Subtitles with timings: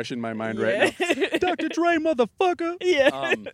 [0.00, 1.38] fresh in my mind right now.
[1.38, 1.68] Dr.
[1.68, 2.74] Dre, motherfucker.
[2.80, 3.10] Yeah.
[3.12, 3.46] Um,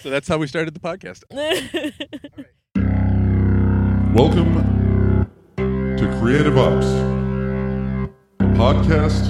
[0.00, 1.24] so that's how we started the podcast.
[4.14, 4.54] Welcome
[5.56, 6.86] to Creative Ops,
[8.38, 9.26] a podcast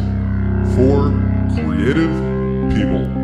[0.74, 1.08] for
[1.54, 2.12] creative
[2.74, 3.17] people.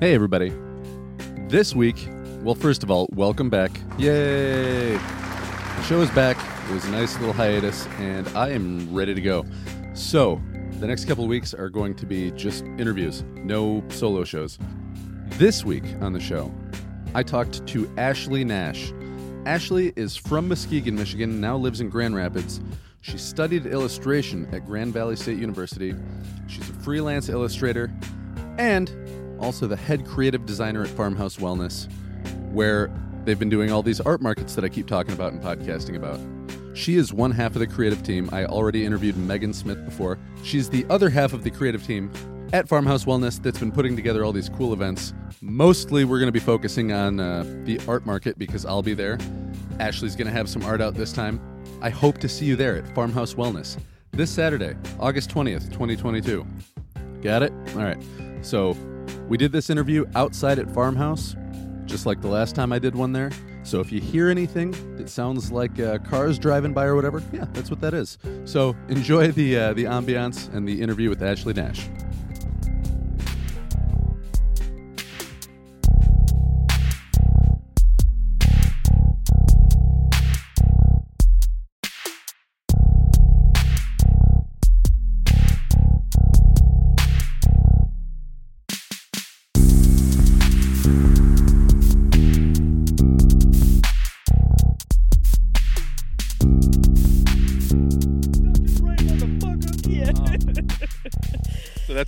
[0.00, 0.50] Hey, everybody.
[1.48, 2.08] This week,
[2.42, 3.70] well, first of all, welcome back.
[3.98, 4.94] Yay!
[4.94, 6.38] The show is back.
[6.70, 9.44] It was a nice little hiatus, and I am ready to go.
[9.92, 10.40] So,
[10.78, 14.58] the next couple weeks are going to be just interviews, no solo shows.
[15.32, 16.50] This week on the show,
[17.14, 18.94] I talked to Ashley Nash.
[19.44, 22.62] Ashley is from Muskegon, Michigan, now lives in Grand Rapids.
[23.02, 25.94] She studied illustration at Grand Valley State University.
[26.46, 27.92] She's a freelance illustrator
[28.56, 28.90] and
[29.40, 31.90] also the head creative designer at Farmhouse Wellness,
[32.52, 32.90] where
[33.24, 36.20] they've been doing all these art markets that I keep talking about and podcasting about.
[36.76, 38.30] She is one half of the creative team.
[38.32, 40.18] I already interviewed Megan Smith before.
[40.44, 42.10] She's the other half of the creative team
[42.52, 45.12] at Farmhouse Wellness that's been putting together all these cool events.
[45.40, 49.18] Mostly, we're going to be focusing on uh, the art market because I'll be there.
[49.78, 51.40] Ashley's going to have some art out this time.
[51.80, 53.78] I hope to see you there at Farmhouse Wellness
[54.12, 56.46] this Saturday, August 20th, 2022.
[57.22, 57.52] Got it?
[57.74, 57.98] All right.
[58.42, 58.76] So,
[59.28, 61.36] we did this interview outside at Farmhouse,
[61.86, 63.30] just like the last time I did one there.
[63.62, 67.46] So, if you hear anything that sounds like uh, cars driving by or whatever, yeah,
[67.52, 68.18] that's what that is.
[68.44, 71.88] So, enjoy the uh, the ambiance and the interview with Ashley Nash.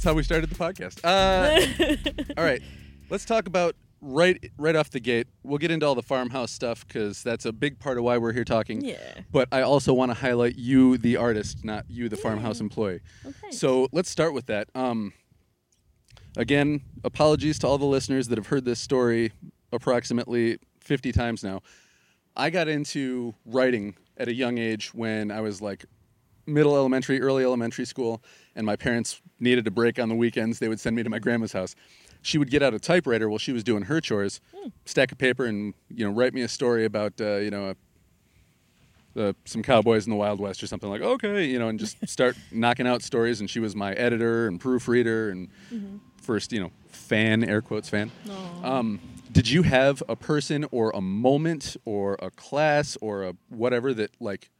[0.02, 0.98] That's how we started the podcast.
[1.04, 2.60] Uh, all right,
[3.08, 5.28] let's talk about right right off the gate.
[5.44, 8.32] We'll get into all the farmhouse stuff because that's a big part of why we're
[8.32, 8.84] here talking.
[8.84, 8.96] yeah.
[9.30, 13.00] But I also want to highlight you, the artist, not you, the farmhouse employee.
[13.24, 13.52] Okay.
[13.52, 14.68] So let's start with that.
[14.74, 15.12] Um,
[16.36, 19.30] again, apologies to all the listeners that have heard this story
[19.70, 21.60] approximately 50 times now.
[22.36, 25.84] I got into writing at a young age when I was like
[26.46, 28.22] middle elementary, early elementary school,
[28.56, 30.58] and my parents needed a break on the weekends.
[30.58, 31.74] They would send me to my grandma's house.
[32.22, 34.40] She would get out a typewriter while she was doing her chores,
[34.84, 37.76] stack of paper, and you know write me a story about uh, you know a
[39.14, 41.96] uh, some cowboys in the Wild West or something like okay, you know, and just
[42.08, 43.40] start knocking out stories.
[43.40, 45.48] And she was my editor and proofreader and
[46.16, 48.10] first, you know, fan air quotes fan.
[48.62, 49.00] Um,
[49.30, 54.10] did you have a person or a moment or a class or a whatever that
[54.20, 54.50] like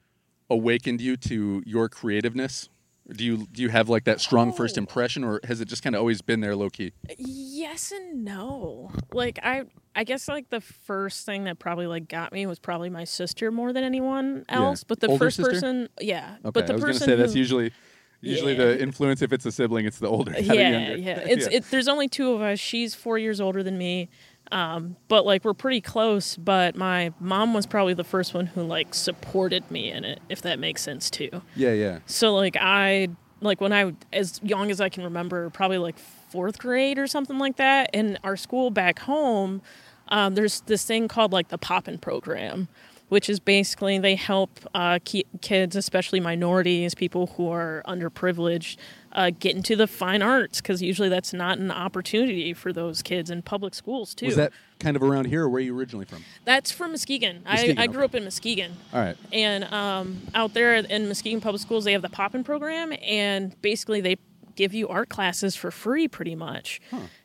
[0.53, 2.69] awakened you to your creativeness?
[3.11, 4.81] Do you do you have like that strong first Oh.
[4.81, 6.93] impression, or has it just kind of always been there low key?
[7.19, 8.93] Yes and no.
[9.13, 9.65] Like I
[9.97, 13.51] I guess like the first thing that probably like got me was probably my sister
[13.51, 14.57] more than anyone Yeah.
[14.57, 14.85] else.
[14.85, 15.53] But the Older first sister?
[15.53, 16.37] person yeah.
[16.45, 17.73] Okay, but the I was person gonna say that's who- usually
[18.21, 18.67] usually Yeah.
[18.67, 19.21] the influence.
[19.21, 20.53] If it's a sibling, it's the older, yeah,
[20.95, 21.19] yeah.
[21.27, 21.57] It's Yeah.
[21.59, 22.61] It, there's only two of us.
[22.61, 24.11] She's four years older than me,
[24.53, 26.37] um, but like we're pretty close.
[26.37, 30.43] But my mom was probably the first one who like supported me in it, if
[30.43, 31.43] that makes sense too.
[31.57, 31.99] yeah, yeah.
[32.07, 33.09] So like I
[33.41, 37.39] like when I as young as I can remember, probably like fourth grade or something
[37.39, 37.91] like that.
[37.93, 39.63] In our school back home,
[40.09, 42.69] um, there's this thing called like the Poppin' program,
[43.09, 48.77] which is basically they help uh, ki- kids, especially minorities, people who are underprivileged,
[49.13, 53.31] uh, get into the fine arts because usually that's not an opportunity for those kids
[53.31, 54.27] in public schools too.
[54.27, 56.25] Was that kind of around here, or where are you originally from?
[56.45, 57.43] That's from Muskegon.
[57.45, 58.05] Muskegon, I, I grew okay.
[58.05, 58.73] up in Muskegon.
[58.93, 59.17] All right.
[59.33, 64.01] And um, out there in Muskegon Public Schools, they have the Poppin' program, and basically
[64.01, 64.17] they
[64.57, 66.81] give you art classes for free, pretty much.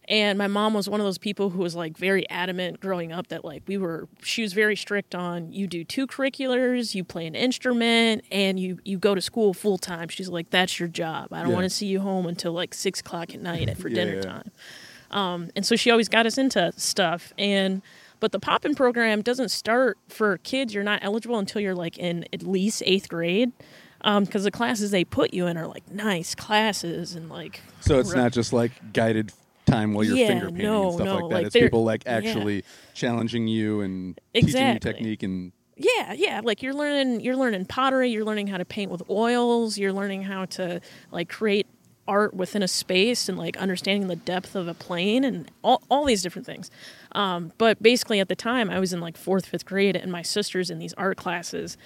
[0.10, 3.28] And my mom was one of those people who was like very adamant growing up
[3.28, 4.08] that like we were.
[4.24, 8.80] She was very strict on you do two curriculars, you play an instrument, and you
[8.86, 10.08] you go to school full time.
[10.08, 11.34] She's like that's your job.
[11.34, 11.56] I don't Yeah.
[11.56, 14.22] want to see you home until like six o'clock at night for Yeah, dinner yeah.
[14.22, 14.52] time.
[15.12, 17.34] Um, and so she always got us into stuff.
[17.38, 17.82] And
[18.20, 20.74] but the Poppin' program doesn't start for kids.
[20.74, 23.52] You're not eligible until you're like in at least eighth grade,
[24.04, 27.60] because the classes they put you in are like nice classes and like.
[27.82, 29.32] So it's not just like guided
[29.68, 31.36] time while you're Yeah, finger painting no, and stuff no, like that.
[31.36, 32.14] like it's people like yeah.
[32.18, 34.92] actually challenging you and teaching you Exactly.
[34.94, 36.42] technique and Yeah, yeah.
[36.44, 38.10] Like you're learning, you're learning pottery.
[38.10, 39.78] You're learning how to paint with oils.
[39.78, 40.82] You're learning how to
[41.12, 41.68] like create
[42.08, 46.06] art within a space and like understanding the depth of a plane and all, all
[46.06, 46.72] these different things.
[47.12, 50.22] Um, but basically, at the time, I was in like fourth, fifth grade, and my
[50.22, 51.78] sister's in these art classes.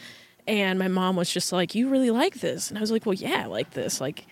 [0.48, 2.70] And my mom was just like, You really like this?
[2.70, 4.00] And I was like, Well, yeah, I like this.
[4.02, 4.26] Like,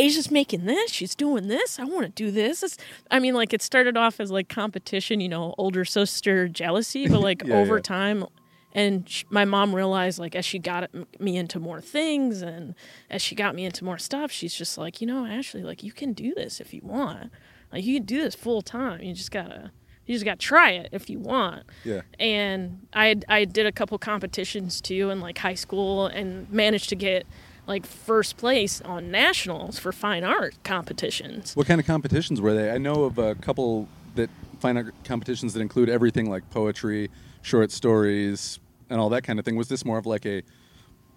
[0.00, 2.62] Asia's making this, she's doing this, I want to do this.
[2.62, 2.76] It's,
[3.10, 7.20] I mean, like, it started off as like competition, you know, older sister jealousy, but
[7.28, 7.82] like Yeah, over yeah.
[7.82, 8.24] time,
[8.72, 12.74] and sh- my mom realized like as she got me into more things and
[13.10, 15.90] as she got me into more stuff she's just like you know ashley like you
[15.90, 17.32] can do this if you want
[17.72, 19.72] like you can do this full time you just gotta
[20.06, 22.02] you just gotta try it if you want Yeah.
[22.20, 26.94] and i i did a couple competitions too in like high school and managed to
[26.94, 27.26] get
[27.70, 32.70] like first place on nationals for fine art competitions What kind of competitions were they?
[32.70, 34.28] I know of a couple that
[34.58, 37.10] fine art competitions that include everything like poetry,
[37.42, 38.58] short stories,
[38.90, 39.54] and all that kind of thing.
[39.54, 40.42] Was this more of like a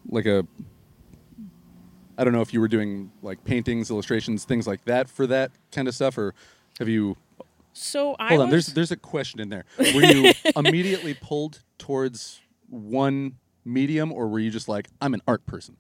[0.07, 0.45] like a
[2.19, 5.51] I don't know if you were doing like paintings, illustrations, things like that for that
[5.71, 6.35] kind of stuff, or
[6.77, 7.17] have you?
[7.73, 9.65] so i Hold on, was, there's there's a question in there.
[9.79, 15.47] Were you immediately pulled towards one medium, or were you just like, I'm an art
[15.47, 15.77] person?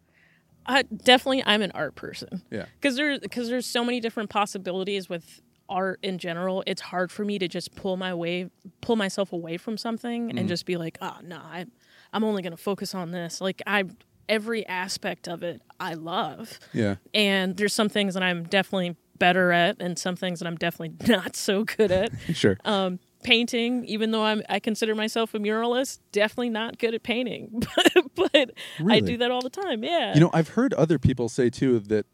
[0.65, 2.41] Uh, definitely, I'm an art person.
[2.51, 2.65] Yeah.
[2.79, 6.63] because there's because there's so many different possibilities with art in general.
[6.67, 8.49] It's hard for me to just pull my way,
[8.81, 10.39] pull myself away from something, Mm.
[10.39, 11.65] and just be like, oh no, I,
[12.11, 13.41] I'm only gonna focus on this.
[13.41, 13.85] Like I,
[14.29, 16.95] every aspect of it, I love, Yeah.
[17.13, 20.95] and there's some things that I'm definitely better at, and some things that I'm definitely
[21.13, 22.11] not so good at.
[22.33, 22.57] Sure.
[22.65, 27.63] um, painting, even though I'm I consider myself a muralist, definitely not good at painting,
[28.15, 28.51] but, but
[28.89, 29.83] I do that all the time.
[29.83, 30.13] Yeah.
[30.13, 32.05] You know, I've heard other people say too that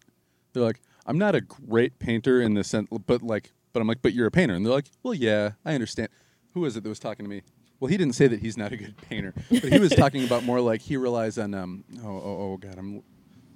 [0.53, 4.01] they're like, I'm not a great painter in the sense, but like, but I'm like,
[4.01, 6.09] but you're a painter, and they're like, well, yeah, I understand.
[6.53, 7.43] Who was it that was talking to me?
[7.79, 10.43] Well, he didn't say that he's not a good painter, but he was talking about
[10.43, 11.53] more like he relies on.
[11.53, 13.03] Um, oh, oh, oh, God, I'm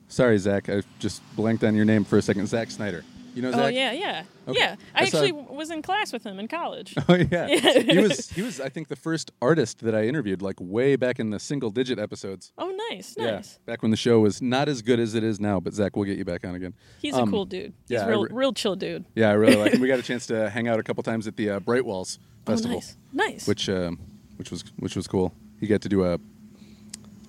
[0.08, 0.70] sorry, Zach.
[0.70, 2.48] I just blanked on your name for a second.
[2.48, 3.04] Zach Snyder.
[3.36, 3.60] You know Zach?
[3.62, 4.60] Oh yeah, yeah, Okay.
[4.60, 4.76] yeah.
[4.94, 6.94] I, I saw- actually was in class with him in college.
[7.10, 7.48] Oh yeah.
[7.48, 8.30] he was.
[8.30, 8.60] He was.
[8.62, 11.98] I think the first artist that I interviewed, like way back in the single digit
[12.00, 12.52] episodes.
[12.58, 13.58] oh, nice, Yeah, nice.
[13.66, 15.60] back when the show was not as good as it is now.
[15.60, 16.74] But Zach, we'll get you back on again.
[17.00, 17.74] He's Um, a cool dude.
[17.88, 19.06] He's yeah, real, re- real chill dude.
[19.16, 19.82] Yeah, I really like him.
[19.82, 22.20] We got a chance to hang out a couple times at the uh, Bright Walls
[22.46, 23.48] Oh, Festival, nice, nice.
[23.48, 23.98] which um,
[24.38, 25.34] which was which was cool.
[25.60, 26.20] He got to do a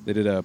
[0.04, 0.44] they did a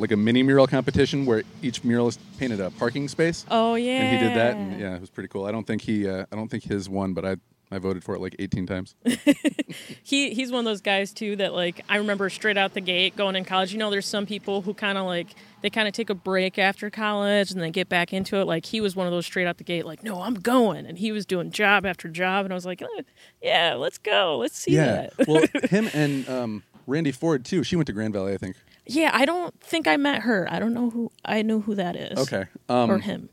[0.00, 4.00] like a mini mural competition where each muralist painted a parking space, oh yeah.
[4.00, 5.44] and he did that, and yeah, it was pretty cool.
[5.44, 7.36] I don't think he uh, I don't think his won, but I
[7.72, 8.96] I voted for it like 18 times.
[10.02, 13.16] he he's one of those guys too that like I remember straight out the gate
[13.16, 13.72] going in college.
[13.72, 15.28] You know, there's some people who kind of like
[15.62, 18.46] they kind of take a break after college and then get back into it.
[18.46, 20.98] Like he was one of those straight out the gate, like no, I'm going, and
[20.98, 23.02] he was doing job after job, and I was like, eh,
[23.40, 25.28] yeah, let's go, let's see yeah, that.
[25.28, 27.62] well, him and um, Randy Ford too.
[27.62, 28.56] She went to Grand Valley, I think.
[28.94, 30.46] Yeah, I don't think I met her.
[30.50, 32.18] I don't know who I know who that is.
[32.18, 33.28] Okay, um, or him.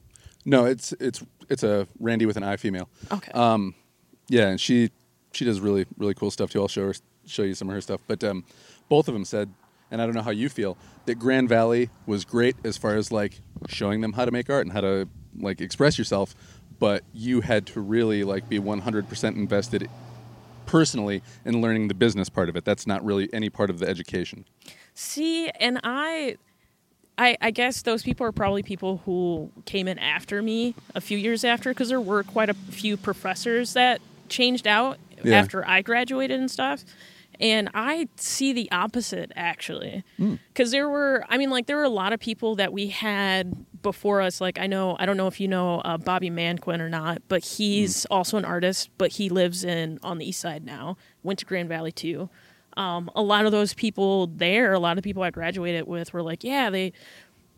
[0.46, 2.90] No, it's it's it's a Randy with an I female.
[3.12, 3.32] Okay.
[3.32, 3.76] Um,
[4.30, 4.92] yeah, and she
[5.34, 6.62] she does really really cool stuff too.
[6.62, 6.94] I'll show her
[7.26, 8.02] show you some of her stuff.
[8.08, 8.46] But um,
[8.90, 9.54] both of them said,
[9.92, 13.12] and I don't know how you feel, that Grand Valley was great as far as
[13.12, 15.08] like showing them how to make art and how to
[15.38, 16.36] like express yourself.
[16.80, 19.90] But you had to really like be 100% invested
[20.68, 22.66] personally in learning the business part of it.
[22.66, 24.46] That's not really any part of the education.
[25.00, 26.38] See, and I,
[27.20, 31.20] I, I guess those people are probably people who came in after me a few
[31.20, 35.36] years after, because there were quite a few professors that changed out Yeah.
[35.38, 36.84] after I graduated and stuff.
[37.40, 41.90] And I see the opposite actually, because there were, I mean, like there were a
[41.90, 44.42] lot of people that we had before us.
[44.42, 47.44] Like I know, I don't know if you know uh, Bobby Manquin or not, but
[47.46, 50.98] he's also an artist, but he lives in on the east side now.
[51.22, 52.32] Went to Grand Valley too
[52.78, 56.22] um, a lot of those people there, a lot of people I graduated with were
[56.22, 56.94] like, yeah, they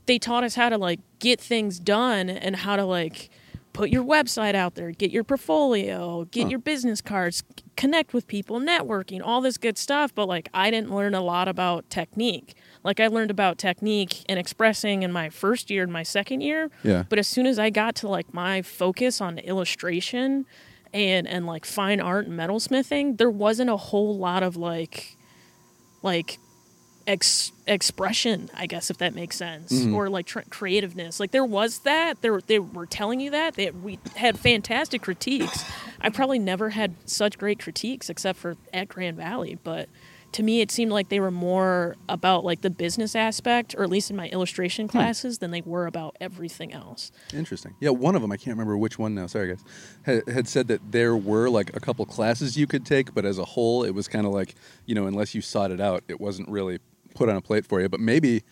[0.05, 3.29] they taught us how to like get things done and how to like
[3.73, 6.49] put your website out there, get your portfolio, get Huh.
[6.49, 7.43] your business cards,
[7.77, 10.13] connect with people, networking, all this good stuff.
[10.15, 12.55] But like, I didn't learn a lot about technique.
[12.83, 16.71] Like, I learned about technique and expressing in my first year and my second year.
[16.83, 17.03] Yeah.
[17.07, 20.45] But as soon as I got to like my focus on illustration
[20.93, 25.15] and and like fine art and metalsmithing, there wasn't a whole lot of like
[26.01, 26.39] like
[27.07, 29.93] ex- expression, I guess if that makes sense, Mhm.
[29.93, 31.19] or like tr- creativeness.
[31.19, 32.21] Like there was that.
[32.21, 33.55] There they were telling you that.
[33.55, 35.63] They, we had fantastic critiques.
[36.01, 39.89] I probably never had such great critiques except for at Grand Valley, but
[40.33, 43.89] to me it seemed like they were more about like the business aspect or at
[43.89, 44.91] least in my illustration hmm.
[44.91, 47.11] classes than they were about everything else.
[47.33, 47.75] Interesting.
[47.79, 49.27] Yeah, one of them I can't remember which one now.
[49.27, 49.63] Sorry, guys.
[50.03, 53.37] Had, had said that there were like a couple classes you could take, but as
[53.37, 54.55] a whole, it was kind of like
[54.85, 56.79] you know, unless you sought it out, it wasn't really
[57.15, 57.89] put on a plate for you.
[57.89, 58.43] But maybe,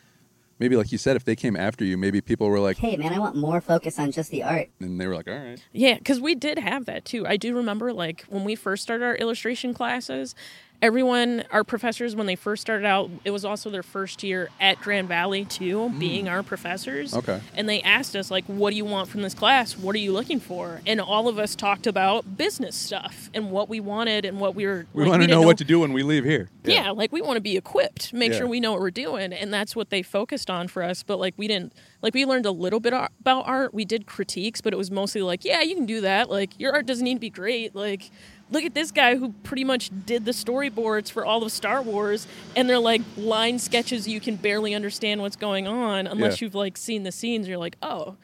[0.59, 3.13] maybe like you said, if they came after you, maybe people were like, Hey, man,
[3.13, 4.69] I want more focus on just the art.
[4.79, 7.25] and they were like, all right, Yeah, because we did have that too.
[7.25, 10.35] I do remember, like, when we first started our illustration classes,
[10.81, 14.79] everyone, our professors, when they first started out, it was also their first year at
[14.81, 15.99] Grand Valley too, hmm.
[15.99, 17.13] being our professors.
[17.13, 17.41] Okay.
[17.55, 19.77] And they asked us, like, what do you want from this class?
[19.77, 20.81] What are you looking for?
[20.85, 24.65] And all of us talked about business stuff and what we wanted and what we
[24.65, 24.85] were.
[24.93, 26.49] we like, want to didn't know what to do when we leave here.
[26.63, 28.39] yeah, like we want to be equipped, make Yeah.
[28.39, 31.03] sure we know what we're doing, and that's what they focused on for us.
[31.03, 33.73] But like we didn't, like we learned a little bit about art.
[33.73, 36.29] We did critiques, but it was mostly like, yeah, you can do that.
[36.29, 37.75] Like your art doesn't need to be great.
[37.75, 38.11] Like
[38.49, 42.27] look at this guy who pretty much did the storyboards for all of Star Wars,
[42.55, 46.45] and they're like line sketches you can barely understand what's going on unless Yeah.
[46.45, 47.47] you've like seen the scenes.
[47.47, 48.15] You're like, oh.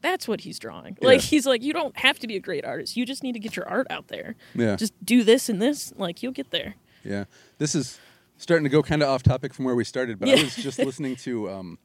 [0.00, 0.98] That's what he's drawing.
[1.00, 2.96] Like he's like, you don't have to be a great artist.
[2.96, 4.34] You just need to get your art out there.
[4.52, 4.74] Yeah.
[4.74, 5.92] Just do this and this.
[5.96, 6.74] Like you'll get there.
[7.04, 7.26] Yeah.
[7.58, 8.00] This is
[8.36, 10.78] starting to go kind of off topic from where we started, but I was just
[10.80, 11.78] listening to, um,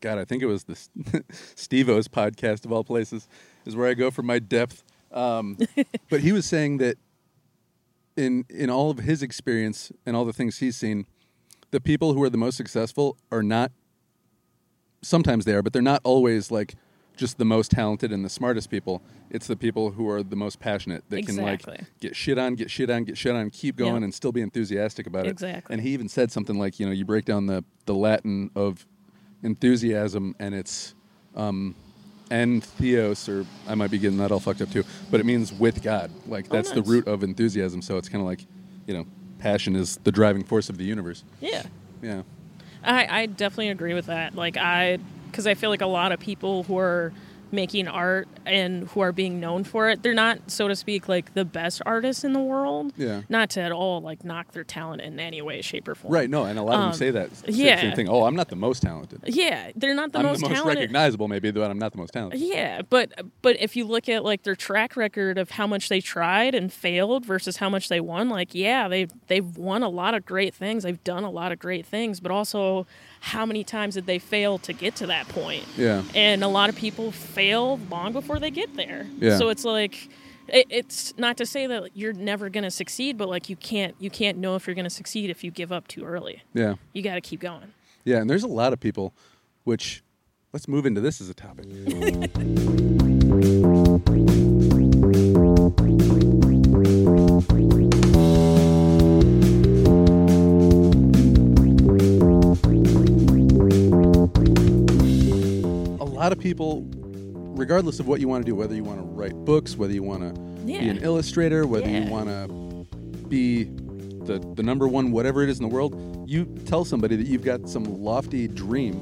[0.00, 0.76] God, I think it was the
[1.56, 3.26] Steve O's podcast of all places,
[3.66, 4.84] is where I go for my depth.
[5.10, 5.58] Um,
[6.10, 6.96] but he was saying that
[8.16, 11.06] in in all of his experience and all the things he's seen,
[11.70, 13.72] the people who are the most successful are not.
[15.02, 16.76] Sometimes they are, but they're not always like
[17.16, 19.02] just the most talented and the smartest people.
[19.30, 21.62] It's the people who are the most passionate that can like
[22.00, 24.02] get shit on, get shit on, get shit on, keep going, Yep.
[24.02, 25.30] and still be enthusiastic about it.
[25.30, 25.72] Exactly.
[25.72, 28.86] And he even said something like, you know, you break down the the Latin of
[29.42, 30.94] enthusiasm, and it's
[31.36, 31.74] um,
[32.30, 35.52] and theos, or I might be getting that all fucked up too, but it means
[35.52, 36.10] with God.
[36.26, 37.82] Like Oh, that's the root of enthusiasm.
[37.82, 38.46] So it's kind of like,
[38.86, 39.06] you know,
[39.38, 41.24] passion is the driving force of the universe.
[41.40, 41.64] Yeah.
[42.02, 42.22] Yeah.
[42.82, 44.34] I, I definitely agree with that.
[44.34, 44.98] Like I,
[45.30, 47.12] because I feel like a lot of people who are
[47.54, 51.34] making art and who are being known for it, they're not, so to speak, like
[51.34, 52.92] the best artists in the world.
[52.96, 53.22] Yeah.
[53.28, 56.12] Not to at all like knock their talent in any way, shape, or form.
[56.12, 56.28] Right.
[56.28, 57.80] No, and a lot of them Um, say that yeah.
[57.80, 58.08] same thing.
[58.08, 59.20] Oh, I'm not the most talented.
[59.26, 60.80] Yeah, they're not the I'm most the most talented.
[60.82, 62.40] recognizable, maybe, but I'm not the most talented.
[62.40, 66.00] Yeah, but but if you look at like their track record of how much they
[66.00, 70.14] tried and failed versus how much they won, like yeah, they they've won a lot
[70.14, 70.82] of great things.
[70.82, 72.86] They've done a lot of great things, but also
[73.24, 75.64] how many times did they fail to get to that point?
[75.78, 76.02] Yeah.
[76.14, 79.06] And a lot of people fail long before they get there.
[79.18, 79.38] Yeah.
[79.38, 80.10] So it's like
[80.46, 83.94] it, it's not to say that you're never going to succeed, but like you can't
[83.98, 86.42] you can't know if you're going to succeed if you give up too early.
[86.52, 86.74] Yeah.
[86.92, 87.72] You got to keep going.
[88.04, 88.18] Yeah.
[88.18, 89.14] And there's a lot of people,
[89.64, 90.02] which
[90.52, 91.64] let's move into this as a topic.
[106.24, 106.86] lot of people,
[107.54, 110.02] regardless of what you want to do, whether you want to write books, whether you
[110.02, 112.48] want to be an illustrator, whether you want to
[113.28, 113.64] be
[114.24, 117.44] the, the number one whatever it is in the world, you tell somebody that you've
[117.44, 118.94] got some lofty dream,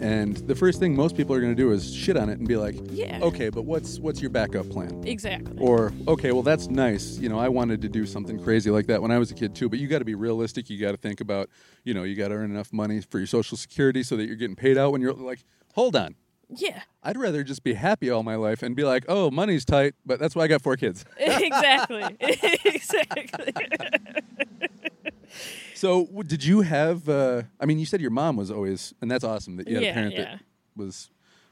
[0.00, 2.48] and the first thing most people are going to do is shit on it and
[2.48, 3.18] be like, Yeah.
[3.20, 5.02] okay, but what's what's your backup plan?
[5.04, 5.58] Exactly.
[5.58, 7.18] Or okay, well that's nice.
[7.18, 9.54] You know, I wanted to do something crazy like that when I was a kid
[9.54, 9.68] too.
[9.68, 10.70] But you got to be realistic.
[10.70, 11.50] You got to think about,
[11.84, 14.36] you know, you got to earn enough money for your social security so that you're
[14.36, 15.44] getting paid out when you're like,
[15.74, 16.14] hold on.
[16.48, 16.82] Yeah.
[17.02, 20.18] I'd rather just be happy all my life and be like, oh, money's tight, but
[20.18, 21.04] that's why I got four kids.
[21.18, 22.04] exactly.
[22.20, 23.52] exactly.
[25.74, 27.08] So, w- did you have?
[27.08, 29.84] Uh, I mean, you said your mom was always, and that's awesome that you had
[29.84, 30.22] a parent yeah.
[30.22, 30.40] that
[30.76, 31.10] was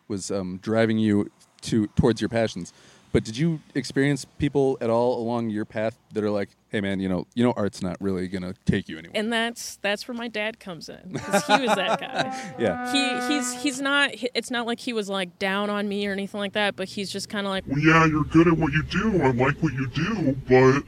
[0.08, 1.30] was um, driving you
[1.62, 2.72] to towards your passions.
[3.12, 6.98] But did you experience people at all along your path that are like, "Hey, man,
[6.98, 10.16] you know, you know, art's not really gonna take you anywhere." and that's that's where
[10.16, 12.54] my dad comes in because he was that guy.
[12.58, 14.10] yeah, He he's he's not.
[14.34, 16.74] It's not like he was like down on me or anything like that.
[16.74, 19.22] But he's just kind of like, well, yeah, you're good at what you do.
[19.22, 20.82] I like what you do, but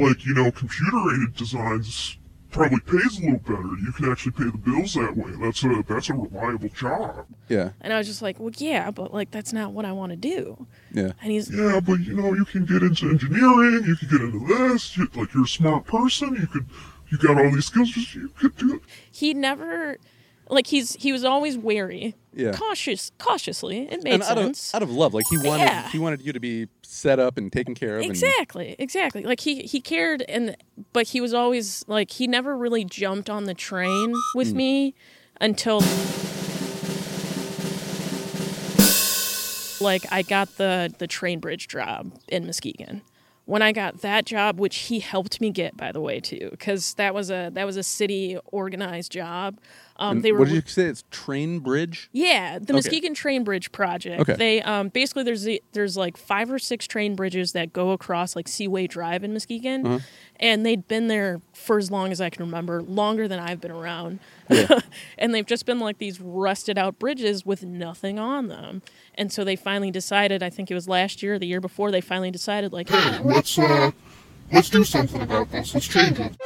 [0.00, 2.16] like you know, computer-aided designs
[2.50, 3.62] probably pays a little better.
[3.62, 5.30] You can actually pay the bills that way.
[5.40, 7.26] That's a that's a reliable job.
[7.48, 10.10] yeah, and I was just like, well, yeah, but like that's not what I want
[10.10, 10.66] to do.
[10.92, 13.84] yeah, And he's Yeah, but you know, you can get into engineering.
[13.84, 14.96] You can get into this.
[14.96, 16.34] You, like you're a smart person.
[16.34, 16.66] You could,
[17.10, 17.90] you got all these skills.
[17.90, 18.82] Just you could do it.
[19.10, 19.98] he never.
[20.50, 22.52] Like he's he was always wary, Yeah.
[22.52, 23.88] cautious, cautiously.
[23.90, 24.74] It made and out of sense.
[24.74, 25.88] out of love, like he wanted Yeah.
[25.90, 28.02] he wanted you to be set up and taken care of.
[28.02, 29.22] and- Exactly, exactly.
[29.24, 30.56] Like he he cared and
[30.92, 34.56] but he was always like he never really jumped on the train with mm.
[34.56, 34.94] me
[35.40, 35.80] until
[39.80, 43.02] like I got the the train bridge job in Muskegon.
[43.44, 46.92] When I got that job, which he helped me get, by the way, too, because
[46.94, 49.58] that was a that was a city organized job.
[50.00, 50.84] Um, they were what did you say?
[50.84, 52.08] It's Train Bridge.
[52.12, 52.72] yeah, the Okay.
[52.74, 54.20] Muskegon Train Bridge project.
[54.20, 54.34] Okay.
[54.34, 58.36] They um, basically there's the, there's like five or six train bridges that go across
[58.36, 59.98] like Seaway Drive in Muskegon, Uh-huh.
[60.36, 63.72] and they'd been there for as long as I can remember, longer than I've been
[63.72, 64.20] around.
[65.18, 68.82] and they've just been like these rusted out bridges with nothing on them.
[69.16, 71.90] And so they finally decided, I think it was last year or the year before,
[71.90, 73.90] they finally decided like, Hey, let's uh,
[74.52, 75.74] let's do something about this.
[75.74, 76.36] Let's change it.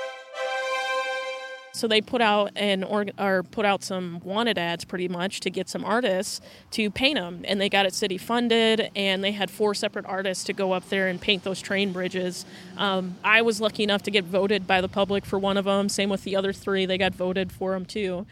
[1.73, 5.51] So they put out an org- or put out some wanted ads pretty much to
[5.51, 6.41] get some artists
[6.73, 10.45] to paint them, and they got it city funded, and they had four separate artists
[10.45, 12.45] to go up there and paint those train bridges.
[12.77, 15.89] Um, I was lucky enough to get voted by the public for one of them.
[15.89, 18.27] Same with the other three; they got voted for them too.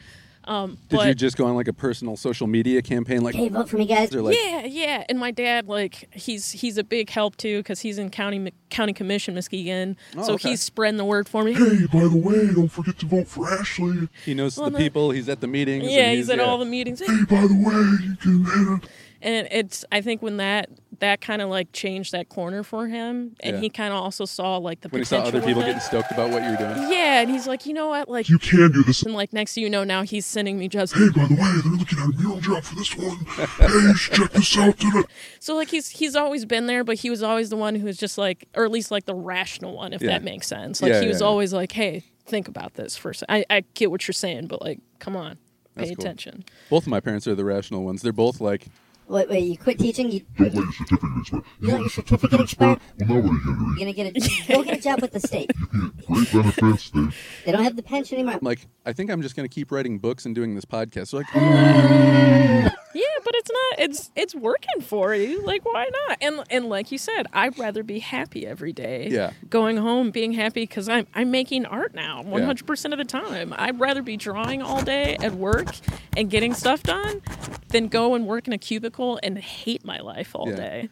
[0.50, 3.22] Um, Did but you just go on like a personal social media campaign?
[3.22, 4.12] Like, Hey, vote for me, guys.
[4.12, 5.04] or like yeah, yeah.
[5.08, 8.92] And my dad, like, he's he's a big help too because he's in county county
[8.92, 10.50] commission Muskegon, Oh, so okay.
[10.50, 11.52] he's spreading the word for me.
[11.52, 14.08] Hey, by the way, don't forget to vote for Ashley.
[14.24, 14.78] he knows Well, the no.
[14.78, 15.12] people.
[15.12, 15.84] He's at the meetings.
[15.84, 16.44] and Yeah, he's at yeah.
[16.44, 16.98] all the meetings.
[16.98, 18.44] Hey, by the way, you can
[18.80, 18.90] hit
[19.22, 23.34] and it's i think when that that kind of like changed that corner for him
[23.40, 23.60] and Yeah.
[23.60, 26.30] he kind of also saw like the when he saw other people getting stoked about
[26.30, 26.90] what you were doing.
[26.92, 29.02] yeah and he's like you know what like You can do this.
[29.02, 31.52] and like next thing you know now he's sending me just Hey, by the way,
[31.62, 33.16] they're looking at a mural job for this one.
[33.26, 35.02] hey, you should check this out today.
[35.40, 37.96] so like he's he's always been there but he was always the one who was
[37.96, 40.10] just like or at least like the rational one if Yeah.
[40.10, 41.28] that makes sense like Yeah, he was yeah, yeah.
[41.30, 44.78] always like hey think about this first I, I get what you're saying but like
[45.00, 45.38] come on
[45.76, 45.92] pay cool.
[46.04, 48.02] attention Both of my parents are the rational ones.
[48.02, 48.66] They're both like,
[49.10, 50.08] Wait, wait, you quit teaching?
[50.12, 51.42] You, Don't let your certificate expire.
[51.60, 52.68] you let your certificate expire?
[52.68, 53.84] Well, now what are you going to do?
[53.84, 55.48] You're gonna get a go get a job with the state.
[55.48, 55.92] to do?
[56.06, 56.90] Great benefits.
[56.90, 57.00] They,
[57.46, 58.34] They don't have the pension anymore.
[58.34, 61.10] I'm like, I think I'm just going to keep writing books and doing this podcast.
[61.10, 63.78] They're like, Yeah, but it's not.
[63.88, 65.42] It's it's working for you.
[65.44, 66.18] Like, why not?
[66.20, 69.08] And and like you said, I'd rather be happy every day.
[69.10, 69.32] Yeah.
[69.48, 73.54] Going home, being happy because I'm I'm making art now, 100 percent of the time.
[73.56, 75.68] I'd rather be drawing all day at work
[76.16, 77.22] and getting stuff done
[77.68, 80.56] than go and work in a cubicle and hate my life all Yeah.
[80.56, 80.88] day.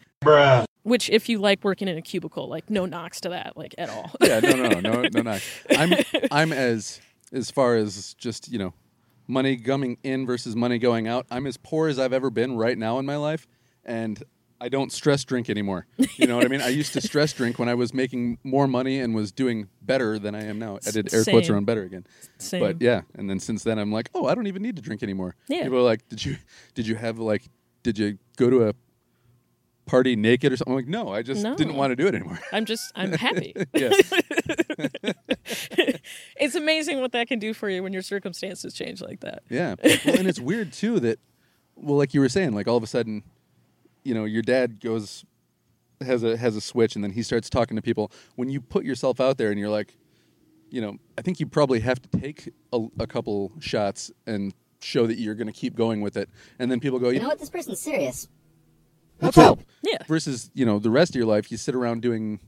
[0.83, 3.89] Which, if you like working in a cubicle, like no knocks to that, like at
[3.89, 4.11] all.
[4.21, 5.37] yeah, no, no, no, no, no.
[5.71, 5.93] I'm,
[6.31, 7.01] I'm as,
[7.33, 8.73] as far as just you know,
[9.29, 11.25] money coming in versus money going out.
[11.31, 13.47] I'm as poor as I've ever been right now in my life,
[13.85, 14.21] and
[14.59, 15.85] I don't stress drink anymore.
[16.17, 16.61] You know what I mean?
[16.61, 20.19] I used to stress drink when I was making more money and was doing better
[20.19, 20.79] than I am now.
[20.85, 22.05] I did air quotes around better again.
[22.39, 22.59] Same.
[22.59, 25.03] But yeah, and then since then I'm like, oh, I don't even need to drink
[25.03, 25.35] anymore.
[25.47, 25.63] Yeah.
[25.63, 26.37] People are like, did you
[26.73, 27.43] did you have like
[27.83, 28.73] did you go to a
[29.89, 30.73] party naked or something?
[30.73, 31.55] I'm like, no, I just No.
[31.55, 32.39] didn't want to do it anymore.
[32.53, 33.53] I'm just I'm happy.
[33.73, 33.89] yeah.
[36.39, 39.43] it's amazing what that can do for you when your circumstances change like that.
[39.49, 39.75] Yeah.
[39.83, 41.19] Well, and it's weird too that,
[41.75, 43.23] well, like you were saying, like all of a sudden,
[44.03, 45.25] you know, your dad goes
[46.01, 48.11] has a has a switch, and then he starts talking to people.
[48.35, 49.97] When you put yourself out there, and you're like,
[50.69, 55.05] you know, I think you probably have to take a, a couple shots and show
[55.07, 57.27] that you're going to keep going with it, and then people go, You you know
[57.27, 57.39] what?
[57.39, 58.27] This person's serious.
[59.19, 59.59] What's up?
[59.81, 59.97] Yeah.
[60.07, 62.39] Versus, you know, the rest of your life, you sit around doing,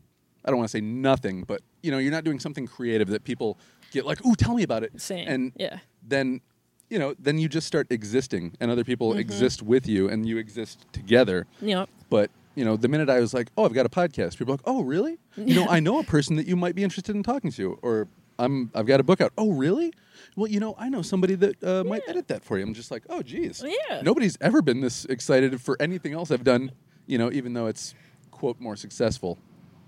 [0.45, 3.23] I don't want to say nothing, but you know, you're not doing something creative that
[3.23, 3.57] people
[3.91, 4.99] get like, ooh, tell me about it.
[5.01, 5.27] Same.
[5.27, 5.79] And Yeah.
[6.07, 6.41] then,
[6.89, 9.19] you know, then you just start existing, and other people Mm-hmm.
[9.19, 11.47] exist with you, and you exist together.
[11.61, 11.89] Yep.
[12.09, 14.57] But you know, the minute I was like, oh, I've got a podcast, people are
[14.57, 15.17] like, oh, really?
[15.37, 18.09] You know, I know a person that you might be interested in talking to, or
[18.43, 19.31] I'm, I've got a book out.
[19.37, 19.93] Oh, really?
[20.35, 22.63] Well, you know, I know somebody that uh, might edit that for you.
[22.63, 23.63] I'm just like, oh, geez.
[23.65, 24.01] Yeah.
[24.01, 26.71] Nobody's ever been this excited for anything else I've done.
[27.05, 27.93] You know, even though it's
[28.31, 29.37] quote more successful.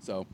[0.00, 0.26] So,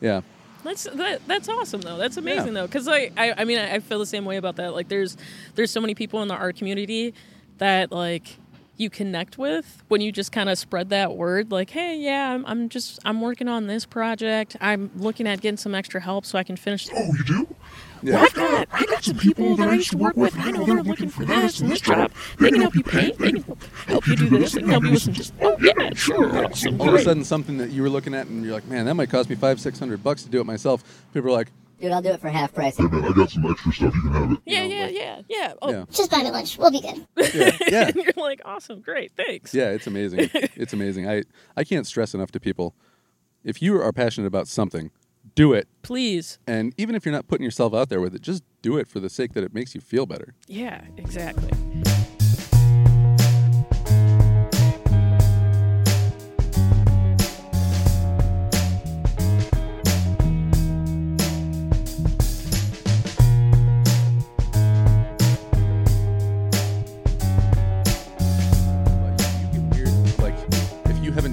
[0.00, 0.22] yeah,
[0.66, 1.96] That's that, that's awesome though.
[1.96, 4.56] That's amazing though, because I, I I mean I, I feel the same way about
[4.56, 4.74] that.
[4.74, 5.16] Like there's
[5.54, 7.14] there's so many people in the art community
[7.58, 8.36] that like
[8.78, 11.50] you connect with when you just kind of spread that word.
[11.50, 14.56] Like hey yeah I'm, I'm just I'm working on this project.
[14.60, 16.88] I'm looking at getting some extra help so I can finish.
[16.94, 17.54] Oh, you do?
[18.02, 18.20] yeah.
[18.20, 20.36] I've got I got some people that I used to work with.
[20.38, 22.10] I know they're looking for this and this job.
[22.38, 23.18] They can help you paint.
[23.18, 24.52] They can help you do this.
[24.52, 26.46] They can help you with some just oh yeah sure
[26.78, 28.94] All of a sudden, something that you were looking at, and you're like, man, that
[28.94, 31.04] might cost me five, six hundred bucks to do it myself.
[31.12, 31.48] People are like,
[31.80, 32.76] Dude, I'll do it for half price.
[32.78, 33.94] Hey, man, I got some extra stuff.
[33.94, 34.38] You can have it.
[34.46, 35.52] Yeah yeah yeah yeah.
[35.60, 36.56] Oh yeah, Just buy me lunch.
[36.58, 37.06] We'll be good.
[37.34, 37.86] yeah, yeah.
[37.88, 39.52] and you're like awesome great thanks.
[39.54, 40.30] Yeah, it's amazing.
[40.32, 41.08] it's amazing.
[41.08, 41.22] I,
[41.56, 42.74] I can't stress enough to people
[43.46, 44.90] if you are passionate about something,
[45.36, 45.68] do it.
[45.82, 46.38] Please.
[46.46, 48.98] And even if you're not putting yourself out there with it, just do it for
[48.98, 50.34] the sake that it makes you feel better.
[50.48, 51.52] Yeah, exactly.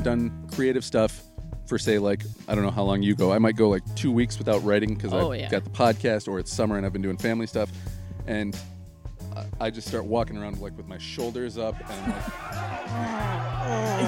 [0.04, 1.24] Done creative stuff
[1.66, 3.32] for say like I don't know how long you go.
[3.32, 5.50] I might go like two weeks without writing because Oh, I've yeah.
[5.50, 7.72] got the podcast or it's summer and I've been doing family stuff.
[8.28, 8.58] And
[9.60, 12.24] I just start walking around like with my shoulders up and I'm like,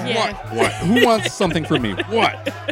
[0.08, 0.32] yeah.
[0.32, 0.54] what?
[0.56, 0.72] What?
[0.74, 1.94] Who wants something from me?
[2.08, 2.52] What?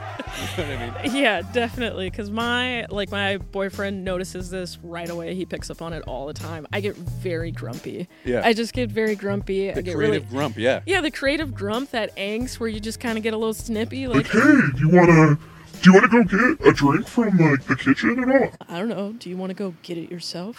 [0.58, 1.14] You know what I mean?
[1.16, 2.10] Yeah, definitely.
[2.10, 5.34] Because my like my boyfriend notices this right away.
[5.36, 6.66] He picks up on it all the time.
[6.72, 8.08] I get very grumpy.
[8.24, 8.42] Yeah.
[8.44, 9.70] I just get very grumpy.
[9.70, 10.80] I The get creative really grump, yeah.
[10.86, 14.08] yeah, the creative grump, that angst where you just kind of get a little snippy.
[14.08, 15.38] Like, Like hey, do you wanna
[15.82, 18.50] do you wanna go get a drink from like the kitchen and all?
[18.68, 19.12] I don't know.
[19.12, 20.56] Do you want to go get it yourself?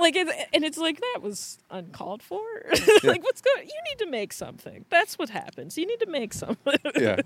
[0.00, 2.40] Like it's and it's like that was uncalled for.
[3.02, 3.66] like what's going?
[3.66, 4.84] You need to make something.
[4.90, 5.76] That's what happens.
[5.76, 6.76] You need to make something.
[6.98, 7.16] yeah.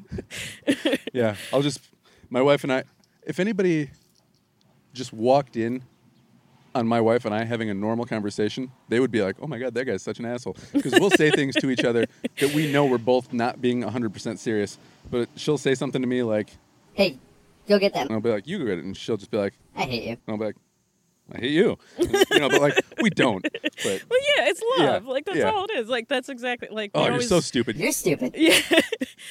[1.12, 1.36] Yeah.
[1.52, 1.80] I'll just
[2.30, 2.84] my wife and I
[3.26, 3.90] if anybody
[4.92, 5.82] just walked in
[6.74, 9.58] on my wife and I having a normal conversation, they would be like, "Oh my
[9.58, 12.06] god, that guy's such an asshole." Because we'll say things to each other
[12.38, 14.78] that we know we're both not being 100% serious,
[15.10, 16.50] but she'll say something to me like,
[16.92, 17.18] Hey,
[17.66, 18.06] go get that.
[18.06, 20.02] and I'll be like, "You go get it," and she'll just be like, I hate
[20.04, 20.10] you.
[20.10, 20.56] and I'll be like,
[21.34, 22.48] "I hate you," you know.
[22.48, 23.42] But like, we don't.
[23.42, 25.06] But Well, yeah, it's Yeah, love.
[25.06, 25.50] Like that's yeah.
[25.50, 25.88] all it is.
[25.88, 26.90] Like that's exactly like.
[26.94, 27.76] oh, we you're so stupid.
[27.76, 28.34] You're stupid.
[28.38, 28.60] Yeah,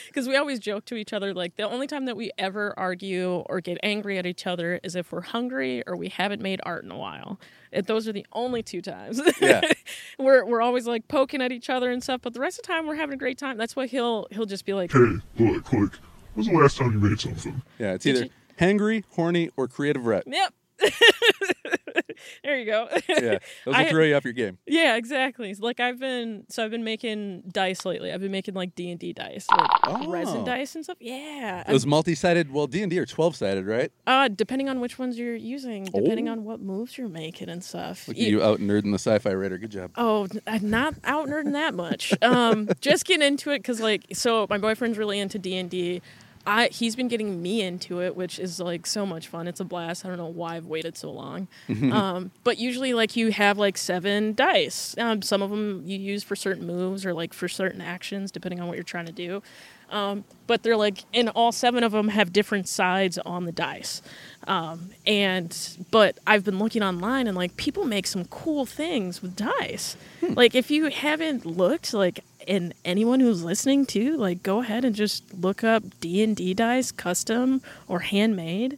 [0.08, 3.44] because we always joke to each other like the only time that we ever argue
[3.48, 6.84] or get angry at each other is if we're hungry or we haven't made art
[6.84, 7.40] in a while.
[7.72, 9.22] It, those are the only two times.
[9.42, 9.62] Yeah.
[10.20, 12.74] we're we're always like poking at each other and stuff, but the rest of the
[12.74, 13.58] time we're having a great time.
[13.58, 15.00] That's why he'll he'll just be like, Hey,
[15.40, 15.92] look, like,
[16.36, 17.62] when's the last time you made something?
[17.80, 20.24] Yeah, it's Did either you- hangry, horny, or creative ret.
[20.26, 20.54] "Yep."
[22.44, 22.88] there you go.
[23.08, 24.58] Yeah, those will throw you off your game.
[24.66, 25.54] Yeah, exactly.
[25.56, 28.12] Like I've been, so I've been making dice lately.
[28.12, 30.10] I've been making like D and D dice, like Oh.
[30.10, 30.98] resin dice and stuff.
[31.00, 33.92] Yeah, Those multi-sided, well, D and D are twelve-sided, right?
[34.08, 36.34] Uh, depending on which ones you're using, depending Oh.
[36.34, 38.08] on what moves you're making and stuff.
[38.08, 39.58] Look at You- you out nerding the sci-fi writer.
[39.58, 39.92] Good job.
[39.96, 42.14] Oh, I'm not out nerding that much.
[42.22, 46.02] Um, just getting into it because, like, so my boyfriend's really into D and D.
[46.48, 49.48] I he's been getting me into it, which is like so much fun.
[49.48, 50.06] It's a blast.
[50.06, 51.48] I don't know why I've waited so long.
[51.92, 54.96] um, but usually, like, you have like seven dice.
[54.98, 58.60] Um, some of them you use for certain moves or like for certain actions, depending
[58.60, 59.42] on what you're trying to do.
[59.90, 64.02] Um, but they're like, and all seven of them have different sides on the dice.
[64.48, 69.36] Um, and but I've been looking online and like people make some cool things with
[69.36, 69.96] dice.
[70.22, 74.96] Like if you haven't looked, like and anyone who's listening to, like go ahead and
[74.96, 78.78] just look up D and D dice, custom or handmade,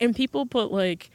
[0.00, 1.10] and people put like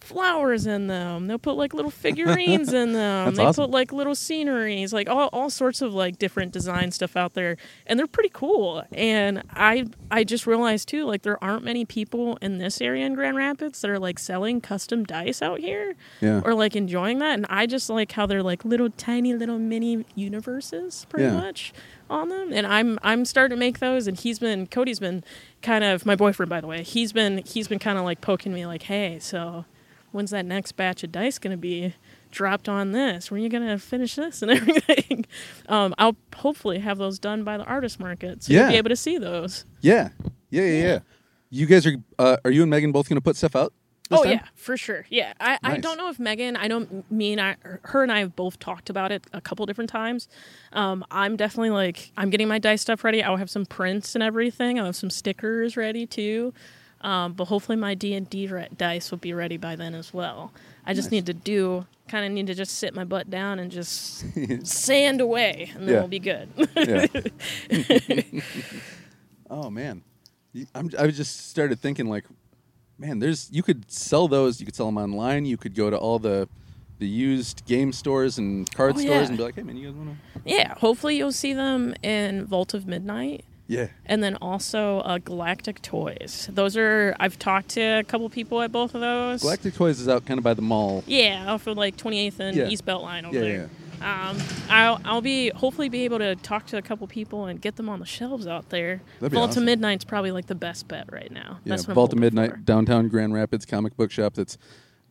[0.00, 1.26] flowers in them.
[1.26, 3.34] They'll put like little figurines in them.
[3.34, 3.64] They awesome.
[3.64, 7.56] put like little sceneries, like all, all sorts of like different design stuff out there.
[7.86, 8.84] And they're pretty cool.
[8.92, 13.14] And I I just realized too, like there aren't many people in this area in
[13.14, 15.94] Grand Rapids that are like selling custom dice out here.
[16.20, 16.40] Yeah.
[16.44, 17.34] Or like enjoying that.
[17.34, 21.34] And I just like how they're like little tiny little mini universes pretty Yeah.
[21.40, 21.72] much
[22.08, 22.52] on them.
[22.52, 25.24] And I'm I'm starting to make those and he's been Cody's been
[25.60, 26.82] kind of my boyfriend by the way.
[26.82, 29.64] He's been he's been kind of like poking me like, "Hey, so
[30.12, 31.94] when's that next batch of dice going to be
[32.30, 33.30] dropped on this?
[33.30, 35.26] When are you going to finish this and everything?
[35.68, 38.96] um, I'll hopefully have those done by the artist market, so you'll be able to
[38.96, 39.64] see those.
[39.80, 40.10] Yeah,
[40.50, 40.98] yeah, yeah, yeah.
[41.50, 41.94] You guys are.
[42.18, 43.72] Uh, are you and Megan both going to put stuff out?
[44.08, 44.32] this oh time?
[44.32, 45.06] yeah, for sure.
[45.10, 46.56] Yeah, I, I don't know if Megan.
[46.56, 49.66] I know me and I, her and I have both talked about it a couple
[49.66, 50.28] different times.
[50.72, 53.22] Um, I'm definitely like I'm getting my dice stuff ready.
[53.22, 54.78] I'll have some prints and everything.
[54.78, 56.54] I'll have some stickers ready too.
[57.00, 60.52] Um, but hopefully my D and D dice will be ready by then as well.
[60.84, 61.12] I just Nice.
[61.12, 64.24] need to do kind of need to just sit my butt down and just
[64.66, 66.00] sand away, and then Yeah.
[66.00, 66.48] we'll be good.
[66.76, 67.06] Yeah.
[69.50, 70.02] oh man,
[70.74, 72.24] I'm, I just started thinking like,
[72.98, 74.60] man, there's you could sell those.
[74.60, 75.44] You could sell them online.
[75.46, 76.48] You could go to all the
[76.98, 79.28] the used game stores and card Oh, stores yeah.
[79.28, 80.40] and be like, hey man, you guys want to?
[80.50, 83.44] yeah, hopefully you'll see them in Vault of Midnight.
[83.68, 83.88] Yeah.
[84.06, 86.48] and then also uh, Galactic Toys.
[86.52, 89.42] Those are I've talked to a couple people at both of those.
[89.42, 91.04] Galactic Toys is out kind of by the mall.
[91.06, 92.68] Yeah, off of like 28th and Yeah.
[92.68, 93.70] East Beltline over Yeah, there.
[94.00, 94.38] Um,
[94.70, 97.88] I'll I'll be hopefully be able to talk to a couple people and get them
[97.88, 99.02] on the shelves out there.
[99.20, 99.64] That'd Vault awesome.
[99.64, 101.58] of Midnight's probably like the best bet right now.
[101.64, 102.56] Yeah, That's what I'm Vault of Midnight, for.
[102.58, 104.34] downtown Grand Rapids comic book shop.
[104.34, 104.56] That's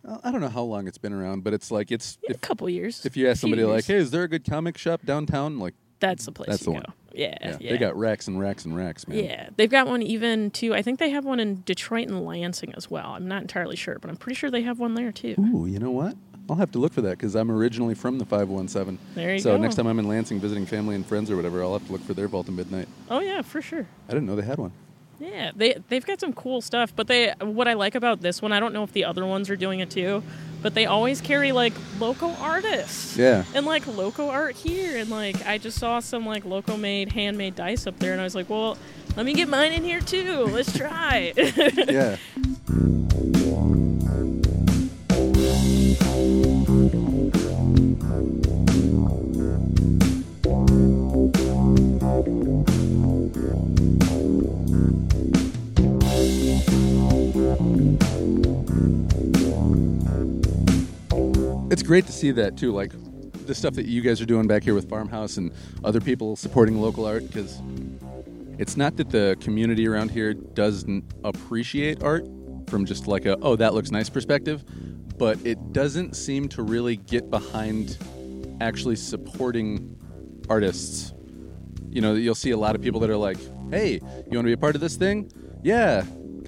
[0.07, 2.37] uh, I don't know how long it's been around, but it's like it's Yeah, a
[2.37, 3.05] couple years.
[3.05, 5.59] if you ask somebody like, hey, is there a good comic shop downtown?
[5.59, 6.35] Like, that's the mm.
[6.35, 6.75] place that's to the go.
[6.75, 6.93] one.
[7.13, 9.23] Yeah, yeah, yeah, they got racks and racks and racks, man.
[9.23, 10.75] Yeah, they've got one even too.
[10.75, 13.07] I think they have one in Detroit and Lansing as well.
[13.07, 15.35] I'm not entirely sure, but I'm pretty sure they have one there too.
[15.39, 16.15] Ooh, you know what?
[16.49, 18.99] I'll have to look for that because I'm originally from the 517.
[19.15, 19.61] There you so go.
[19.61, 22.03] next time I'm in Lansing visiting family and friends or whatever, I'll have to look
[22.03, 22.87] for their Vault of Midnight.
[23.09, 23.87] Oh yeah, for sure.
[24.07, 24.71] I didn't know they had one.
[25.19, 28.51] Yeah, they they've got some cool stuff, but they what I like about this one,
[28.51, 30.21] I don't know if the other ones are doing it too,
[30.61, 33.17] but they always carry like local artists.
[33.17, 33.43] Yeah.
[33.55, 37.55] And like local art here and like I just saw some like local made handmade
[37.55, 38.77] dice up there and I was like, "Well,
[39.15, 40.45] let me get mine in here too.
[40.45, 41.33] Let's try."
[41.87, 42.17] yeah.
[61.69, 62.71] It's great to see that too.
[62.71, 62.91] Like
[63.45, 65.51] the stuff that you guys are doing back here with Farmhouse and
[65.83, 67.61] other people supporting local art because
[68.57, 72.25] it's not that the community around here doesn't appreciate art
[72.67, 74.63] from just like a oh that looks nice perspective,
[75.17, 77.97] but it doesn't seem to really get behind
[78.61, 79.97] actually supporting
[80.49, 81.13] artists.
[81.89, 83.37] You know, you'll see a lot of people that are like,
[83.71, 85.31] "Hey, you want to be a part of this thing?
[85.63, 86.03] Yeah.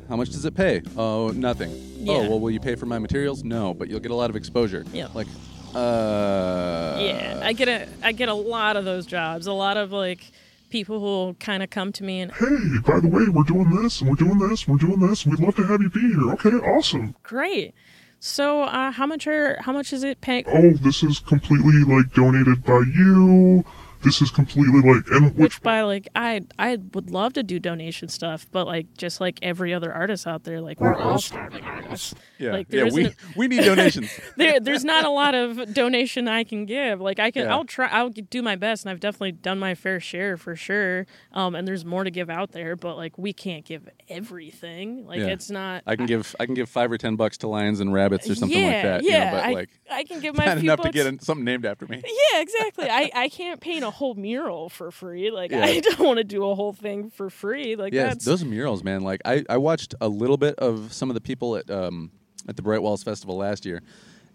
[0.09, 0.81] How much does it pay?
[0.97, 1.71] Oh, nothing.
[2.07, 3.43] Oh, well, will you pay for my materials?
[3.43, 4.83] No, but you'll get a lot of exposure.
[4.91, 5.07] Yeah.
[5.13, 5.27] Like,
[5.75, 9.45] uh, yeah, I get a I get a lot of those jobs.
[9.45, 10.31] A lot of like
[10.71, 14.01] people who kind of come to me and Hey, by the way, we're doing this
[14.01, 15.27] and we're doing this and we're doing this.
[15.27, 16.31] We'd love to have you be here.
[16.33, 17.15] Okay, awesome.
[17.21, 17.75] great.
[18.19, 20.43] So uh, how much are how much is it paying?
[20.47, 23.63] Oh, this is completely like donated by you.
[24.01, 27.59] This is completely like and which Which by like I I would love to do
[27.59, 31.63] donation stuff, but like just like every other artist out there, like we're all starving
[31.63, 32.15] artists.
[32.37, 32.83] Yeah, Like yeah.
[32.85, 34.09] We isn't we need donations.
[34.37, 37.01] there there's not a lot of donation I can give.
[37.01, 37.53] Like I can Yeah.
[37.53, 41.05] I'll try I'll do my best and I've definitely done my fair share for sure.
[41.33, 45.05] Um and there's more to give out there, but like we can't give everything.
[45.07, 45.27] Like Yeah.
[45.27, 47.91] it's not I can give I can give five or ten bucks to lions and
[47.91, 49.03] rabbits or something yeah, like that.
[49.03, 51.23] Yeah, you know, but I, like I can give my not few enough to get
[51.23, 52.01] something named after me.
[52.05, 52.87] Yeah, exactly.
[52.89, 55.31] I, I can't paint a whole mural for free.
[55.31, 55.65] Like Yeah.
[55.65, 57.75] I don't want to do a whole thing for free.
[57.75, 59.01] Like Yes, that's those murals, man.
[59.01, 62.11] Like I, I watched a little bit of some of the people at um,
[62.47, 63.81] at the Bright Walls Festival last year,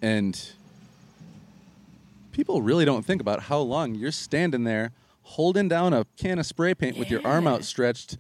[0.03, 0.39] and
[2.33, 6.47] people really don't think about how long you're standing there holding down a can of
[6.47, 8.19] spray paint with your arm outstretched,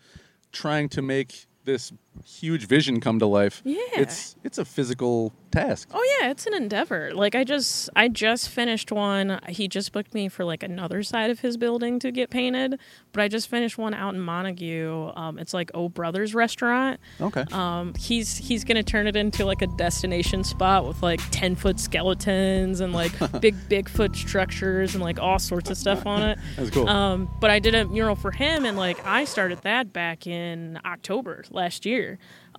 [0.52, 1.92] trying to make this
[2.24, 3.62] huge vision come to life.
[3.64, 3.78] Yeah.
[3.96, 5.88] it's it's a physical task.
[5.92, 7.12] Oh yeah, it's an endeavor.
[7.14, 9.40] Like I just I just finished one.
[9.48, 12.78] He just booked me for like another side of his building to get painted,
[13.12, 15.12] but I just finished one out in Montague.
[15.14, 17.00] Um, it's like O Brothers restaurant.
[17.20, 17.44] Okay.
[17.52, 21.80] Um, he's he's gonna turn it into like a destination spot with like ten foot
[21.80, 26.38] skeletons and like big Bigfoot structures and like all sorts of stuff on it.
[26.56, 26.88] That's cool.
[26.88, 30.78] Um, but I did a mural for him, and like I started that back in
[30.84, 32.03] October last year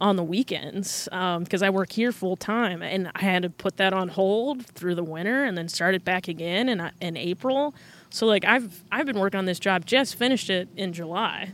[0.02, 3.78] on the weekends um, because I work here full time, and I had to put
[3.78, 7.74] that on hold through the winter, and then started back again in uh, in April.
[8.10, 11.52] So like I've I've been working on this job, just finished it in July.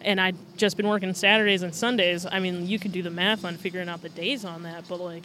[0.00, 2.26] And I'd just been working Saturdays and Sundays.
[2.26, 5.00] I mean, you could do the math on figuring out the days on that, but
[5.00, 5.24] like,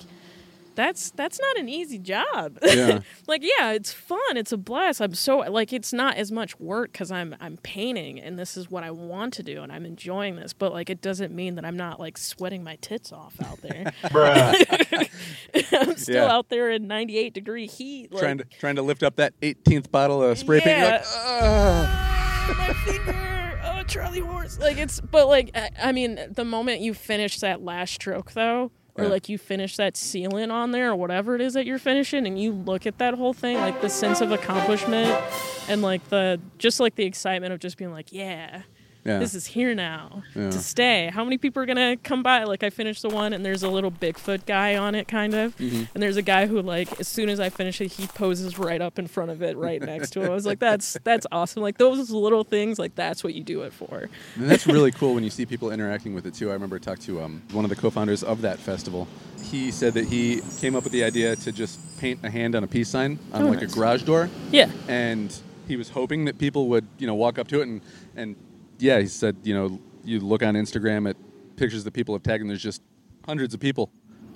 [0.80, 2.58] that's that's not an easy job.
[2.64, 3.00] Yeah.
[3.28, 6.92] like yeah it's fun it's a blast i'm so like it's not as much work
[6.94, 10.36] because i'm i'm painting and this is what i want to do and i'm enjoying
[10.38, 13.60] this but like it doesn't mean that i'm not like sweating my tits off out
[13.62, 13.92] there
[15.74, 16.32] i'm still Yeah.
[16.34, 19.92] out there in 98 degree heat like, trying to trying to lift up that 18th
[19.92, 20.82] bottle of spray paint.
[20.82, 21.04] Like, Yeah.
[21.06, 26.82] "Ah, my finger oh charlie horse like it's but like I, I mean the moment
[26.82, 29.10] you finish that last stroke though or Yeah.
[29.10, 32.40] like you finish that sealant on there or whatever it is that you're finishing and
[32.42, 35.10] you look at that whole thing like the sense of accomplishment
[35.70, 38.62] and like the just like the excitement of just being like yeah
[39.06, 39.20] Yeah.
[39.20, 40.50] this is here now Yeah.
[40.52, 41.10] to stay.
[41.14, 42.44] How many people are gonna come by?
[42.44, 45.56] Like I finished the one, and there's a little Bigfoot guy on it, kind of,
[45.58, 45.84] Mm-hmm.
[45.94, 48.82] and there's a guy who like as soon as I finish it, he poses right
[48.82, 50.32] up in front of it, right next to him.
[50.32, 51.64] I was like, that's that's awesome.
[51.64, 54.10] Like those little things, like that's what you do it for.
[54.36, 56.50] And that's really cool when you see people interacting with it too.
[56.50, 59.08] I remember I talked to um, one of the co-founders of that festival.
[59.42, 62.64] He said that he came up with the idea to just paint a hand on
[62.64, 63.72] a peace sign on Oh, like nice.
[63.72, 65.34] a garage door, Yeah, and
[65.68, 67.82] he was hoping that people would, you know, walk up to it and
[68.18, 68.36] and
[68.80, 71.16] yeah, he said, you know, you look on Instagram at
[71.56, 72.82] pictures that people have tagged, and there's just
[73.26, 73.92] hundreds of people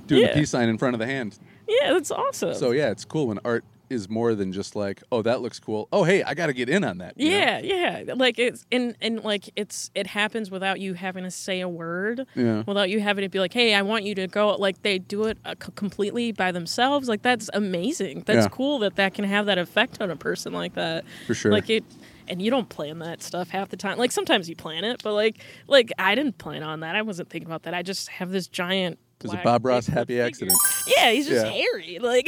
[0.08, 0.28] doing Yeah.
[0.34, 1.38] the peace sign in front of the hand.
[1.68, 2.54] yeah, that's awesome.
[2.54, 5.88] So yeah, it's cool when art is more than just like, oh, that looks cool.
[5.94, 7.14] Oh, hey, I got to get in on that.
[7.16, 7.38] you know?
[7.38, 8.14] Yeah, yeah.
[8.16, 12.26] Like it's and and like it's it happens without you having to say a word.
[12.36, 12.64] Yeah.
[12.66, 15.26] Without you having to be like, "Hey, I want you to go." Like they do
[15.26, 17.08] it uh, completely by themselves.
[17.08, 18.24] Like that's amazing.
[18.26, 18.50] That's Yeah.
[18.50, 21.06] cool that that can have that effect on a person like that.
[21.28, 21.52] For sure.
[21.52, 21.84] Like it
[22.28, 23.98] and you don't plan that stuff half the time.
[23.98, 26.96] Like sometimes you plan it, but like like I didn't plan on that.
[26.96, 27.74] I wasn't thinking about that.
[27.74, 30.26] I just have this giant was a Bob Ross happy figure.
[30.26, 30.58] accident.
[30.98, 31.52] Yeah, he's just Yeah.
[31.54, 31.98] hairy.
[32.02, 32.28] Like,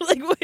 [0.00, 0.38] like what,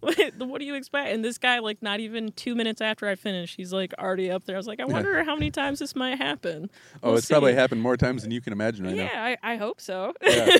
[0.00, 0.36] what?
[0.36, 1.10] What do you expect?
[1.10, 4.44] And this guy, like, not even two minutes after I finish, he's like already up
[4.44, 4.56] there.
[4.56, 6.68] I was like, I wonder how many times this might happen.
[7.02, 9.04] Oh, We'll it's probably happened more times than you can imagine right now.
[9.04, 10.12] Yeah, I, I hope so.
[10.22, 10.48] Yeah.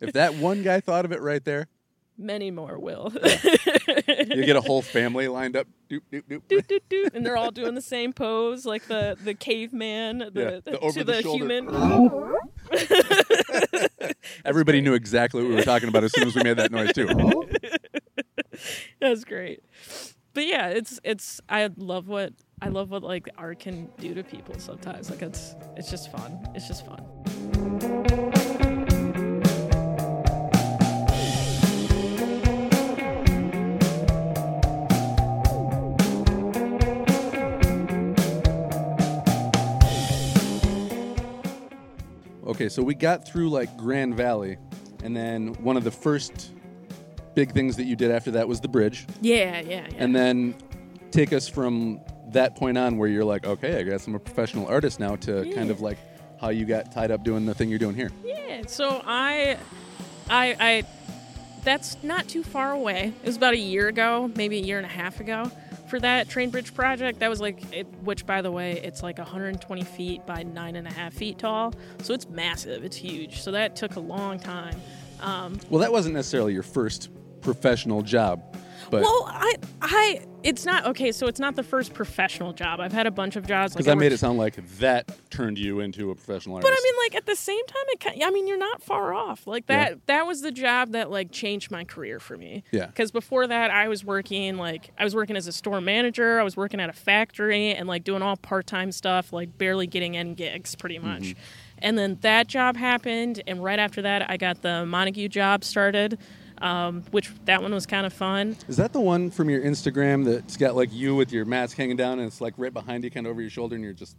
[0.00, 1.66] if that one guy thought of it right there,
[2.20, 3.12] Many more will.
[3.14, 5.68] you get a whole family lined up.
[5.88, 6.48] Doop, doop, doop.
[6.48, 7.14] Doot, doot, doot.
[7.14, 11.04] and they're all doing the same pose, like the the caveman, the, Yeah, the to
[11.04, 11.68] the the, human.
[14.44, 16.92] Everybody knew exactly what we were talking about as soon as we made that noise
[16.92, 17.08] too.
[19.00, 19.62] That's great.
[20.34, 24.24] But yeah, it's it's I love what I love what like art can do to
[24.24, 25.08] people sometimes.
[25.08, 26.48] Like it's it's just fun.
[26.54, 28.27] It's just fun.
[42.48, 44.56] Okay, so we got through like Grand Valley,
[45.04, 46.52] and then one of the first
[47.34, 49.94] big things that you did after that was the bridge, Yeah, yeah, yeah.
[49.98, 50.54] and then
[51.12, 52.00] take us from
[52.32, 55.50] that point on where you're like, okay, I guess I'm a professional artist now, to
[55.54, 55.98] kind of like
[56.40, 58.10] how you got tied up doing the thing you're doing here.
[58.24, 59.56] Yeah, so I,
[60.28, 60.82] I, I,
[61.64, 63.12] that's not too far away.
[63.22, 65.50] It was about a year ago, maybe a year and a half ago,
[65.88, 67.20] for that train bridge project.
[67.20, 70.86] That was like, it, which by the way, it's like 120 feet by nine and
[70.86, 72.84] a half feet tall, so it's massive.
[72.84, 73.40] It's huge.
[73.40, 74.80] So that took a long time.
[75.20, 77.08] Um, Well, that wasn't necessarily your first
[77.40, 78.56] professional job,
[78.90, 81.12] but well, I, I, it's not okay.
[81.12, 82.80] So it's not the first professional job.
[82.80, 83.72] I've had a bunch of jobs.
[83.74, 86.70] because like I made it sound like that turned you into a professional artist.
[86.70, 88.24] But I mean, like at the same time, it.
[88.24, 89.46] I mean, you're not far off.
[89.46, 89.90] Like Yeah.
[89.90, 90.06] that.
[90.06, 92.64] That was the job that like changed my career for me.
[92.70, 92.86] Yeah.
[92.86, 96.40] Because before that, I was working like I was working as a store manager.
[96.40, 99.86] I was working at a factory and like doing all part time stuff, like barely
[99.86, 101.22] getting in gigs, pretty much.
[101.22, 101.40] Mm-hmm.
[101.80, 106.18] And then that job happened, and right after that, I got the Montague job started,
[106.60, 108.56] um, which that one was kind of fun.
[108.68, 111.96] Is that the one from your Instagram that's got like you with your mask hanging
[111.96, 114.16] down and it's like right behind you, kind of over your shoulder, and you're just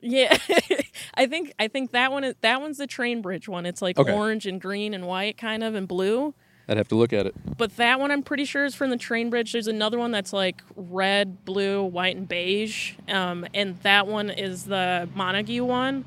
[0.00, 0.36] Yeah,
[1.14, 3.66] I think I think that one is that one's the train bridge one.
[3.66, 4.12] It's like Okay.
[4.12, 6.34] orange and green and white, kind of, and blue.
[6.68, 7.34] I'd have to look at it.
[7.56, 9.52] But that one I'm pretty sure is from the train bridge.
[9.52, 12.94] There's another one that's like red, blue, white, and beige.
[13.08, 16.04] Um, and that one is the Montague one.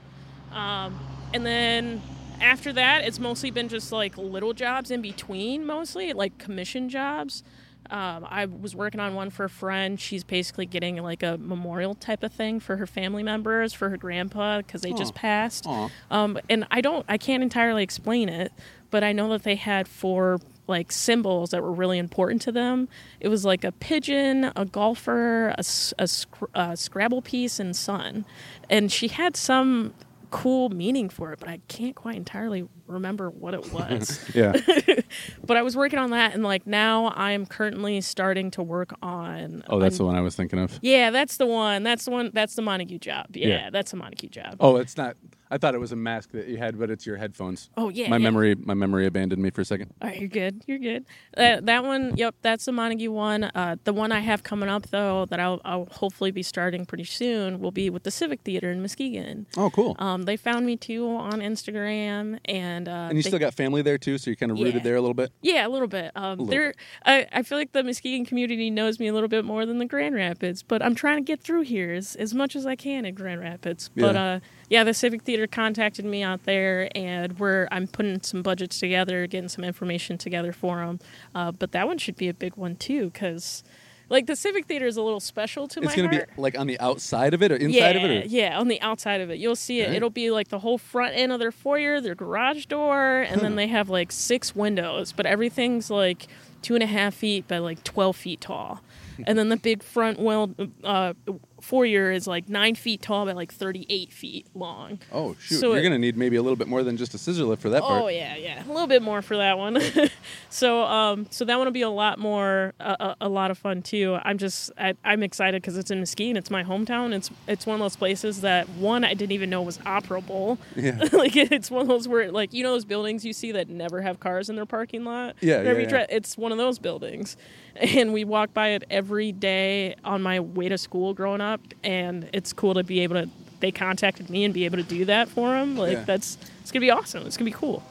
[0.52, 1.00] Um,
[1.34, 2.02] and then
[2.42, 7.44] after that, it's mostly been just like little jobs in between, mostly like commission jobs.
[7.90, 10.00] Um, I was working on one for a friend.
[10.00, 13.98] She's basically getting like a memorial type of thing for her family members, for her
[13.98, 15.66] grandpa, because they just passed.
[16.12, 18.52] Um, and I don't, I can't entirely explain it,
[18.92, 22.90] but I know that they had four like symbols that were really important to them.
[23.20, 25.64] It was like a pigeon, a golfer, a,
[25.98, 26.08] a
[26.54, 28.24] a Scrabble piece, and sun.
[28.70, 29.96] And she had some
[30.30, 34.20] cool meaning for it, but I can't quite entirely remember what it was.
[34.34, 34.54] Yeah.
[35.46, 38.94] but I was working on that, and like now I am currently starting to work
[39.02, 39.64] on.
[39.70, 40.78] Oh, that's on- the one I was thinking of.
[40.82, 41.84] Yeah, that's the one.
[41.84, 42.32] That's the one.
[42.34, 43.28] That's the Montague job.
[43.36, 43.70] Yeah, Yeah.
[43.70, 44.58] that's the Montague job.
[44.60, 45.16] Oh, it's not.
[45.52, 47.72] I thought it was a mask that you had, but it's your headphones.
[47.76, 48.24] Oh, yeah, My yeah.
[48.24, 49.92] memory, my memory abandoned me for a second.
[50.00, 50.62] All right, you're good.
[50.68, 51.06] You're good.
[51.36, 53.46] Uh, that one, yep, that's the Montague one.
[53.46, 57.04] Uh, the one I have coming up though, that I'll, I'll hopefully be starting pretty
[57.06, 59.48] soon, will be with the Civic Theater in Muskegon.
[59.58, 59.96] Oh, cool.
[59.98, 63.82] Um, they found me too on Instagram, and uh, and you they- still got family
[63.82, 64.82] there too, so you're kind of rooted Yeah.
[64.84, 65.32] there a little bit.
[65.42, 66.12] yeah, a little bit.
[66.16, 66.74] Um, they're,
[67.06, 69.86] I, I feel like the Muskegon community knows me a little bit more than the
[69.86, 73.06] Grand Rapids, but I'm trying to get through here as, as much as I can
[73.06, 73.90] in Grand Rapids.
[73.96, 74.24] But Yeah.
[74.24, 74.40] uh,
[74.70, 79.26] yeah, the Civic Theater contacted me out there, and we're I'm putting some budgets together,
[79.28, 81.00] getting some information together for them.
[81.34, 83.64] Uh, but that one should be a big one too, because
[84.10, 86.36] like the Civic Theater is a little special to It's my going to heart.
[86.36, 88.26] be like on the outside of it or inside yeah, of it.
[88.26, 88.28] Or?
[88.28, 89.38] yeah, on the outside of it.
[89.40, 89.94] You'll see it.
[89.94, 93.56] It'll be like the whole front end of their foyer, their garage door, and then
[93.56, 96.28] they have like six windows, but everything's like
[96.62, 98.82] two and a half feet by like 12 feet tall.
[99.28, 101.14] And then the big front well, uh,
[101.62, 105.00] foyer is like nine feet tall by like 38 feet long.
[105.12, 105.60] Oh shoot!
[105.60, 107.62] So you're going to need maybe a little bit more than just a scissor lift
[107.62, 108.04] for that part.
[108.04, 109.80] Oh yeah, yeah, a little bit more for that one.
[110.50, 113.58] so, um, so that one will be a lot more, uh, a, a lot of
[113.58, 114.18] fun too.
[114.24, 116.38] I'm just, I, I'm excited because it's in Mesquite.
[116.38, 117.14] It's my hometown.
[117.14, 120.58] It's, it's one of those places that one I didn't even know was operable.
[120.76, 120.98] Yeah.
[121.12, 124.02] like it's one of those where, like you know, those buildings you see that never
[124.02, 125.36] have cars in their parking lot.
[125.42, 126.06] Yeah, yeah, try- yeah.
[126.10, 127.38] It's one of those buildings,
[127.76, 131.49] and we walk by it every day on my way to school growing up,
[131.84, 133.30] and it's cool to be able to.
[133.62, 135.76] They contacted me and be able to do that for them.
[135.78, 136.04] Like Yeah.
[136.04, 137.26] that's it's gonna be awesome.
[137.26, 137.84] It's gonna be cool.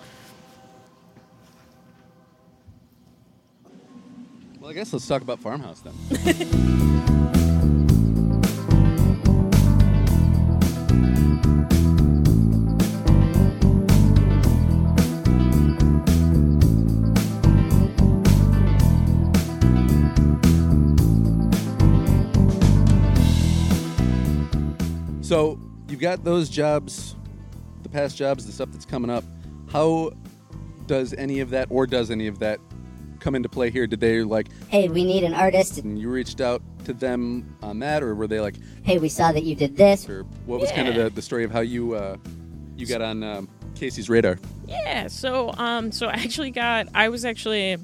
[4.60, 5.94] Well, I guess let's talk about farmhouse then.
[25.98, 27.16] you've got those jobs,
[27.82, 29.24] the past jobs, the stuff that's coming up.
[29.72, 30.12] How
[30.86, 32.60] does any of that, or does any of that,
[33.18, 33.84] come into play here?
[33.88, 35.78] Did they like, Hey, we need an artist.
[35.78, 39.32] and you reached out to them on that, or were they like, Hey, we saw
[39.32, 40.08] that you did this.
[40.08, 42.16] or what was kind of the, the story of how you uh,
[42.76, 44.38] you got on um, Casey's radar?
[44.68, 47.76] Yeah, so um, so I actually got I was actually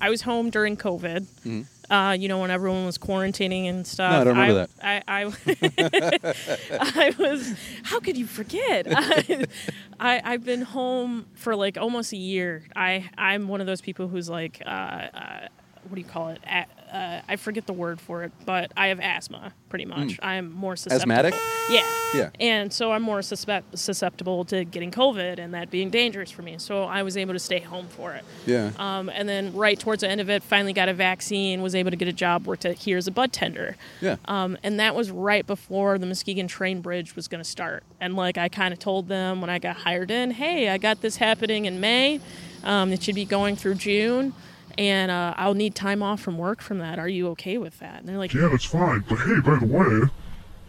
[0.00, 1.66] I was home during COVID.
[1.90, 4.10] Uh, you know when everyone was quarantining and stuff.
[4.10, 6.34] No, I don't remember I, I, I,
[6.80, 7.54] I was.
[7.84, 8.86] How could you forget?
[8.90, 9.46] I,
[10.00, 12.64] I I've been home for like almost a year.
[12.74, 15.48] I I'm one of those people who's like uh, uh,
[15.84, 16.40] what do you call it?
[16.46, 20.18] A, uh, I forget the word for it, but I have asthma pretty much.
[20.22, 21.12] I'm more susceptible.
[21.12, 21.34] Asthmatic?
[21.68, 21.86] Yeah.
[22.14, 22.30] Yeah.
[22.38, 26.56] And so I'm more suspect- susceptible to getting COVID and that being dangerous for me.
[26.58, 28.24] So I was able to stay home for it.
[28.46, 28.70] Yeah.
[28.78, 31.90] Um, and then right towards the end of it, finally got a vaccine, was able
[31.90, 33.76] to get a job, worked at here as a bud tender.
[34.00, 34.16] yeah.
[34.26, 37.82] Um, and that was right before the Muskegon train bridge was going to start.
[38.00, 41.00] And like I kind of told them when I got hired in, hey, I got
[41.02, 42.20] this happening in May.
[42.64, 44.32] Um, it should be going through June.
[44.78, 46.98] And uh, I'll need time off from work from that.
[46.98, 48.00] Are you okay with that?
[48.00, 49.04] And they're like, Yeah, that's fine.
[49.08, 50.08] But hey, by the way,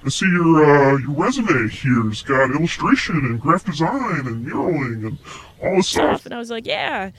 [0.06, 5.18] I see your uh, your resume here's got illustration and graphic design and muraling and
[5.62, 6.26] all this stuff.
[6.26, 7.12] and I was like, yeah.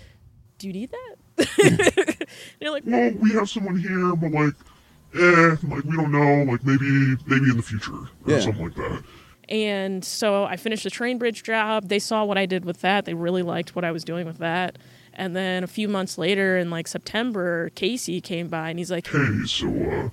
[0.58, 1.48] Do you need that?
[1.62, 2.26] and
[2.60, 4.54] they're like, Well, we have someone here, but like,
[5.14, 6.50] eh, like we don't know.
[6.50, 8.40] Like maybe maybe in the future or Yeah.
[8.40, 9.02] something like that.
[9.48, 11.88] And so I finished the train bridge job.
[11.88, 13.04] They saw what I did with that.
[13.04, 14.78] They really liked what I was doing with that.
[15.18, 19.08] And then a few months later, in like September, Casey came by and he's like,
[19.08, 20.08] Hey, so uh,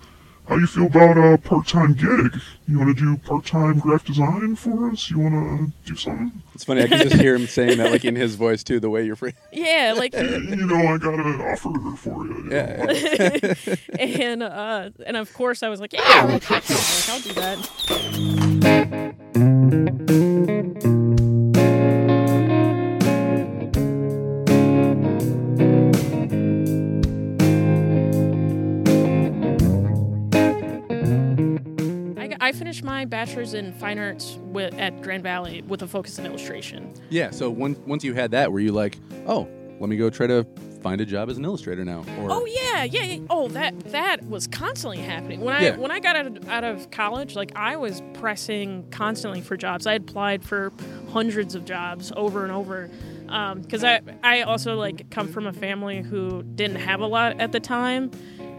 [0.49, 2.41] how you feel about a part-time gig?
[2.67, 5.11] You want to do part-time graphic design for us?
[5.11, 6.31] You want to do something?
[6.55, 6.81] It's funny.
[6.83, 9.15] I can just hear him saying that, like in his voice too, the way you're
[9.15, 9.37] phrasing.
[9.53, 12.43] "Yeah, like," You know, I got an offer for you.
[12.45, 12.49] you?
[12.51, 12.91] Yeah.
[12.91, 13.75] yeah.
[13.99, 17.33] and uh, and of course I was like, "Yeah, like, heck yeah, like, I'll do
[20.11, 20.24] that."
[32.75, 36.93] Finished my bachelor's in fine arts with, at Grand Valley with a focus in illustration.
[37.09, 37.31] Yeah.
[37.31, 38.97] So once once you had that, were you like,
[39.27, 39.47] oh,
[39.79, 40.45] let me go try to
[40.81, 42.03] find a job as an illustrator now?
[42.19, 43.25] Or Oh yeah, yeah, yeah.
[43.29, 45.77] Oh, that that was constantly happening when I Yeah.
[45.77, 47.35] when I got out of, out of college.
[47.35, 49.87] Like I was pressing constantly for jobs.
[49.87, 50.73] I had applied for
[51.11, 52.89] hundreds of jobs over and over
[53.29, 57.39] um, because I I also like come from a family who didn't have a lot
[57.39, 58.11] at the time.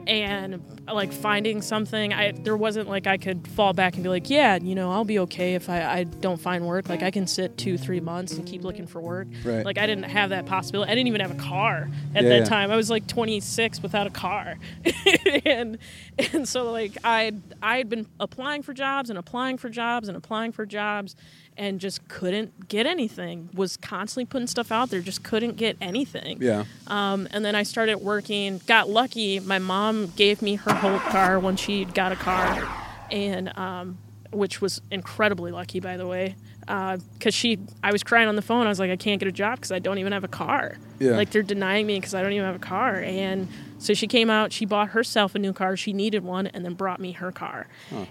[0.06, 4.30] And like finding something, I there wasn't like I could fall back and be like,
[4.30, 6.88] yeah, you know, I'll be okay if I, I don't find work.
[6.88, 9.26] Like I can sit two, three months and keep looking for work.
[9.44, 9.64] Right.
[9.64, 10.92] Like I didn't have that possibility.
[10.92, 12.44] I didn't even have a car at Yeah, that yeah.
[12.44, 12.70] time.
[12.70, 14.58] I was like 26 without a car,
[15.44, 15.78] and
[16.32, 20.16] and so like I I had been applying for jobs and applying for jobs and
[20.16, 21.16] applying for jobs,
[21.56, 23.48] and just couldn't get anything.
[23.54, 26.38] Was constantly putting stuff out there, just couldn't get anything.
[26.40, 26.64] yeah.
[26.86, 28.60] Um, and then I started working.
[28.66, 29.40] Got lucky.
[29.40, 32.66] My mom gave me her whole car when she got a car,
[33.10, 33.98] and um,
[34.32, 36.36] which was incredibly lucky, by the way.
[36.68, 38.66] Uh, because she, I was crying on the phone.
[38.66, 40.76] I was like, I can't get a job because I don't even have a car.
[40.98, 41.12] Yeah.
[41.12, 42.96] Like they're denying me because I don't even have a car.
[42.96, 43.48] And
[43.78, 44.52] so she came out.
[44.52, 45.76] She bought herself a new car.
[45.76, 47.66] She needed one, and then brought me her car.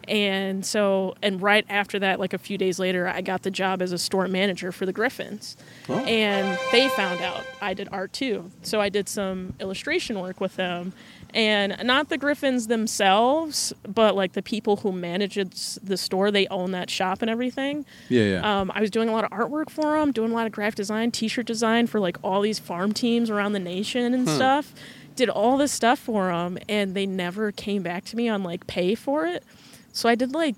[0.08, 3.82] And so, and right after that, like a few days later, I got the job
[3.82, 5.58] as a store manager for the Griffins.
[5.90, 6.00] Oh.
[6.00, 8.52] And they found out I did art too.
[8.62, 10.94] So I did some illustration work with them.
[11.36, 16.72] And not the Griffins themselves, but like the people who manage the store, they own
[16.72, 17.86] that shop and everything.
[18.08, 18.24] Yeah.
[18.24, 18.60] Yeah.
[18.62, 20.76] Um, I was doing a lot of artwork for them, doing a lot of graphic
[20.76, 24.74] design, T-shirt design for like all these farm teams around the nation and stuff.
[25.18, 28.66] Did all this stuff for them, and they never came back to me on like
[28.66, 29.44] pay for it.
[29.92, 30.56] So I did like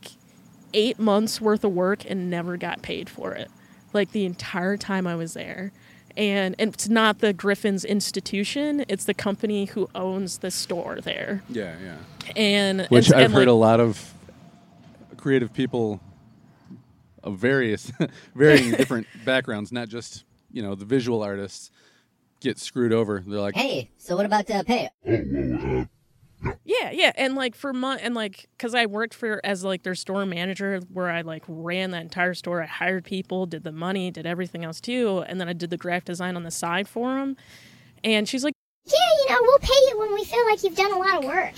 [0.76, 3.50] eight months worth of work and never got paid for it,
[3.94, 5.72] like the entire time I was there.
[6.18, 11.44] And, and it's not the Griffins institution; it's the company who owns the store there.
[11.50, 11.76] yeah.
[11.82, 11.96] Yeah.
[12.36, 14.14] And Which and, I've and, heard like, a lot of
[15.16, 16.02] creative people
[17.24, 17.92] of various,
[18.36, 21.72] varying different backgrounds, not just you know the visual artists,
[22.42, 23.24] get screwed over.
[23.26, 24.90] They're like, Hey, so what about uh, pay?
[26.70, 29.96] Yeah, yeah, and like for month and like because I worked for as like their
[29.96, 32.62] store manager, where I like ran that entire store.
[32.62, 35.78] I hired people, did the money, did everything else too, and then I did the
[35.78, 37.38] graphic design on the side for them.
[38.04, 38.54] And she's like,
[38.86, 38.94] Yeah,
[39.24, 41.54] you know, we'll pay you when we feel like you've done a lot of work.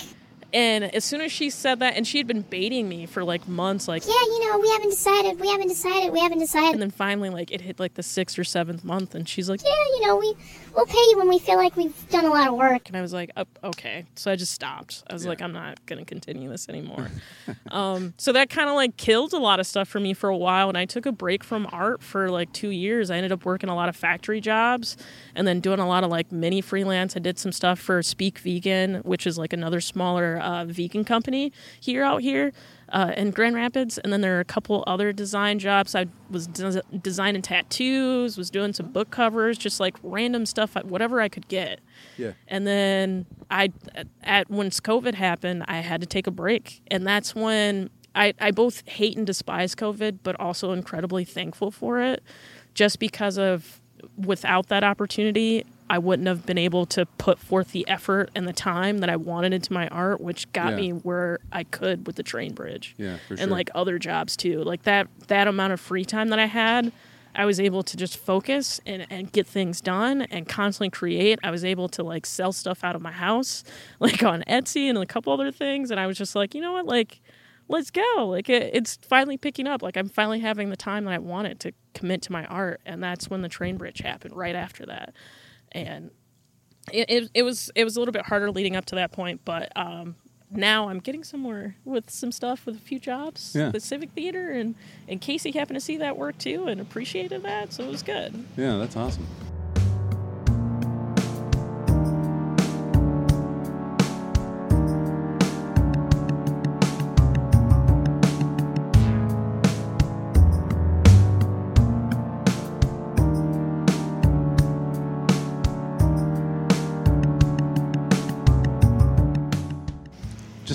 [0.53, 3.47] and as soon as she said that, and she had been baiting me for like
[3.47, 6.74] months, like, Yeah, you know, we haven't decided, we haven't decided, we haven't decided.
[6.74, 9.62] and then finally like it hit like the sixth or seventh month, and she's like,
[9.64, 10.36] Yeah, you know, we
[10.80, 12.88] we'll pay you when we feel like we've done a lot of work.
[12.88, 14.05] and I was like, oh, okay.
[14.15, 15.03] So I just stopped.
[15.09, 17.11] I was like, I'm not gonna continue this anymore.
[17.71, 20.38] um, so that kind of like killed a lot of stuff for me for a
[20.38, 23.11] while, and I took a break from art for like two years.
[23.11, 24.95] I ended up working a lot of factory jobs,
[25.36, 27.17] and then doing a lot of like mini freelance.
[27.17, 31.51] I did some stuff for Speak Vegan, which is like another smaller uh, vegan company
[31.82, 32.53] here out here.
[32.91, 35.93] Uh, in Grand Rapids, and then there are a couple other design jobs.
[35.93, 41.21] I was des- designing tattoos, was doing some book covers, just like random stuff, whatever
[41.21, 41.81] I could get.
[42.17, 43.71] yeah, And then I,
[44.23, 48.49] at once COVID happened, I had to take a break, and that's when I, I
[48.51, 52.23] both hate and despise COVID, but also incredibly thankful for it,
[52.73, 53.81] just because of
[54.17, 58.53] without that opportunity, I wouldn't have been able to put forth the effort and the
[58.53, 60.75] time that I wanted into my art, which got Yeah.
[60.77, 62.93] me where I could with the train bridge.
[62.97, 64.63] Yeah, for And like other jobs too.
[64.63, 66.91] Like that that amount of free time that I had,
[67.35, 71.39] I was able to just focus and, and get things done and constantly create.
[71.43, 73.63] I was able to like sell stuff out of my house,
[73.99, 75.89] like on Etsy and a couple other things.
[75.91, 77.19] And I was just like, you know what, like
[77.67, 78.27] let's go.
[78.27, 79.81] Like it, it's finally picking up.
[79.81, 83.01] Like I'm finally having the time that I wanted to commit to my art, and
[83.01, 84.35] that's when the train bridge happened.
[84.35, 85.13] Right after that,
[85.72, 86.11] and
[86.91, 89.41] it, it, it was it was a little bit harder leading up to that point,
[89.45, 90.15] but um,
[90.51, 93.53] now I'm getting somewhere with some stuff with a few jobs.
[93.55, 93.70] Yeah.
[93.70, 94.76] The Civic Theater and
[95.07, 98.34] and Casey happened to see that work too and appreciated that, so it was good.
[98.57, 99.28] Yeah, that's awesome.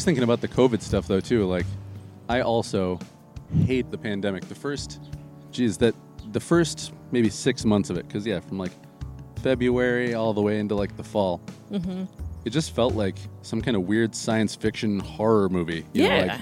[0.05, 1.65] Thinking about the COVID stuff though too, like
[2.29, 2.99] I also
[3.67, 4.47] hate the pandemic.
[4.49, 5.01] The first,
[5.51, 5.95] geez, that
[6.33, 8.73] the first maybe six months of it, because yeah, from like
[9.43, 11.41] February all the way into like the fall,
[11.71, 12.05] Mm-hmm.
[12.45, 15.85] it just felt like some kind of weird science fiction horror movie.
[15.95, 16.21] You yeah.
[16.21, 16.41] know, like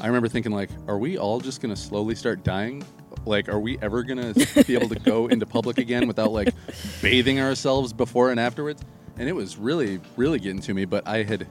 [0.00, 2.82] I remember thinking like, are we all just gonna slowly start dying?
[3.24, 4.34] Like, are we ever gonna
[4.66, 6.52] be able to go into public again without like
[7.02, 8.82] bathing ourselves before and afterwards?
[9.16, 10.86] And it was really, really getting to me.
[10.86, 11.46] But I had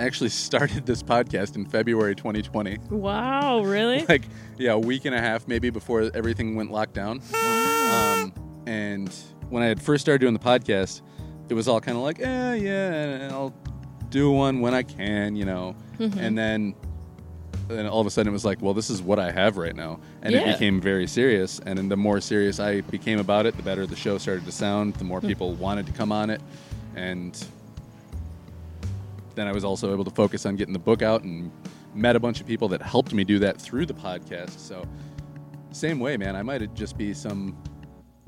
[0.00, 2.78] actually started this podcast in February 2020.
[2.90, 4.04] wow, really?
[4.08, 4.22] Like,
[4.58, 7.20] yeah, a week and a half maybe before everything went locked down.
[7.34, 8.32] Um,
[8.66, 9.14] and
[9.48, 11.02] when I had first started doing the podcast,
[11.48, 13.54] it was all kind of like, eh, yeah, I'll
[14.10, 15.76] do one when I can, you know.
[16.18, 16.74] And then,
[17.68, 19.76] then all of a sudden it was like, well, this is what I have right
[19.76, 21.60] now, and it became very serious.
[21.66, 24.52] And then the more serious I became about it, the better the show started to
[24.52, 24.94] sound.
[24.94, 26.40] The more people wanted to come on it,
[26.96, 27.36] and
[29.40, 31.50] then I was also able to focus on getting the book out and
[31.94, 34.58] met a bunch of people that helped me do that through the podcast.
[34.58, 34.84] So,
[35.72, 36.36] same way, man.
[36.36, 37.56] I might just be some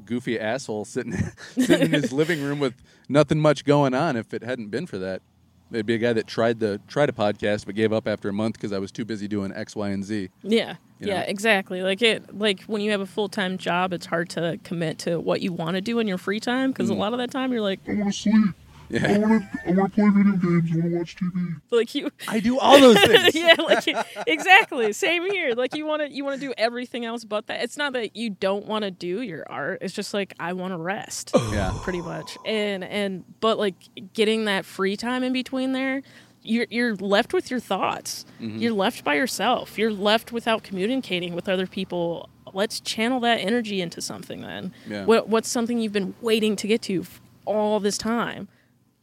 [0.04, 1.12] goofy asshole sitting
[1.52, 2.74] sitting in his living room with
[3.08, 4.16] nothing much going on.
[4.16, 5.22] If it hadn't been for that,
[5.70, 8.32] it'd be a guy that tried the tried a podcast but gave up after a
[8.32, 10.30] month because I was too busy doing X, Y, and Z.
[10.42, 10.76] Yeah.
[10.98, 11.24] You yeah, know?
[11.26, 11.82] exactly.
[11.82, 15.40] Like it like when you have a full-time job, it's hard to commit to what
[15.40, 16.96] you want to do in your free time because Mm.
[16.96, 18.54] a lot of that time you're like I want to sleep.
[18.94, 19.58] I want to.
[19.68, 20.70] I want to play video games.
[20.72, 21.54] I want to watch TV.
[21.70, 23.34] like you I do all those things.
[23.34, 23.86] yeah, like
[24.26, 24.92] exactly.
[24.92, 25.54] Same here.
[25.54, 27.62] Like you want to you want to do everything else but that.
[27.62, 29.78] It's not that you don't want to do your art.
[29.82, 31.30] It's just like I want to rest.
[31.52, 31.72] Yeah.
[31.82, 32.36] pretty much.
[32.44, 33.74] And and but like
[34.14, 36.02] getting that free time in between there,
[36.42, 38.24] you're you're left with your thoughts.
[38.40, 38.58] Mm-hmm.
[38.58, 39.78] You're left by yourself.
[39.78, 42.28] You're left without communicating with other people.
[42.54, 44.74] Let's channel that energy into something then.
[44.86, 45.04] Yeah.
[45.06, 47.04] What what's something you've been waiting to get to
[47.46, 48.48] all this time?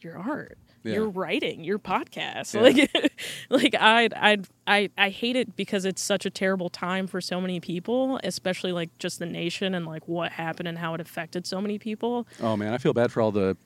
[0.02, 0.58] Your art.
[0.84, 0.94] Yeah.
[0.94, 2.54] Your writing, your podcast.
[2.54, 2.62] Yeah.
[2.62, 3.12] Like
[3.50, 7.42] like I I I I hate it because it's such a terrible time for so
[7.42, 11.46] many people, especially like just the nation and like what happened and how it affected
[11.46, 12.28] so many people.
[12.42, 13.58] Oh man, I feel bad for all the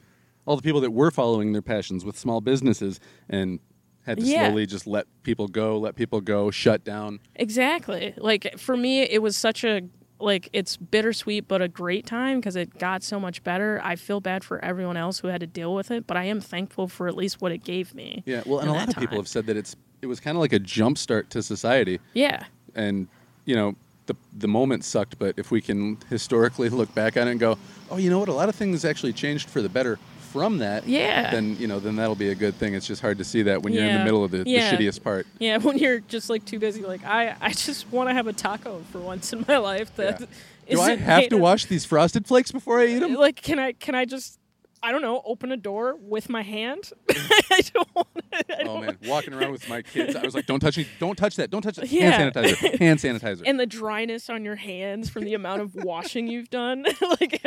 [0.46, 3.60] all the people that were following their passions with small businesses and
[4.06, 4.48] had to Yeah.
[4.48, 7.20] slowly just let people go, let people go, shut down.
[7.36, 8.14] Exactly.
[8.18, 9.82] Like for me, it was such a
[10.24, 13.80] like it's bittersweet, but a great time because it got so much better.
[13.84, 16.40] I feel bad for everyone else who had to deal with it, but I am
[16.42, 18.24] thankful for at least what it gave me.
[18.26, 20.42] Yeah, well, and a lot of people have said that it's it was kind of
[20.42, 22.44] like a jump start to society, Yeah.
[22.76, 23.08] and
[23.46, 27.32] you know the the moment sucked, but if we can historically look back on it
[27.32, 27.58] and go,
[27.90, 29.98] oh, you know what, a lot of things actually changed for the better
[30.34, 30.86] from that.
[30.88, 31.32] Yeah.
[31.32, 32.74] Then you know then that'll be a good thing.
[32.74, 34.76] It's just hard to see that when you're in the middle of the, Yeah.
[34.76, 35.26] the shittiest part.
[35.40, 38.34] Yeah, when you're just like too busy, like I, I just want to have a
[38.34, 39.96] taco for once in my life.
[39.96, 40.26] That Yeah.
[40.70, 43.14] Do I have to wash these frosted flakes before I eat them?
[43.16, 44.40] Like, can I, can I just,
[44.84, 46.92] I don't know, open a door with my hand?
[47.14, 47.52] Mm.
[47.52, 48.08] I don't want.
[48.34, 50.88] I Oh man, walking around with my kids, I was like, "Don't touch me!
[51.00, 51.52] Don't touch that!
[51.52, 51.92] Don't touch that!
[51.92, 52.10] Yeah.
[52.12, 52.80] Hand sanitizer!
[52.80, 56.84] Hand sanitizer!" and the dryness on your hands from the amount of washing you've done
[57.22, 57.40] like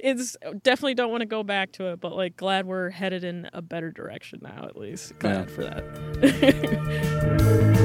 [0.00, 3.50] it's definitely don't want to go back to it but like glad we're headed in
[3.52, 5.54] a better direction now at least glad Yeah.
[5.54, 5.84] for that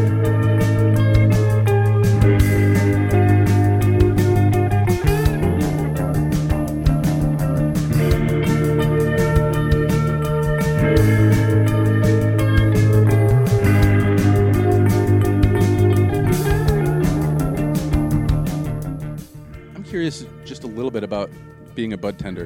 [20.05, 21.29] curious just a little bit about
[21.73, 22.45] being a bud tender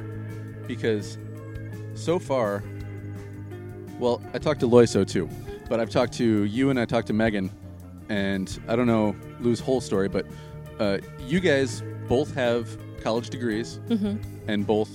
[0.66, 1.18] because
[1.94, 2.62] so far,
[3.98, 5.28] well, I talked to Loiso too,
[5.68, 7.50] but I've talked to you and I talked to Megan,
[8.08, 10.24] and I don't know Lou's whole story, but
[10.78, 12.66] uh, you guys both have
[13.02, 14.16] college degrees Mm-hmm.
[14.50, 14.90] and both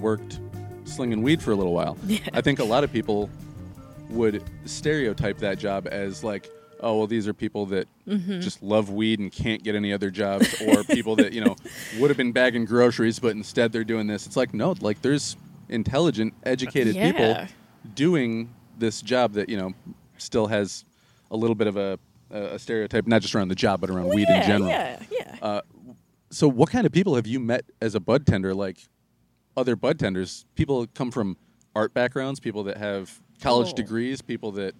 [0.00, 0.40] worked
[0.84, 1.96] slinging weed for a little while.
[2.34, 3.30] I think a lot of people
[4.10, 6.50] would stereotype that job as like,
[6.82, 8.40] oh, well, these are people that Mm-hmm.
[8.40, 11.54] just love weed and can't get any other jobs, or people that you know
[11.98, 14.26] would have been bagging groceries, but instead they're doing this.
[14.26, 15.36] It's like no, like there's
[15.68, 17.12] intelligent, educated Yeah.
[17.12, 17.46] people
[17.94, 19.72] doing this job that you know
[20.18, 20.84] still has
[21.30, 21.98] a little bit of a,
[22.30, 24.70] a stereotype, not just around the job, but around weed yeah, in general.
[24.70, 25.60] Yeah, yeah.
[26.30, 28.54] So, what kind of people have you met as a bud tender?
[28.54, 28.78] Like
[29.56, 31.36] other bud tenders, people come from
[31.76, 33.76] art backgrounds, people that have college Oh.
[33.76, 34.74] degrees, people that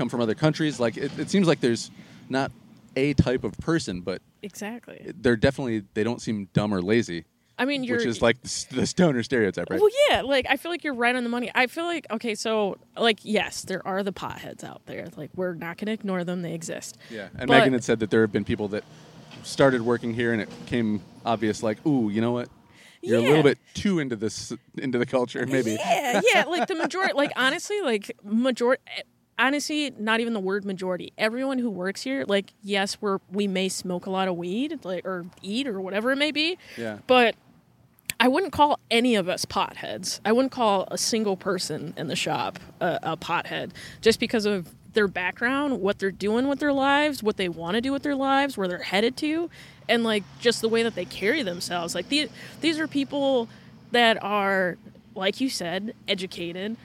[0.00, 0.80] come from other countries.
[0.80, 1.90] Like it, it seems like there's
[2.28, 2.50] not
[2.96, 5.12] a type of person, but exactly.
[5.20, 7.24] they're definitely they don't seem dumb or lazy,
[7.60, 9.78] I mean, you're which is like the, stoner stereotype, right?
[9.78, 11.50] Well, yeah, like I feel like you're right on the money.
[11.54, 15.08] I feel like okay, so like yes, there are the potheads out there.
[15.14, 16.96] Like we're not going to ignore them; they exist.
[17.10, 18.82] Yeah, and But- Megan had said that there have been people that
[19.42, 22.48] started working here, and it came obvious, like, ooh, you know what?
[23.02, 25.72] You're a little bit too into this, into the culture, maybe.
[25.72, 26.44] Yeah, yeah.
[26.44, 28.82] Like the majority, like honestly, like majority.
[29.40, 31.12] Honestly, not even the word majority.
[31.16, 35.06] Everyone who works here, like, yes, we're we may smoke a lot of weed, like,
[35.06, 36.58] or eat, or whatever it may be.
[36.76, 36.98] Yeah.
[37.06, 37.34] But
[38.20, 40.20] I wouldn't call any of us potheads.
[40.26, 43.70] I wouldn't call a single person in the shop a, a pothead
[44.02, 47.80] just because of their background, what they're doing with their lives, what they want to
[47.80, 49.48] do with their lives, where they're headed to,
[49.88, 51.94] and like just the way that they carry themselves.
[51.94, 52.28] Like these,
[52.60, 53.48] these are people
[53.92, 54.76] that are,
[55.14, 56.76] like you said, educated,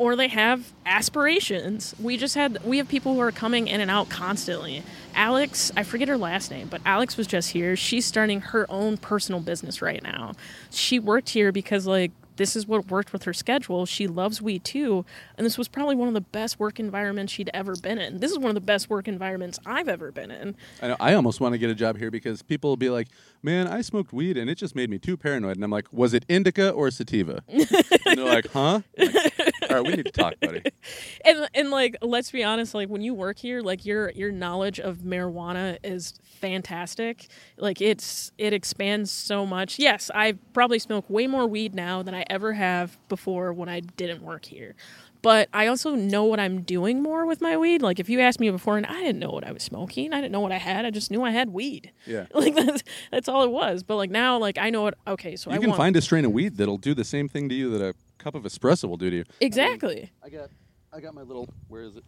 [0.00, 1.94] or they have aspirations.
[2.00, 4.82] We just had we have people who are coming in and out constantly.
[5.14, 7.76] Alex, I forget her last name, but Alex was just here.
[7.76, 10.32] She's starting her own personal business right now.
[10.70, 13.84] She worked here because like this is what worked with her schedule.
[13.84, 15.04] She loves weed too,
[15.36, 18.20] and this was probably one of the best work environments she'd ever been in.
[18.20, 20.56] This is one of the best work environments I've ever been in.
[20.80, 20.96] I know.
[20.98, 23.08] I almost want to get a job here because people will be like,
[23.42, 26.14] "Man, I smoked weed and it just made me too paranoid." And I'm like, "Was
[26.14, 27.68] it indica or sativa?" and
[28.16, 29.39] they're like, "Huh?" Like,
[29.70, 30.62] All right, we need to talk, buddy.
[31.24, 34.80] and and like let's be honest like when you work here like your your knowledge
[34.80, 37.28] of marijuana is fantastic.
[37.56, 39.78] Like it's it expands so much.
[39.78, 43.80] Yes i probably smoke way more weed now than i ever have before when i
[43.80, 44.74] didn't work here.
[45.22, 47.82] But i also know what i'm doing more with my weed.
[47.82, 50.12] Like if you asked me before and i didn't know what i was smoking.
[50.12, 50.84] I didn't know what i had.
[50.84, 51.92] I just knew i had weed.
[52.06, 52.26] Yeah.
[52.34, 53.82] like that's that's all it was.
[53.82, 56.02] But like now like i know what okay so You i can want find a
[56.02, 58.88] strain of weed that'll do the same thing to you that a cup of espresso
[58.88, 59.24] will do to you.
[59.40, 60.50] exactly I got,
[60.92, 61.48] I got my little.
[61.68, 62.04] Where is it?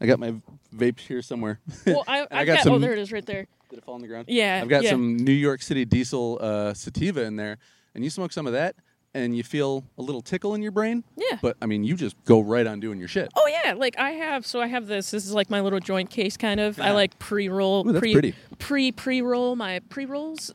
[0.00, 0.34] I got my
[0.74, 1.60] vape here somewhere.
[1.86, 3.78] well i, And I, I got got, some- oh there it is right there Did
[3.78, 4.26] it fall on the ground?
[4.28, 4.90] Yeah, I've got yeah.
[4.90, 7.58] some New York City diesel uh, sativa in there,
[7.94, 8.76] and you smoke some of that,
[9.14, 11.04] and you feel a little tickle in your brain.
[11.16, 11.38] Yeah.
[11.40, 13.30] But I mean, you just go right on doing your shit.
[13.36, 14.46] Oh yeah, like I have.
[14.46, 15.10] So I have this.
[15.10, 16.80] This is like my little joint case, kind of.
[16.80, 18.34] I like pre-roll, Ooh, that's pre pretty.
[18.58, 20.50] pre pre-roll my pre-rolls,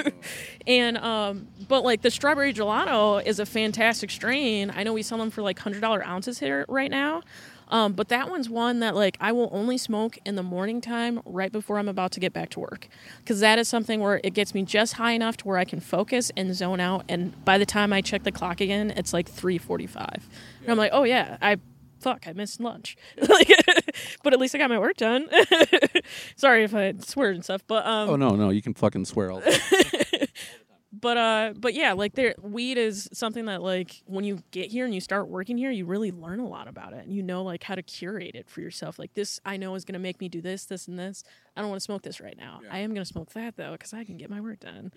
[0.66, 4.70] and um, but like the strawberry gelato is a fantastic strain.
[4.74, 7.22] I know we sell them for like hundred dollar ounces here right now.
[7.68, 11.20] Um, but that one's one that like I will only smoke in the morning time
[11.24, 12.88] right before I'm about to get back to work
[13.18, 15.80] because that is something where it gets me just high enough to where I can
[15.80, 17.04] focus and zone out.
[17.08, 20.22] And by the time I check the clock again, it's like 3:45,
[20.62, 21.56] and I'm like, oh yeah, I
[22.00, 22.96] fuck, I missed lunch.
[23.28, 23.50] like,
[24.22, 25.28] but at least I got my work done.
[26.36, 29.32] Sorry if I swear and stuff, but um, Oh no, no, you can fucking swear
[29.32, 29.42] all.
[31.00, 34.84] But uh, but yeah, like there, weed is something that like when you get here
[34.84, 37.42] and you start working here, you really learn a lot about it, and you know
[37.42, 38.98] like how to curate it for yourself.
[38.98, 41.24] Like this, I know is gonna make me do this, this, and this.
[41.56, 42.60] I don't want to smoke this right now.
[42.70, 44.92] I am gonna smoke that though because I can get my work done.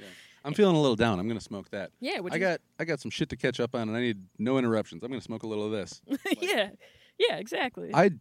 [0.46, 1.20] I'm feeling a little down.
[1.20, 1.92] I'm gonna smoke that.
[2.00, 4.58] Yeah, I got I got some shit to catch up on, and I need no
[4.58, 5.04] interruptions.
[5.04, 6.02] I'm gonna smoke a little of this.
[6.40, 6.70] yeah,
[7.18, 7.92] yeah, exactly.
[7.94, 8.12] I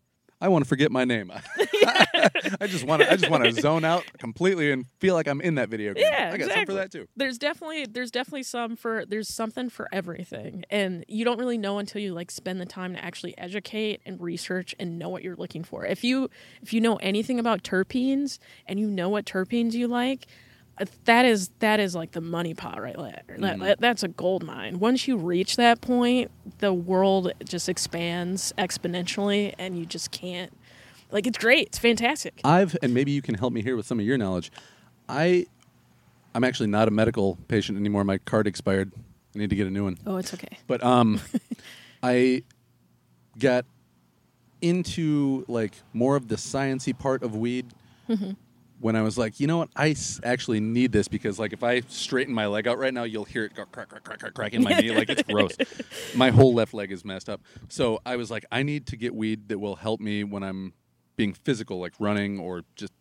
[0.41, 1.32] I want to forget my name.
[2.61, 5.41] I just want to I just want to zone out completely and feel like I'm
[5.41, 6.05] in that video game.
[6.09, 7.07] Yeah, I got some for that too.
[7.16, 11.78] there's definitely there's definitely some for there's something for everything and you don't really know
[11.78, 15.36] until you like spend the time to actually educate and research and know what you're
[15.36, 16.28] looking for if you
[16.62, 20.26] if you know anything about terpenes and you know what terpenes you like
[21.04, 24.44] that is that is like the money pot right there that, that- that's a gold
[24.44, 30.52] mine once you reach that point the world just expands exponentially and you just can't
[31.10, 33.98] like it's great it's fantastic I've and maybe you can help me here with some
[33.98, 34.50] of your knowledge.
[35.08, 35.46] I
[36.34, 38.04] I'm actually not a medical patient anymore.
[38.04, 38.92] My card expired.
[39.34, 39.96] I need to get a new one.
[40.06, 41.20] oh it's okay But um,
[42.02, 42.42] I
[43.38, 43.64] got
[44.60, 47.66] into like more of the sciency part of weed
[48.80, 51.62] when I was like, you know what, I s- actually need this because like if
[51.64, 54.34] I straighten my leg out right now, you'll hear it go crack crack crack crack
[54.34, 55.56] crack in my knee, like it's gross.
[56.14, 57.40] My whole left leg is messed up.
[57.68, 60.72] So I was like, I need to get weed that will help me when I'm
[61.16, 62.92] being physical, like running or just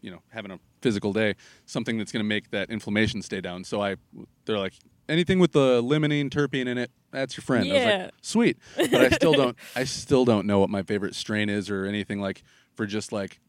[0.00, 1.34] you know having a physical day,
[1.64, 3.64] something that's going to make that inflammation stay down.
[3.64, 3.96] So I,
[4.44, 4.74] they're like,
[5.08, 7.68] anything with the limonene terpene in it, that's your friend.
[7.70, 8.02] I was Yeah.
[8.04, 8.58] like, sweet.
[8.76, 9.56] But I still don't.
[9.74, 12.42] I still don't know what my favorite strain is or anything like
[12.74, 13.40] for just like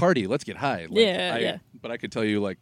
[0.00, 0.26] party.
[0.26, 0.86] Let's get high.
[0.88, 1.58] Like, Yeah, I, yeah.
[1.80, 2.58] But I could tell you like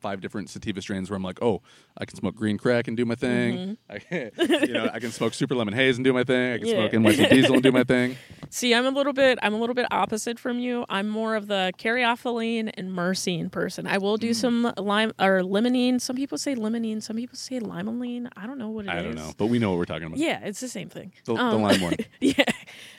[0.00, 1.60] five different sativa strains where I'm like, oh,
[1.96, 3.76] I can smoke green crack and do my thing.
[3.90, 3.98] I,
[4.40, 6.52] you know, I can smoke super lemon haze and do my thing.
[6.52, 6.76] I can Mm-hmm.
[6.78, 6.88] Yeah.
[6.88, 8.16] smoke NYC diesel and do my thing.
[8.50, 10.84] See, I'm a little bit I'm a little bit opposite from you.
[10.88, 13.88] I'm more of the caryophyllene and myrcene person.
[13.88, 14.20] I will Mm.
[14.20, 16.00] do some lime or limonene.
[16.00, 18.28] Some people say limonene, some people say limonene.
[18.36, 18.94] I don't know what it is.
[18.94, 20.18] I don't know, but we know what we're talking about.
[20.18, 21.12] Yeah, it's the same thing.
[21.24, 21.94] The, the Um, lime one.
[22.20, 22.44] yeah.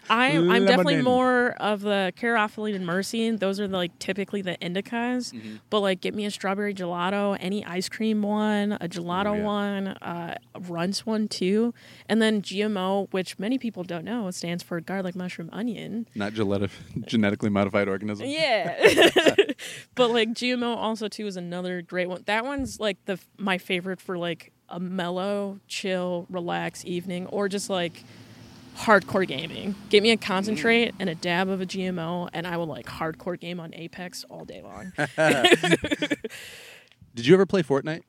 [0.09, 3.39] I, I'm definitely more of the caryophyllene and myrcene.
[3.39, 5.33] Those are like typically the indicas.
[5.33, 5.57] Mm-hmm.
[5.69, 9.43] But like, get me a strawberry gelato, any ice cream one, a gelato Ooh, yeah.
[9.43, 11.73] one, uh, a runts one too,
[12.07, 16.07] and then GMO, which many people don't know, stands for garlic mushroom onion.
[16.15, 16.71] Not genetic,
[17.05, 18.27] genetically modified organism.
[18.27, 18.75] Yeah,
[19.95, 22.23] but like GMO also too is another great one.
[22.25, 27.69] That one's like the my favorite for like a mellow, chill, relax evening, or just
[27.69, 28.03] like
[28.79, 29.75] hardcore gaming.
[29.89, 33.39] Get me a concentrate and a dab of a GMO, and I will like hardcore
[33.39, 34.93] game on Apex all day long.
[37.15, 38.03] Did you ever play Fortnite?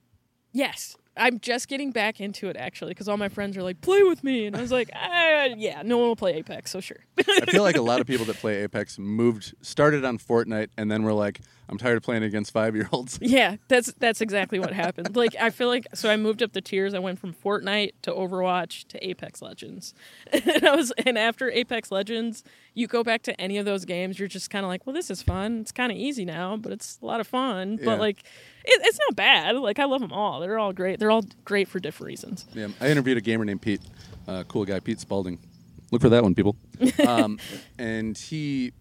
[0.53, 0.97] yes.
[1.17, 4.23] I'm just getting back into it actually because all my friends are like, "Play with
[4.23, 7.47] me," and I was like, ah, "Yeah, no one will play Apex, so sure." I
[7.47, 11.03] feel like a lot of people that play Apex moved, started on Fortnite, and then
[11.03, 11.41] were like,
[11.71, 13.19] I'm tired of playing against five year olds.
[13.31, 15.15] Yeah, that's that's exactly what happened.
[15.15, 16.95] Like I feel like so I moved up the tiers.
[16.95, 19.95] I went from Fortnite to Overwatch to Apex Legends.
[20.33, 22.43] And I was and after Apex Legends,
[22.75, 25.11] you go back to any of those games, you're just kind of like, "Well, this
[25.11, 25.61] is fun.
[25.61, 27.85] It's kind of easy now, but it's a lot of fun." Yeah.
[27.85, 28.21] But like
[28.65, 29.57] it, it's not bad.
[29.57, 30.41] Like I love them all.
[30.41, 30.99] They're all great.
[30.99, 32.47] They're all great for different reasons.
[32.53, 33.81] Yeah, I interviewed a gamer named Pete,
[34.27, 35.39] uh, cool guy, Pete Spalding.
[35.93, 36.57] Look for that one, people.
[37.07, 37.39] Um,
[37.79, 38.73] and he,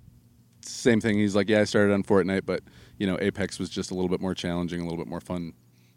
[0.62, 1.18] same thing.
[1.18, 2.62] He's like, yeah, I started on Fortnite, but
[2.98, 5.54] you know, Apex was just a little bit more challenging, a little bit more fun,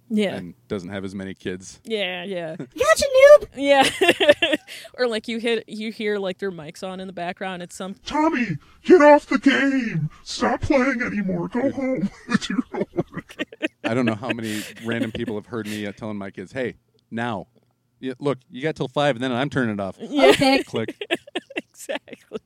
[0.08, 0.34] Yeah.
[0.34, 1.80] and doesn't have as many kids.
[1.84, 2.54] yeah, yeah.
[2.56, 3.48] Gotcha, noob!
[3.56, 4.56] Yeah.
[4.98, 7.62] or like you hit you hear like their mics on in the background.
[7.62, 10.10] It's some Tommy, get off the game.
[10.22, 11.48] Stop playing anymore.
[11.48, 12.08] Go home.
[12.40, 13.36] Do your homework.
[13.84, 16.76] I don't know how many random people have heard me uh, telling my kids, hey,
[17.10, 17.48] now,
[17.98, 19.98] yeah, look, you got till five, and then I'm turning it off.
[20.00, 20.62] Okay.
[20.62, 20.96] Click.
[21.56, 22.38] exactly.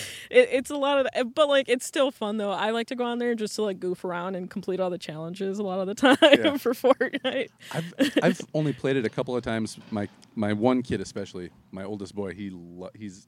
[0.30, 2.52] It, it's a lot of, that, but like it's still fun though.
[2.52, 4.96] I like to go on there just to like goof around and complete all the
[4.98, 6.56] challenges a lot of the time Yeah.
[6.56, 7.48] for Fortnite.
[7.72, 7.92] I've
[8.22, 9.76] I've only played it a couple of times.
[9.90, 13.26] My my one kid, especially my oldest boy, he lo- he's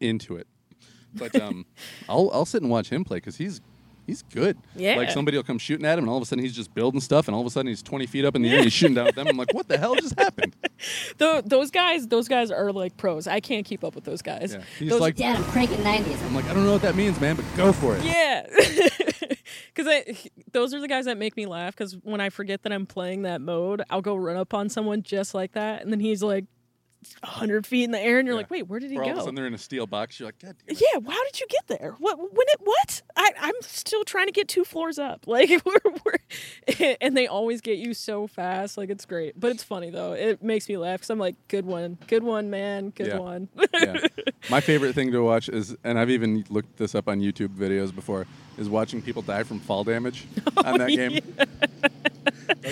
[0.00, 0.48] into it.
[1.14, 1.64] But um,
[2.08, 3.60] I'll I'll sit and watch him play because he's
[4.06, 4.56] he's good.
[4.76, 4.96] Yeah.
[4.96, 7.00] Like somebody will come shooting at him, and all of a sudden he's just building
[7.00, 8.72] stuff, and all of a sudden he's twenty feet up in the air, and he's
[8.72, 9.26] shooting down at them.
[9.28, 10.54] I'm like, what the hell just happened?
[11.18, 13.26] Though those guys, those guys are like pros.
[13.26, 14.54] I can't keep up with those guys.
[14.54, 14.64] Yeah.
[14.78, 16.24] He's Those- like, Dad, I'm cranking 90s.
[16.26, 18.04] I'm like, I don't know what that means, man, but go for it.
[18.04, 18.46] Yeah.
[19.74, 20.16] Because
[20.52, 21.74] those are the guys that make me laugh.
[21.74, 25.02] Because when I forget that I'm playing that mode, I'll go run up on someone
[25.02, 26.44] just like that, and then he's like
[27.24, 28.38] hundred feet in the air, and you're Yeah.
[28.40, 29.86] like, "Wait, where did he Or all of a go?" sudden they're in a steel
[29.86, 30.18] box.
[30.20, 30.56] You're like, God.
[30.68, 31.96] Yeah, how did you get there?
[31.98, 32.18] What?
[32.18, 32.60] When it?
[32.62, 33.02] What?
[33.16, 35.26] I, I'm still trying to get two floors up.
[35.32, 38.76] Like, we're, we're, and they always get you so fast.
[38.76, 40.12] Like, it's great, but it's funny though.
[40.12, 43.18] It makes me laugh because I'm like, "Good one, good one, man, good Yeah.
[43.18, 43.98] one." yeah.
[44.50, 47.94] My favorite thing to watch is, and I've even looked this up on YouTube videos
[47.94, 48.26] before,
[48.58, 50.26] is watching people die from fall damage
[50.56, 51.20] oh, on that game.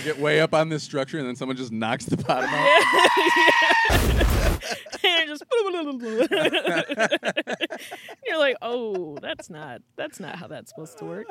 [0.02, 3.90] Get way up on this structure, and then someone just knocks the bottom out.
[5.04, 5.44] and just
[8.26, 11.26] you're like, "Oh, that's not that's not how that's supposed to work."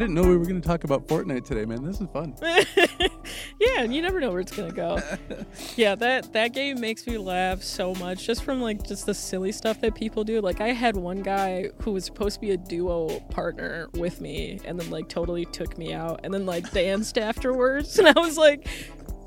[0.04, 1.82] didn't know we were going to talk about Fortnite today, man.
[1.82, 2.36] This is fun.
[2.42, 5.00] yeah, and you never know where it's gonna go.
[5.78, 9.54] yeah, that that game makes me laugh so much, just from like just the silly
[9.54, 10.42] stuff that people do.
[10.42, 14.60] Like I had one guy who was supposed to be a duo partner with me,
[14.66, 18.38] and then like totally took me out, and then like danced afterwards, and I was
[18.38, 18.68] like,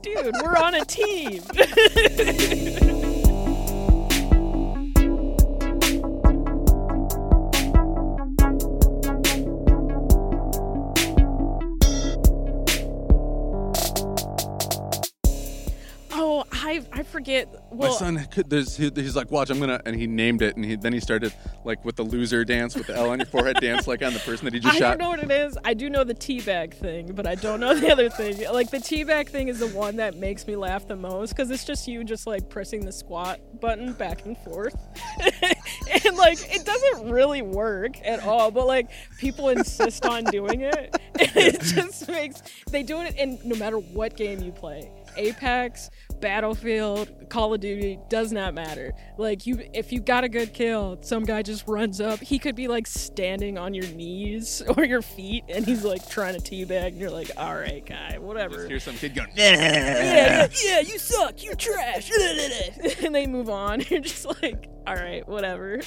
[0.02, 1.42] dude, we're on a team.
[17.16, 17.48] Forget.
[17.70, 18.50] Well, My son could.
[18.50, 21.00] There's, he, he's like, watch, I'm gonna, and he named it, and he, then he
[21.00, 21.32] started
[21.64, 24.18] like with the loser dance with the L on your forehead dance, like on the
[24.20, 24.86] person that he just I shot.
[24.86, 25.56] I don't know what it is.
[25.64, 28.44] I do know the teabag thing, but I don't know the other thing.
[28.52, 31.64] Like the teabag thing is the one that makes me laugh the most because it's
[31.64, 34.76] just you just like pressing the squat button back and forth,
[36.04, 38.50] and like it doesn't really work at all.
[38.50, 40.94] But like people insist on doing it.
[41.18, 44.90] it just makes they do it in no matter what game you play.
[45.16, 45.90] Apex,
[46.20, 48.94] Battlefield, Call of Duty does not matter.
[49.18, 52.20] Like you, if you got a good kill, some guy just runs up.
[52.20, 56.38] He could be like standing on your knees or your feet, and he's like trying
[56.38, 59.30] to teabag, and you're like, "All right, guy, whatever." Here's some kid going.
[59.34, 61.42] yeah, yeah, yeah, you suck.
[61.42, 62.10] You're trash.
[63.04, 63.80] and they move on.
[63.88, 65.80] You're just like, "All right, whatever."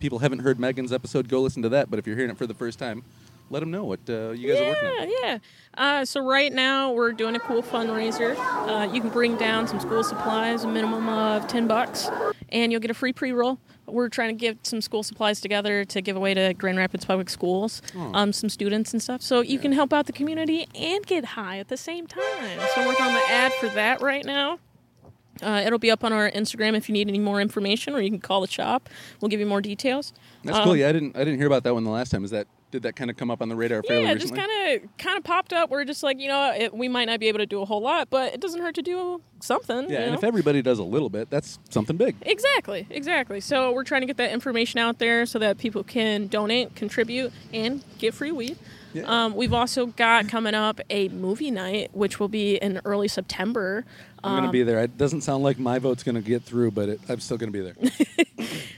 [0.00, 1.28] People haven't heard Megan's episode.
[1.28, 1.90] Go listen to that.
[1.90, 3.04] But if you're hearing it for the first time,
[3.50, 5.08] let them know what uh, you guys are working on.
[5.08, 5.38] Yeah, yeah.
[5.76, 8.36] Uh, so right now we're doing a cool fundraiser.
[8.38, 12.08] Uh, you can bring down some school supplies, a minimum of ten bucks,
[12.50, 13.58] and you'll get a free pre-roll.
[13.86, 17.28] We're trying to get some school supplies together to give away to Grand Rapids Public
[17.28, 17.82] Schools,
[18.14, 19.20] um, some students and stuff.
[19.20, 22.22] So you can help out the community and get high at the same time.
[22.74, 24.58] So I'm working on the ad for that right now.
[25.42, 28.08] Uh, it'll be up on our Instagram if you need any more information, or you
[28.08, 28.88] can call the shop.
[29.20, 30.12] We'll give you more details.
[30.44, 30.76] That's cool.
[30.76, 31.16] Yeah, I didn't.
[31.16, 32.24] I didn't hear about that one the last time.
[32.24, 34.34] Is that did that kind of come up on the radar fairly yeah, it just
[34.34, 35.70] kind of kind of popped up.
[35.70, 37.80] We're just like, you know, it, we might not be able to do a whole
[37.80, 39.84] lot, but it doesn't hurt to do something.
[39.84, 40.18] yeah, you and know?
[40.18, 42.16] if everybody does a little bit, that's something big.
[42.22, 43.40] exactly, exactly.
[43.40, 47.32] So we're trying to get that information out there so that people can donate, contribute,
[47.52, 48.58] and get free weed.
[48.92, 49.04] Yeah.
[49.06, 53.84] Um, we've also got coming up a movie night, which will be in early September.
[54.24, 54.80] I'm going to be there.
[54.80, 57.52] It doesn't sound like my vote's going to get through, but it, I'm still going
[57.52, 58.26] to be there.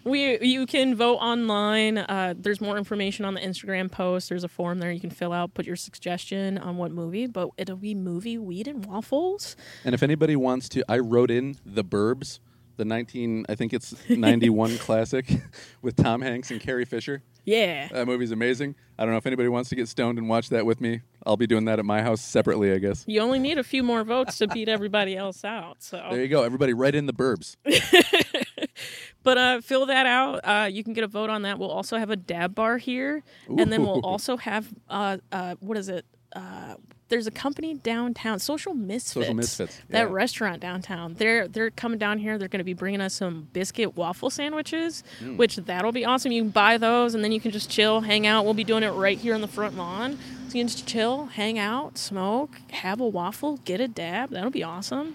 [0.06, 1.98] We you can vote online.
[1.98, 4.28] Uh, there's more information on the Instagram post.
[4.28, 7.26] There's a form there you can fill out, put your suggestion on what movie.
[7.26, 9.56] But it'll be movie weed and waffles.
[9.84, 12.38] and if anybody wants to, I wrote in The Burbs,
[12.76, 15.28] the 19, I think it's 91 classic
[15.82, 17.24] with Tom Hanks and Carrie Fisher.
[17.44, 17.88] Yeah.
[17.88, 18.76] That movie's amazing.
[18.96, 21.00] I don't know if anybody wants to get stoned and watch that with me.
[21.26, 23.04] I'll be doing that at my house separately, I guess.
[23.06, 25.82] You only need a few more votes to beat everybody else out.
[25.82, 26.42] So there you go.
[26.42, 27.56] Everybody write in The Burbs.
[29.22, 30.40] but uh, fill that out.
[30.44, 31.58] Uh, you can get a vote on that.
[31.58, 35.76] We'll also have a dab bar here, and then we'll also have uh, uh, what
[35.76, 36.04] is it?
[36.34, 36.74] Uh,
[37.08, 39.32] there's a company downtown, Social Misfits.
[39.32, 40.12] Misfits, That yeah.
[40.12, 41.14] restaurant downtown.
[41.14, 42.36] They're they're coming down here.
[42.36, 45.36] They're going to be bringing us some biscuit waffle sandwiches, Mm.
[45.36, 46.32] which that'll be awesome.
[46.32, 48.44] You can buy those, and then you can just chill, hang out.
[48.44, 50.18] We'll be doing it right here on the front lawn.
[50.56, 54.30] Can just chill, hang out, smoke, have a waffle, get a dab.
[54.30, 55.14] That'll be awesome.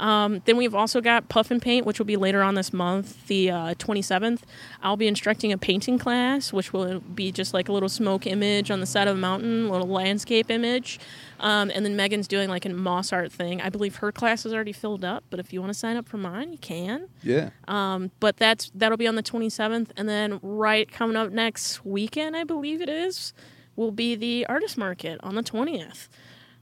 [0.00, 3.24] Um, then we've also got Puff and Paint, which will be later on this month,
[3.28, 4.40] the uh, 27th.
[4.82, 8.72] I'll be instructing a painting class, which will be just like a little smoke image
[8.72, 10.98] on the side of a mountain, a little landscape image.
[11.38, 13.60] Um, and then Megan's doing like a moss art thing.
[13.60, 16.08] I believe her class is already filled up, but if you want to sign up
[16.08, 17.08] for mine, you can.
[17.22, 17.50] Yeah.
[17.68, 22.36] Um, but that's that'll be on the 27th, and then right coming up next weekend,
[22.36, 23.34] I believe it is,
[23.76, 26.08] will be the artist market on the 20th.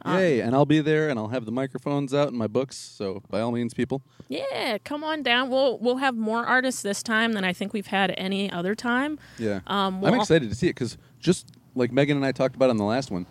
[0.06, 0.40] Yay.
[0.40, 2.76] And I'll be there and I'll have the microphones out and my books.
[2.76, 4.02] So by all means, people.
[4.28, 5.48] Yeah, come on down.
[5.50, 9.18] We'll we'll have more artists this time than I think we've had any other time.
[9.38, 9.60] Yeah.
[9.66, 12.78] Um, I'm excited to see it because just like Megan and I talked about on
[12.78, 13.26] the last one,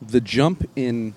[0.00, 1.14] the jump in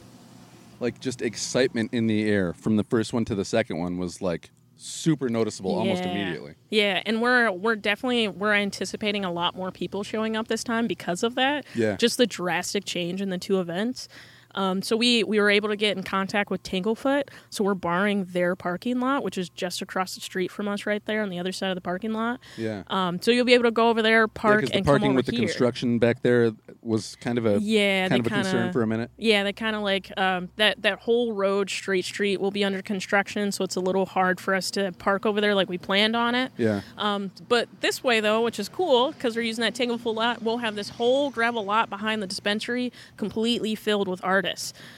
[0.79, 4.21] like just excitement in the air from the first one to the second one was
[4.21, 4.51] like
[4.85, 6.55] super noticeable almost immediately.
[6.69, 10.87] Yeah, and we're we're definitely we're anticipating a lot more people showing up this time
[10.87, 11.65] because of that.
[11.73, 11.95] Yeah.
[11.97, 14.07] Just the drastic change in the two events.
[14.55, 17.23] Um, so we we were able to get in contact with Tanglefoot.
[17.49, 21.05] So we're borrowing their parking lot, which is just across the street from us, right
[21.05, 22.39] there on the other side of the parking lot.
[22.57, 22.83] Yeah.
[22.87, 25.09] Um, so you'll be able to go over there, park, because the and parking come
[25.11, 25.41] over with the here.
[25.47, 26.51] construction back there
[26.81, 29.11] was kind of a Yeah, kind of a concern kinda- for a minute.
[29.17, 30.81] Yeah, they kind of like um, that.
[30.81, 34.53] That whole road, straight street, will be under construction, so it's a little hard for
[34.55, 36.51] us to park over there like we planned on it.
[36.57, 36.81] Yeah.
[36.97, 40.57] Um, but this way, though, which is cool because we're using that Tanglefoot lot, we'll
[40.59, 44.23] have this whole gravel lot behind the dispensary completely filled with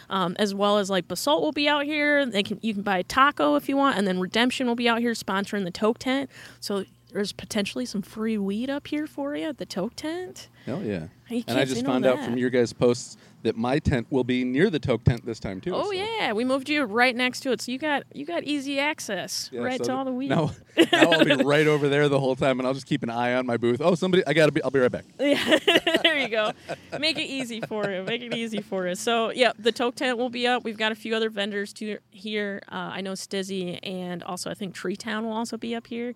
[0.09, 2.25] um, as well as like Basalt will be out here.
[2.25, 4.89] They can you can buy a taco if you want, and then Redemption will be
[4.89, 6.29] out here sponsoring the Toke tent.
[6.59, 10.49] So there's potentially some free weed up here for you at the Toke tent.
[10.65, 11.07] Hell yeah.
[11.29, 13.17] And I just say no to found out from your guys' posts
[13.47, 15.73] that my tent will be near the Toke tent this time too.
[15.73, 18.43] Oh so- yeah, we moved you right next to it, so you got you got
[18.43, 20.29] easy access Yeah, right so to all the weed.
[20.29, 20.51] Now,
[20.91, 23.33] now I'll be right over there the whole time, and I'll just keep an eye
[23.33, 23.81] on my booth.
[23.81, 24.25] Oh, somebody!
[24.27, 24.61] I gotta be.
[24.61, 25.05] I'll be right back.
[25.19, 25.59] Yeah,
[26.03, 26.51] there you go.
[26.99, 28.03] Make it easy for you.
[28.03, 28.99] Make it easy for us.
[28.99, 30.63] So yeah, the toke tent will be up.
[30.63, 32.61] We've got a few other vendors to here.
[32.71, 36.13] Uh, I know Stizzy and also I think Tree Town will also be up here.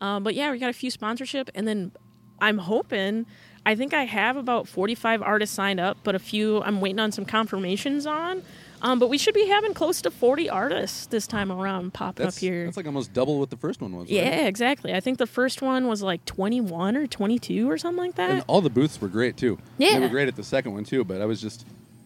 [0.00, 1.92] Um, but yeah, we got a few sponsorship, and then
[2.40, 3.26] I'm hoping.
[3.66, 7.12] I think I have about 45 artists signed up, but a few I'm waiting on
[7.12, 8.42] some confirmations on.
[8.82, 12.36] Um, but we should be having close to 40 artists this time around popping That's,
[12.36, 12.66] up here.
[12.66, 14.02] that's like almost double what the first one was.
[14.02, 14.10] right?
[14.10, 14.92] yeah, exactly.
[14.92, 18.30] I think the first one was like 21 or 22 or something like that.
[18.30, 19.58] And all the booths were great too.
[19.78, 19.94] Yeah.
[19.94, 21.64] They were great at the second one too, but I was just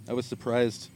[0.09, 0.89] I was surprised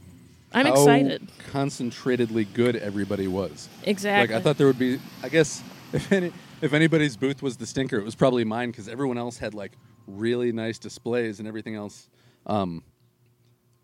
[0.53, 1.29] I'm how excited.
[1.51, 3.69] concentratedly good everybody was.
[3.83, 4.33] Exactly.
[4.35, 7.67] Like I thought there would be I guess if any if anybody's booth was the
[7.67, 9.73] stinker, it was probably mine because everyone else had like
[10.07, 12.09] really nice displays and everything else.
[12.47, 12.83] Um,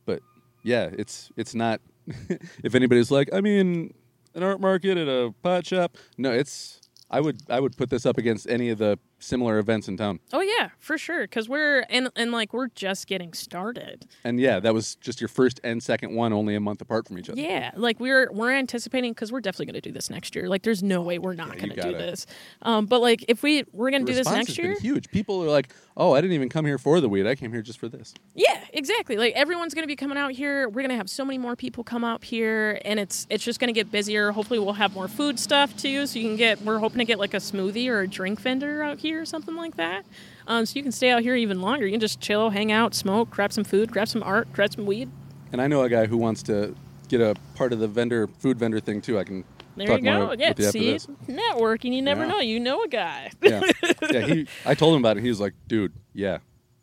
[0.05, 0.21] but
[0.63, 1.81] yeah, it's it's not.
[2.65, 3.93] if anybody's like, I mean,
[4.35, 6.81] an art market at a pot shop, no, it's.
[7.11, 10.21] I would I would put this up against any of the similar events in town.
[10.33, 11.23] Oh yeah, for sure.
[11.23, 14.07] Because we're and and like we're just getting started.
[14.25, 17.19] And yeah, that was just your first and second one, only a month apart from
[17.19, 17.41] each other.
[17.41, 20.49] Yeah, like we're we're anticipating because we're definitely going to do this next year.
[20.49, 22.27] Like, there's no way we're not you going to do this.
[22.63, 25.11] Um, but like, if we we're going to do this next year, huge.
[25.11, 27.27] People are like, "Oh, I didn't even come here for the weed.
[27.27, 29.17] I came here just for this." yeah, exactly.
[29.17, 30.69] Like everyone's going to be coming out here.
[30.69, 33.61] We're going to have so many more people come out here, and it's it's just
[33.61, 34.33] going to get busier.
[34.33, 36.63] Hopefully, we'll have more food stuff too, so you can get.
[36.63, 39.55] We're hoping to get like a smoothie or a drink vendor out here or something
[39.57, 40.05] like that.
[40.47, 41.87] Um, so you can stay out here even longer.
[41.87, 44.87] You can just chill, hang out, smoke, grab some food, grab some art, grab some
[44.87, 45.11] weed.
[45.53, 46.75] And I know a guy who wants to
[47.09, 49.19] get a part of the vendor food vendor thing too.
[49.19, 49.45] I can
[49.77, 50.35] There talk you go.
[50.39, 51.95] yeah, you see, networking.
[51.95, 52.29] You never Yeah.
[52.33, 52.41] know.
[52.41, 53.31] You know a guy.
[53.43, 53.63] Yeah,
[54.11, 54.21] yeah.
[54.27, 55.23] He, I told him about it.
[55.23, 56.39] He was like, "Dude, yeah."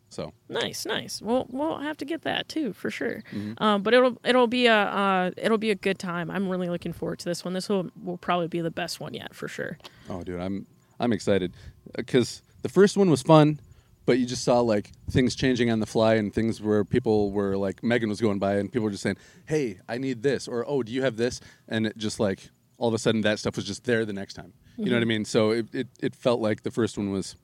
[0.08, 1.20] So Nice, nice.
[1.20, 3.22] We'll we'll have to get that too for sure.
[3.32, 3.62] Mm-hmm.
[3.62, 6.30] Um, but it'll it'll be a uh, it'll be a good time.
[6.30, 7.54] I'm really looking forward to this one.
[7.54, 9.76] This will will probably be the best one yet for sure.
[10.08, 10.66] Oh, dude, I'm
[10.98, 11.52] I'm excited
[11.96, 13.60] because the first one was fun,
[14.06, 17.56] but you just saw like things changing on the fly and things where people were
[17.56, 19.16] like Megan was going by and people were just saying,
[19.46, 22.88] "Hey, I need this," or "Oh, do you have this?" And it just like all
[22.88, 24.52] of a sudden that stuff was just there the next time.
[24.76, 25.08] You know what I mm-hmm.
[25.08, 25.24] mean?
[25.24, 27.34] So it, it it felt like the first one was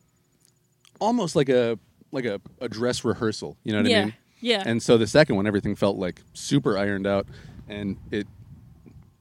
[1.00, 1.78] almost like a
[2.10, 3.56] like a, a dress rehearsal.
[3.64, 4.14] You know what I Yeah, mean?
[4.40, 4.62] yeah.
[4.66, 7.26] And so the second one, everything felt like super ironed out,
[7.68, 8.26] and it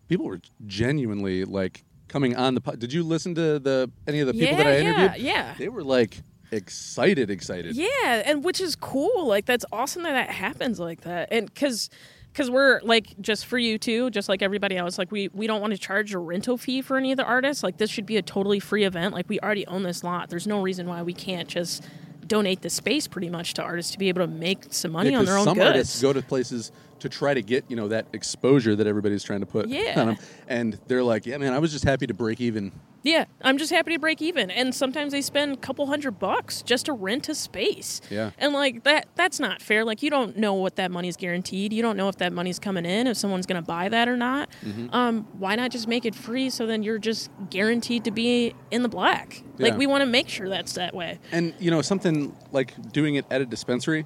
[0.10, 2.62] people were genuinely like coming on the.
[2.62, 5.24] po- Did you listen to the any of the people that I interviewed?
[5.24, 5.54] yeah, yeah.
[5.58, 7.76] They were like excited, excited.
[7.76, 9.26] Yeah, and which is cool.
[9.28, 11.30] Like that's awesome that that happens like that.
[11.32, 11.90] And because
[12.32, 14.98] because we're like just for you too, just like everybody else.
[14.98, 17.64] Like we we don't want to charge a rental fee for any of the artists.
[17.64, 19.14] Like this should be a totally free event.
[19.14, 20.30] Like we already own this lot.
[20.30, 21.84] There's no reason why we can't just
[22.28, 25.20] donate the space pretty much to artists to be able to make some money Yeah,
[25.20, 25.68] on their own some goods.
[25.68, 26.72] artists go to places
[27.02, 30.00] to try to get you know that exposure that everybody's trying to put Yeah.
[30.00, 32.72] on them, and they're like, "Yeah, man, I was just happy to break even."
[33.04, 34.52] Yeah, I'm just happy to break even.
[34.52, 38.00] And sometimes they spend a couple hundred bucks just to rent a space.
[38.12, 38.30] Yeah.
[38.38, 39.84] And like that that's not fair.
[39.84, 41.74] Like you don't know what that money's guaranteed.
[41.74, 44.50] You don't know if that money's coming in, if someone's gonna buy that or not.
[44.64, 44.94] Mm-hmm.
[44.94, 48.84] Um, why not just make it free so then you're just guaranteed to be in
[48.84, 49.42] the black?
[49.58, 51.18] Like we want to make sure that's that way.
[51.32, 54.06] And you know something like doing it at a dispensary,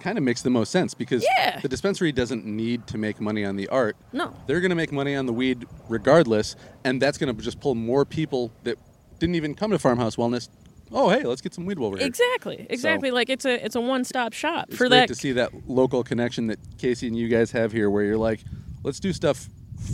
[0.00, 1.60] kind of makes the most sense because Yeah.
[1.60, 3.96] the dispensary doesn't need to make money on the art.
[4.12, 4.34] No.
[4.46, 7.74] they're going to make money on the weed regardless, and that's going to just pull
[7.74, 8.78] more people that
[9.18, 10.48] didn't even come to Farmhouse Wellness.
[10.92, 12.06] Oh, hey, let's get some weed while we're here.
[12.08, 12.66] Exactly.
[12.68, 13.10] Exactly.
[13.12, 15.50] like it's a it's a one stop shop It's for great that to see that
[15.68, 18.40] local connection that Casey and you guys have here, where you're like,
[18.82, 19.48] let's do stuff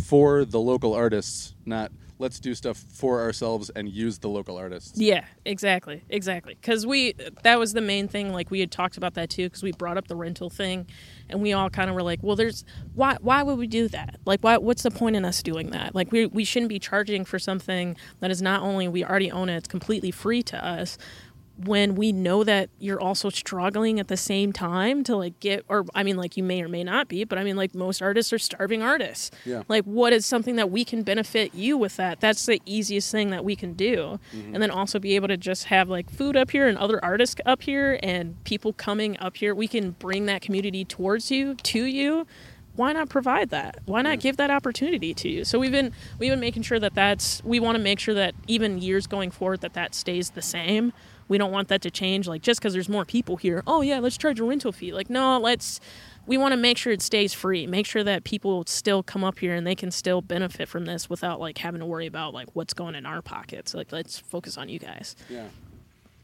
[0.06, 4.98] for the local artists, not let's do stuff for ourselves and use the local artists.
[4.98, 6.56] Yeah, exactly, exactly.
[6.60, 8.32] Because we that was the main thing.
[8.32, 9.46] Like we had talked about that too.
[9.46, 10.86] Because we brought up the rental thing,
[11.28, 12.64] and we all kind of were like, "Well, there's
[12.94, 14.18] why why would we do that?
[14.24, 15.94] Like, why what's the point in us doing that?
[15.94, 19.48] Like, we we shouldn't be charging for something that is not only we already own
[19.48, 20.98] it, it's completely free to us."
[21.64, 25.86] When we know that you're also struggling at the same time to like get or
[25.94, 28.32] I mean like you may or may not be, but I mean like most artists
[28.32, 29.30] are starving artists.
[29.44, 29.62] Yeah.
[29.68, 32.20] Like what is something that we can benefit you with that?
[32.20, 34.20] That's the easiest thing that we can do.
[34.34, 34.54] Mm-hmm.
[34.54, 37.40] And then also be able to just have like food up here and other artists
[37.46, 39.54] up here and people coming up here.
[39.54, 42.26] We can bring that community towards you, to you
[42.76, 43.78] why not provide that?
[43.86, 45.44] Why not give that opportunity to you?
[45.44, 48.34] So we've been we've been making sure that that's we want to make sure that
[48.46, 50.92] even years going forward that that stays the same.
[51.28, 53.62] We don't want that to change like just because there's more people here.
[53.66, 54.92] Oh yeah, let's charge a rental fee.
[54.92, 55.80] Like no, let's
[56.26, 57.66] we want to make sure it stays free.
[57.66, 61.08] Make sure that people still come up here and they can still benefit from this
[61.08, 63.74] without like having to worry about like what's going in our pockets.
[63.74, 65.16] Like let's focus on you guys.
[65.28, 65.46] Yeah.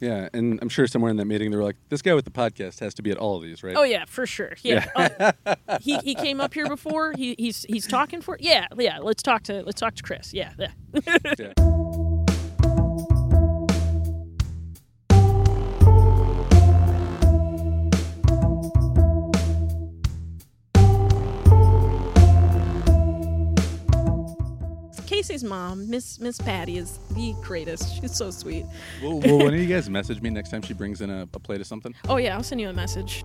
[0.00, 2.32] Yeah, and I'm sure somewhere in that meeting they were like, "This guy with the
[2.32, 4.54] podcast has to be at all of these, right?" Oh yeah, for sure.
[4.60, 7.12] Yeah, Uh, he he came up here before.
[7.16, 8.98] He he's he's talking for yeah yeah.
[8.98, 10.34] Let's talk to let's talk to Chris.
[10.34, 10.72] Yeah yeah.
[11.38, 11.52] Yeah.
[25.22, 28.00] Casey Macy's mom, Miss Miss Patty, is the greatest.
[28.00, 28.66] She's so sweet.
[29.00, 31.60] Well, well, when you guys message me next time she brings in a, a plate
[31.60, 31.94] of something?
[32.08, 33.24] Oh yeah, I'll send you a message.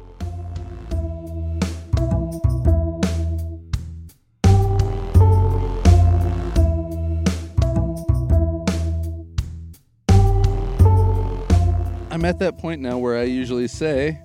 [12.12, 14.22] I'm at that point now where I usually say,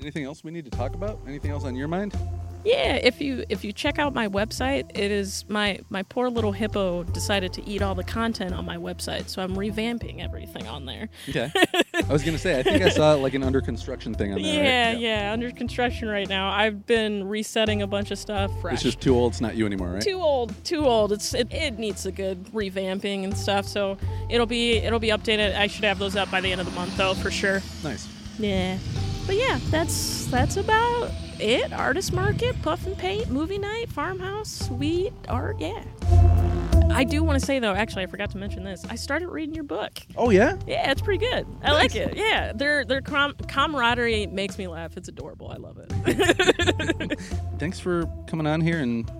[0.00, 1.20] anything else we need to talk about?
[1.26, 2.14] Anything else on your mind?
[2.66, 6.50] Yeah, if you if you check out my website, it is my my poor little
[6.50, 10.84] hippo decided to eat all the content on my website, so I'm revamping everything on
[10.84, 11.08] there.
[11.28, 11.48] Okay.
[11.94, 14.64] I was gonna say, I think I saw like an under construction thing on there.
[14.64, 14.98] Yeah, right?
[14.98, 16.50] yeah, under construction right now.
[16.50, 18.50] I've been resetting a bunch of stuff.
[18.60, 18.74] Fresh.
[18.74, 19.34] It's just too old.
[19.34, 20.02] It's not you anymore, right?
[20.02, 21.12] too old, too old.
[21.12, 23.68] It's it, it needs a good revamping and stuff.
[23.68, 23.96] So
[24.28, 25.56] it'll be it'll be updated.
[25.56, 27.62] I should have those up by the end of the month though, for sure.
[27.84, 28.08] Nice.
[28.40, 28.76] Yeah,
[29.24, 31.72] but yeah, that's that's about it.
[31.72, 35.58] Artist market, puff and paint, movie night, farmhouse, sweet art.
[35.60, 35.82] Yeah.
[36.92, 38.84] I do want to say though, actually, I forgot to mention this.
[38.88, 39.92] I started reading your book.
[40.16, 40.56] Oh yeah.
[40.66, 41.46] Yeah, it's pretty good.
[41.62, 42.16] I like it.
[42.16, 44.96] Yeah, their their com- camaraderie makes me laugh.
[44.96, 45.50] It's adorable.
[45.50, 47.20] I love it.
[47.58, 49.10] Thanks for coming on here and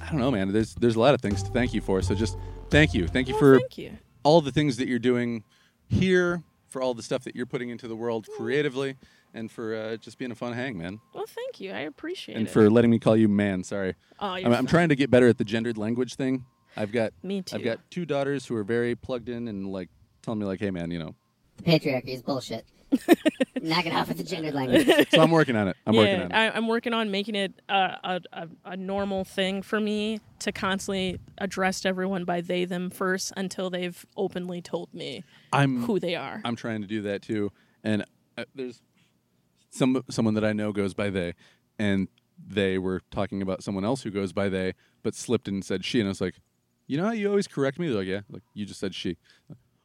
[0.00, 0.52] I don't know, man.
[0.52, 2.00] There's there's a lot of things to thank you for.
[2.02, 2.36] So just
[2.70, 3.92] thank you, thank you Well, for thank you.
[4.22, 5.44] all the things that you're doing
[5.88, 8.96] here, for all the stuff that you're putting into the world creatively,
[9.34, 11.00] and for uh, just being a fun hang, man.
[11.14, 11.72] Well, thank you.
[11.72, 12.48] I appreciate And it.
[12.48, 13.64] And for letting me call you man.
[13.64, 13.94] Sorry.
[14.20, 16.44] oh, you're I'm, I'm trying to get better at the gendered language thing.
[16.76, 17.56] I've got Me too.
[17.56, 19.88] I've got two daughters who are very plugged in and like
[20.22, 21.14] telling me like, hey man, you know.
[21.58, 22.64] The patriarchy is bullshit.
[23.62, 24.86] Knock it off with the gendered language.
[25.10, 25.76] So I'm working on it.
[25.86, 26.34] I'm yeah, working on it.
[26.34, 30.52] I, I'm working on making it a, a, a, a normal thing for me to
[30.52, 36.16] constantly address everyone by they them first until they've openly told me I'm who they
[36.16, 36.40] are.
[36.44, 37.52] I'm trying to do that too.
[37.84, 38.04] And
[38.36, 38.82] uh, there's
[39.72, 41.34] some someone that I know goes by they,
[41.78, 42.08] and
[42.38, 45.98] they were talking about someone else who goes by they, but slipped and said she,
[45.98, 46.36] and I was like,
[46.86, 47.88] you know how you always correct me?
[47.88, 49.16] They're like, yeah, like you just said she.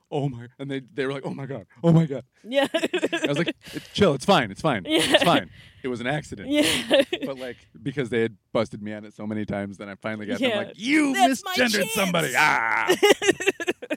[0.10, 0.48] Oh my!
[0.58, 2.24] And they they were like, oh my god, oh my god.
[2.44, 5.50] yeah, I was like, it's chill, it's fine, it's fine, it's fine.
[5.84, 6.50] It was an accident.
[6.50, 7.04] yeah.
[7.26, 10.26] But like because they had busted me on it so many times, then I finally
[10.26, 12.34] got them like, you That's misgendered somebody.
[12.38, 12.94] Ah.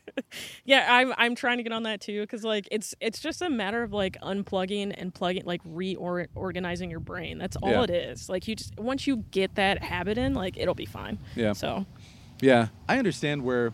[0.64, 3.50] yeah, I'm I'm trying to get on that too because like it's it's just a
[3.50, 7.38] matter of like unplugging and plugging like reorganizing your brain.
[7.38, 7.82] That's all Yeah.
[7.84, 8.28] it is.
[8.28, 11.18] Like you just once you get that habit in, like it'll be fine.
[11.36, 11.52] Yeah.
[11.52, 11.86] So
[12.40, 13.72] yeah, I understand where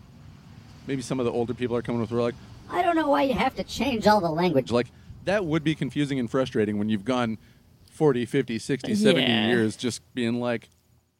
[0.87, 2.11] maybe some of the older people are coming with.
[2.11, 2.35] We're like,
[2.69, 4.71] I don't know why you have to change all the language.
[4.71, 4.87] like
[5.25, 7.37] that would be confusing and frustrating when you've gone
[7.91, 9.47] 40 50 60 70 Yeah.
[9.47, 10.69] years just being like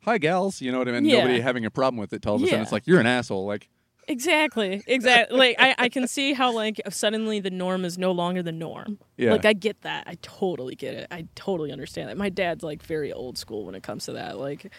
[0.04, 1.18] hi gals you know what i mean Yeah.
[1.22, 3.08] nobody having a problem with it till all of a sudden it's like you're an
[3.08, 3.68] asshole like
[4.08, 4.84] Exactly.
[4.88, 5.38] Exactly.
[5.38, 8.99] like I, I can see how like suddenly the norm is no longer the norm.
[9.18, 9.32] Yeah.
[9.32, 10.05] Like I get that.
[10.08, 11.08] I totally get it.
[11.12, 12.18] I totally understand that.
[12.18, 14.38] My dad's like very old school when it comes to that.
[14.38, 14.72] Like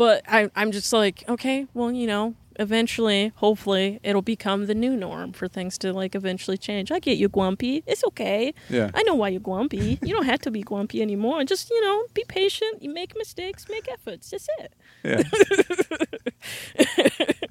[0.00, 4.96] but I I'm just like, okay, well, you know, eventually, hopefully, it'll become the new
[4.96, 6.90] norm for things to like eventually change.
[6.90, 7.82] I get you grumpy.
[7.86, 8.54] It's okay.
[8.70, 8.90] Yeah.
[8.94, 9.98] I know why you're grumpy.
[10.02, 11.44] you don't have to be grumpy anymore.
[11.44, 12.82] Just, you know, be patient.
[12.82, 14.30] You make mistakes, make efforts.
[14.30, 14.72] That's it.
[15.04, 15.22] yeah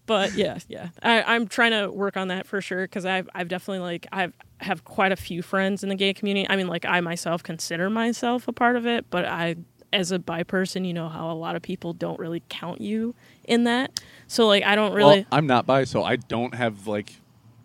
[0.08, 3.46] but yeah, yeah, I, I'm trying to work on that for sure because I've I've
[3.46, 6.48] definitely like I've have quite a few friends in the gay community.
[6.50, 9.54] I mean, like I myself consider myself a part of it, but I
[9.92, 13.14] as a bi person, you know how a lot of people don't really count you
[13.44, 14.00] in that.
[14.26, 15.20] So like I don't really.
[15.20, 17.12] well i'm not bi so i don't have like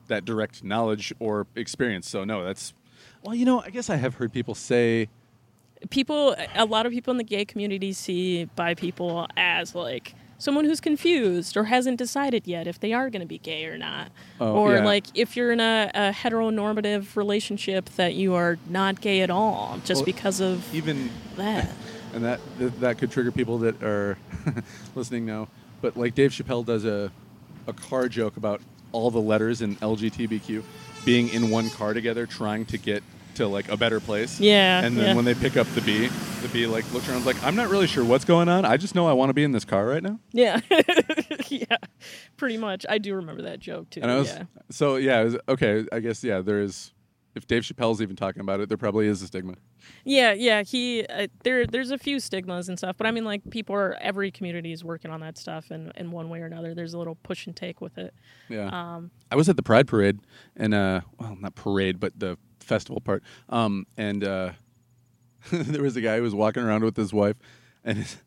[0.08, 2.74] that direct knowledge or experience so no that's
[3.24, 5.08] well you know i guess i have heard people say
[5.90, 10.66] people a lot of people in the gay community see bi people as like someone
[10.66, 14.12] who's confused or hasn't decided yet if they are going to be gay or not
[14.40, 14.84] Oh, or yeah.
[14.86, 19.80] like if you're in a, a heteronormative relationship that you are not gay at all
[19.86, 21.70] just Well, because of even that
[22.14, 24.18] and that that, that could trigger people that are
[24.96, 25.48] listening now.
[25.82, 27.12] But like Dave Chappelle does a
[27.68, 28.62] a car joke about
[28.92, 30.64] all the letters in LGBTQ
[31.06, 33.04] being in one car together, trying to get
[33.36, 34.40] to like a better place.
[34.40, 35.16] Yeah, And then yeah.
[35.16, 36.08] when they pick up the B,
[36.42, 38.66] the B like looks around like I'm not really sure what's going on.
[38.66, 40.20] I just know I want to be in this car right now.
[40.32, 40.60] yeah
[41.50, 41.78] yeah
[42.38, 45.24] pretty much i do remember that joke too And I was yeah so yeah.
[45.24, 46.42] Was, okay, I guess yeah.
[46.42, 46.92] There is.
[47.36, 49.56] If Dave Chappelle's even talking about it, there probably is a stigma.
[50.04, 50.62] Yeah, yeah.
[50.62, 51.66] He uh, there.
[51.66, 54.84] There's a few stigmas and stuff, but I mean, like people are every community is
[54.84, 56.76] working on that stuff, in in one way or another.
[56.76, 58.14] There's a little push and take with it.
[58.50, 58.68] Yeah.
[58.68, 60.20] Um, I was at the Pride Parade,
[60.56, 63.24] and uh, well, not parade, but the festival part.
[63.50, 64.52] Um, and uh,
[65.52, 67.36] there was a guy who was walking around with his wife,
[67.84, 68.18] and his,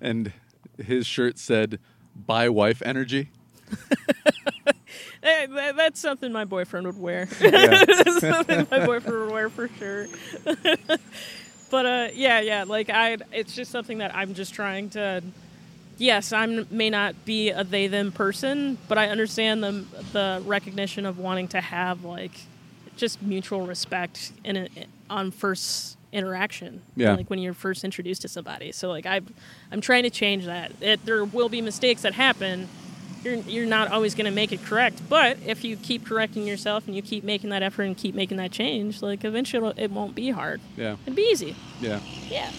[0.00, 0.32] and
[0.78, 1.78] his shirt said
[2.14, 3.30] "Bi wife energy."
[5.22, 7.26] that, that's something my boyfriend would wear.
[7.40, 10.06] That's something my boyfriend would wear for sure.
[11.70, 12.64] but uh, yeah, yeah.
[12.64, 15.22] Like I, it's just something that I'm just trying to.
[15.96, 21.06] yes, I may not be a they them person, but I understand the the recognition
[21.06, 22.32] of wanting to have like
[22.96, 24.68] just mutual respect in a,
[25.10, 26.82] on first interaction.
[26.94, 27.14] Yeah.
[27.14, 28.72] Like when you're first introduced to somebody.
[28.72, 29.20] So like I
[29.70, 30.72] I'm trying to change that.
[30.80, 32.68] It, there will be mistakes that happen.
[33.24, 36.86] You're you're not always going to make it correct, but if you keep correcting yourself
[36.86, 40.14] and you keep making that effort and keep making that change, like eventually it won't
[40.14, 40.60] be hard.
[40.76, 40.96] Yeah.
[41.06, 41.56] It'd be easy.
[41.80, 42.00] Yeah.
[42.28, 42.50] Yeah.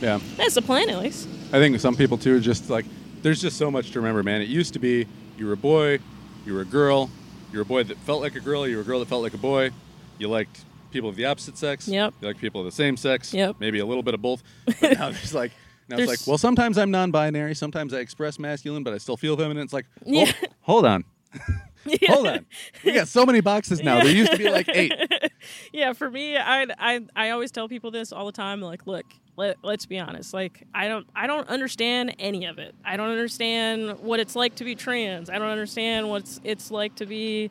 [0.00, 0.20] Yeah.
[0.36, 1.28] That's the plan at least.
[1.52, 2.86] I think some people too are just like
[3.22, 4.40] there's just so much to remember, man.
[4.40, 5.98] It used to be you were a boy,
[6.46, 7.10] you were a girl,
[7.52, 9.22] you were a boy that felt like a girl, you were a girl that felt
[9.22, 9.70] like a boy.
[10.18, 11.86] You liked people of the opposite sex.
[11.88, 12.14] Yep.
[12.20, 13.32] You liked people of the same sex.
[13.34, 13.56] Yep.
[13.60, 14.42] Maybe a little bit of both.
[14.80, 15.52] But now there's like
[15.88, 19.16] now it's There's- like, well, sometimes I'm non-binary, sometimes I express masculine, but I still
[19.16, 19.62] feel feminine.
[19.62, 20.32] It's like, hold, Yeah.
[20.42, 21.04] Oh, hold on,
[22.06, 22.46] hold on.
[22.84, 24.02] We got so many boxes now.
[24.02, 24.92] There used to be like eight.
[25.72, 29.04] yeah for me I, I i always tell people this all the time like look
[29.36, 33.10] let, let's be honest like i don't i don't understand any of it i don't
[33.10, 37.06] understand what it's like to be trans i don't understand what it's, it's like to
[37.06, 37.50] be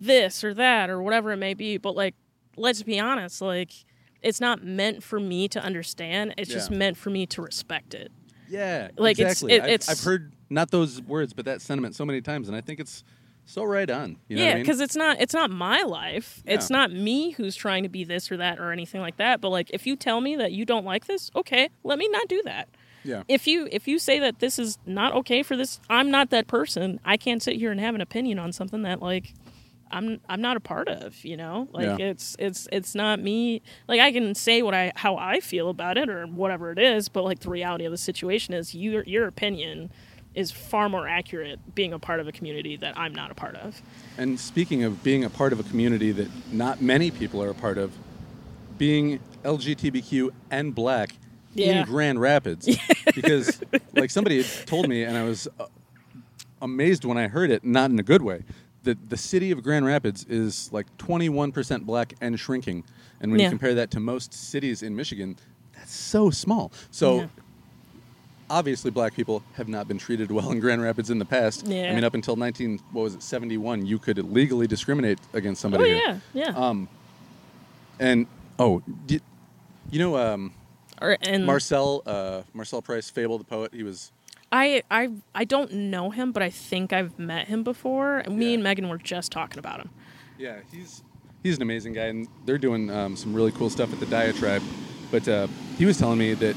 [0.00, 2.14] this or that or whatever it may be but like
[2.56, 3.72] let's be honest like
[4.22, 8.12] it's not meant for me to understand it's just meant for me to respect it
[8.48, 9.52] Yeah, Like, it's- exactly.
[9.54, 12.60] it- I've, I've heard not those words, but that sentiment so many times, and I
[12.60, 13.02] think it's
[13.48, 14.16] so right on.
[14.28, 14.62] You know yeah I mean?
[14.64, 16.42] because it's not it's not my life.
[16.44, 19.50] It's not me who's trying to be this or that or anything like that but
[19.50, 22.42] like if you tell me that you don't like this okay let me not do
[22.44, 22.68] that.
[23.04, 26.30] Yeah, if you if you say that this is not okay for this i'm not
[26.30, 26.98] that person.
[27.04, 29.32] I can't sit here and have an opinion on something that like
[29.92, 31.68] i'm i'm not a part of you know?
[31.70, 32.06] Like Yeah.
[32.06, 33.62] it's it's it's not me.
[33.86, 37.08] Like i can say what i how i feel about it or whatever it is
[37.08, 39.92] but like the reality of the situation is your your opinion
[40.36, 43.56] is far more accurate being a part of a community that i'm not a part
[43.56, 43.80] of
[44.18, 47.54] And speaking of being a part of a community that not many people are a
[47.54, 47.90] part of,
[48.78, 51.10] being LGBTQ and black
[51.54, 51.80] Yeah.
[51.80, 52.68] in Grand Rapids,
[53.14, 53.60] because
[53.94, 55.66] like somebody had told me, and I was uh,
[56.62, 58.42] amazed when I heard it, not in a good way.
[58.84, 62.84] That the city of Grand Rapids is like 21% black and shrinking,
[63.20, 63.46] and when Yeah.
[63.46, 65.36] you compare that to most cities in Michigan,
[65.74, 66.70] that's so small.
[66.90, 67.08] So.
[67.20, 67.26] Yeah.
[68.48, 71.66] Obviously, black people have not been treated well in Grand Rapids in the past.
[71.66, 71.90] Yeah.
[71.90, 75.84] I mean, up until 19, what was it, 71, you could legally discriminate against somebody.
[75.84, 76.22] oh here.
[76.34, 76.88] yeah yeah Um,
[77.98, 78.26] and
[78.58, 79.22] oh, did,
[79.90, 80.52] you know um,
[81.00, 83.72] or, and Marcel uh, Marcel Price, Fable the poet.
[83.74, 84.12] He was
[84.52, 88.18] I, I I don't know him, but I think I've met him before.
[88.18, 88.54] And me Yeah.
[88.54, 89.90] and Megan were just talking about him.
[90.38, 91.02] yeah, he's
[91.42, 94.62] he's an amazing guy, and they're doing um, some really cool stuff at the Diatribe.
[95.10, 95.48] But uh,
[95.78, 96.54] he was telling me that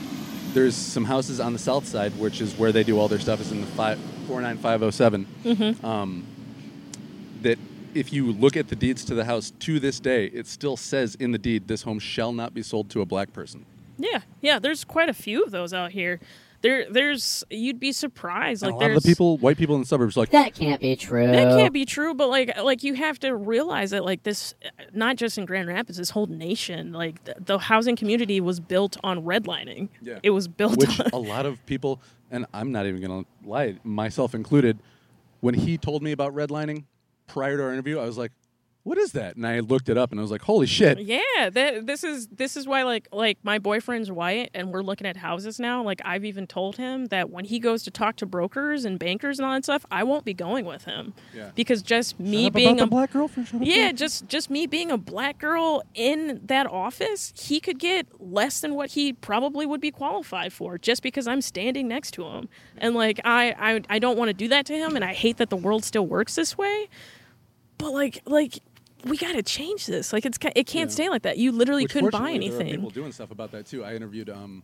[0.53, 3.41] there's some houses on the south side, which is where they do all their stuff,
[3.41, 5.25] is in the five four nine five zero seven.
[5.43, 5.85] Mm-hmm.
[5.85, 6.25] Um,
[7.41, 7.57] that
[7.93, 11.15] if you look at the deeds to the house to this day, it still says
[11.15, 13.65] in the deed, this home shall not be sold to a black person.
[13.97, 14.59] Yeah, yeah.
[14.59, 16.19] There's quite a few of those out here.
[16.61, 17.43] There, there's.
[17.49, 18.63] You'd be surprised.
[18.63, 20.53] And Like a lot of the people, white people in the suburbs, are like That
[20.53, 21.27] can't be true.
[21.27, 24.53] That can't be true, but like, like you have to realize that, like this,
[24.93, 28.97] not just in Grand Rapids, this whole nation, like the, the housing community was built
[29.03, 29.89] on redlining.
[30.01, 30.19] Yeah.
[30.23, 31.09] It was built which on.
[31.13, 34.79] a lot of people, and I'm not even going to lie, myself included,
[35.39, 36.83] when he told me about redlining
[37.27, 38.31] prior to our interview, I was like,
[38.83, 41.49] "What is that?" And I looked it up, and I was like, "Holy shit!" Yeah,
[41.51, 45.17] that, this is this is why like like my boyfriend's white and we're looking at
[45.17, 45.83] houses now.
[45.83, 49.39] Like I've even told him that when he goes to talk to brokers and bankers
[49.39, 51.13] and all that stuff, I won't be going with him.
[51.35, 51.51] Yeah.
[51.55, 53.49] Because just Shut me up being about a the black girlfriend.
[53.49, 57.79] Shut up yeah, just just me being a black girl in that office, he could
[57.79, 62.11] get less than what he probably would be qualified for just because I'm standing next
[62.11, 62.49] to him.
[62.77, 65.37] And like I I, I don't want to do that to him and I hate
[65.37, 66.87] that the world still works this way.
[67.77, 68.59] But like like
[69.05, 70.11] we got to change this.
[70.13, 70.93] Like it's it can't Yeah.
[70.93, 71.37] stay like that.
[71.37, 72.75] You literally Which couldn't buy fortunately, There are anything.
[72.79, 73.83] people doing stuff about that too.
[73.83, 74.63] I interviewed um,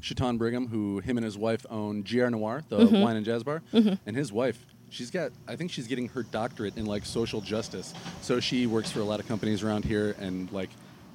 [0.00, 3.00] Chaton Brigham, who him and his wife own GR Noir, the Mm-hmm.
[3.00, 4.64] wine and jazz bar, and his wife.
[4.92, 7.94] She's got, I think she's getting her doctorate in like social justice.
[8.22, 10.70] So she works for a lot of companies around here and like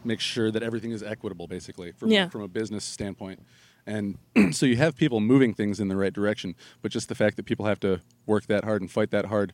[0.05, 2.29] makes sure that everything is equitable, basically, from Yeah.
[2.29, 3.41] from a business standpoint.
[3.85, 4.17] And
[4.51, 7.45] so you have people moving things in the right direction, but just the fact that
[7.45, 9.51] people have to work that hard and fight that hard,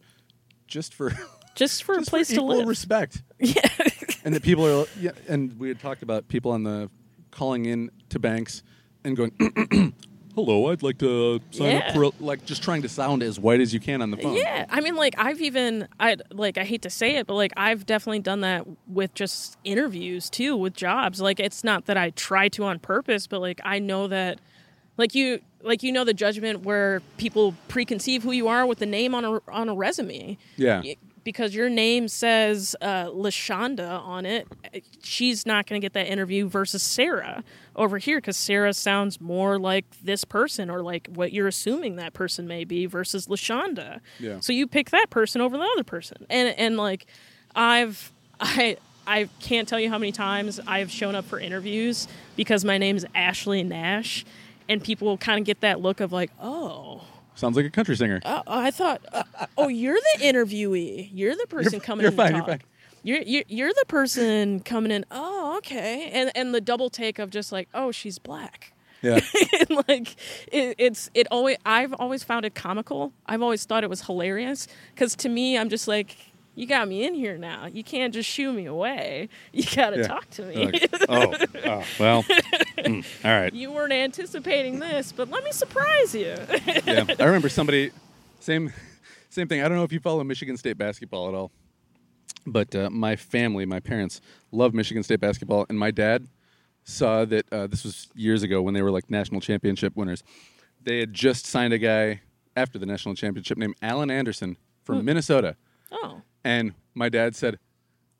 [0.68, 1.11] just for
[1.56, 2.68] just for just a place to equal live.
[2.68, 3.61] respect yeah.
[4.26, 6.90] and that people are yeah and we had talked about people on the
[7.32, 8.64] calling in to banks
[9.03, 9.32] and going
[10.36, 11.78] hello i'd like to sign Yeah.
[11.80, 14.18] up for a-" like just trying to sound as white as you can on the
[14.18, 17.34] phone Yeah, I mean, like I've even I like I hate to say it, but
[17.36, 21.19] like I've definitely done that with just interviews too, with jobs.
[21.22, 24.40] Like it's not that I try to on purpose, but like I know that,
[24.98, 28.86] like you like you know the judgment where people preconceive who you are with the
[28.86, 30.38] name on a on a resume.
[30.56, 30.82] Yeah.
[31.23, 34.48] Because your name says uh, Lashonda on it,
[35.03, 37.43] she's not going to get that interview versus Sarah
[37.76, 42.14] over here because Sarah sounds more like this person or like what you're assuming that
[42.14, 43.99] person may be versus Lashonda.
[44.19, 44.39] Yeah.
[44.39, 47.06] So you pick that person over the other person, and and like
[47.56, 48.77] I've I.
[49.07, 53.03] I can't tell you how many times I've shown up for interviews because my name's
[53.15, 54.23] Ashley Nash,
[54.69, 57.02] and people will kind of get that look of like, oh,
[57.36, 58.20] Sounds like a country singer.
[58.26, 59.24] uh, I thought, uh,
[59.58, 61.10] oh, you're the interviewee.
[61.14, 62.62] You're the person You're- coming you're in fine, to you're fine.
[63.03, 65.06] You're, you're you're the person coming in.
[65.10, 66.10] Oh, okay.
[66.14, 68.74] And and the double take of just like, oh, she's black.
[69.02, 69.20] yeah.
[69.60, 70.16] and like
[70.52, 73.12] it, it's it always I've always found it comical.
[73.26, 76.16] I've always thought it was hilarious because to me, I'm just like.
[76.53, 77.65] You got me in here now.
[77.68, 79.30] You can't just shoo me away.
[79.53, 80.07] You got to Yeah.
[80.07, 80.65] talk to me.
[80.65, 81.34] Like, oh,
[81.65, 82.23] oh, well.
[82.23, 83.53] mm, all right.
[83.53, 86.36] you weren't anticipating this, but let me surprise you.
[86.86, 87.91] yeah, I remember somebody,
[88.40, 88.72] same,
[89.30, 89.61] same thing.
[89.61, 91.52] I don't know if you follow Michigan State basketball at all,
[92.45, 94.19] but uh, my family, my parents,
[94.52, 96.28] love Michigan State basketball, and my dad
[96.84, 100.23] saw that uh, this was years ago when they were like national championship winners.
[100.84, 102.22] They had just signed a guy
[102.57, 105.56] after the national championship named Alan Anderson from Minnesota,
[105.91, 107.57] oh, and my dad said,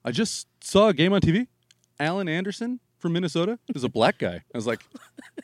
[0.06, 1.48] "I just saw a game on TV.
[2.00, 4.82] Alan Anderson from Minnesota is a black guy." I was like,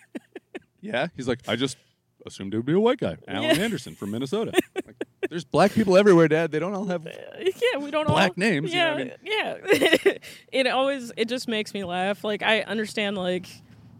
[0.81, 1.77] "Yeah." He's like, "I just
[2.25, 3.63] assumed it would be a white guy, Alan Yeah.
[3.63, 4.95] Anderson from Minnesota." Like,
[5.29, 6.51] There's black people everywhere, Dad.
[6.51, 7.05] They don't all have.
[7.39, 10.13] yeah, we don't Black all, names, you know Yeah, what yeah.
[10.51, 12.23] it always it just makes me laugh.
[12.23, 13.47] Like I understand like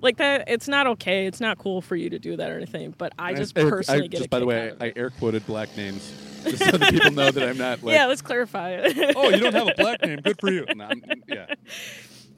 [0.01, 0.45] like that.
[0.47, 1.25] It's not okay.
[1.27, 2.93] It's not cool for you to do that or anything.
[2.97, 5.75] But I just I- personally I, get just by the way, I air quoted black
[5.77, 6.11] names
[6.43, 7.93] just so that people know that I'm not like.
[7.95, 9.13] yeah, let's clarify it.
[9.15, 10.19] Oh, you don't have a black name.
[10.21, 10.65] Good for you.
[10.75, 10.89] No,
[11.27, 11.53] yeah.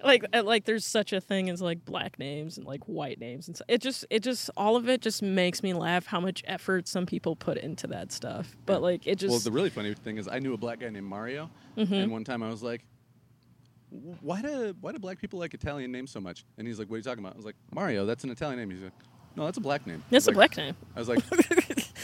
[0.03, 3.47] like uh, like there's such a thing as like black names and like white names
[3.49, 6.41] and so it just it just all of it just makes me laugh how much
[6.47, 8.55] effort some people put into that stuff.
[8.65, 10.89] But like it just Well, the really funny thing is, I knew a black guy
[10.89, 11.93] named Mario, Mm-hmm.
[11.93, 12.81] and one time I was like,
[14.21, 16.95] "Why do why do black people like Italian names so much?" And he's like, "What
[16.95, 18.93] are you talking about?" I was like, "Mario, that's an Italian name." He's like,
[19.35, 20.75] "No, that's a black name." That's a like- black name.
[20.95, 21.19] I was like,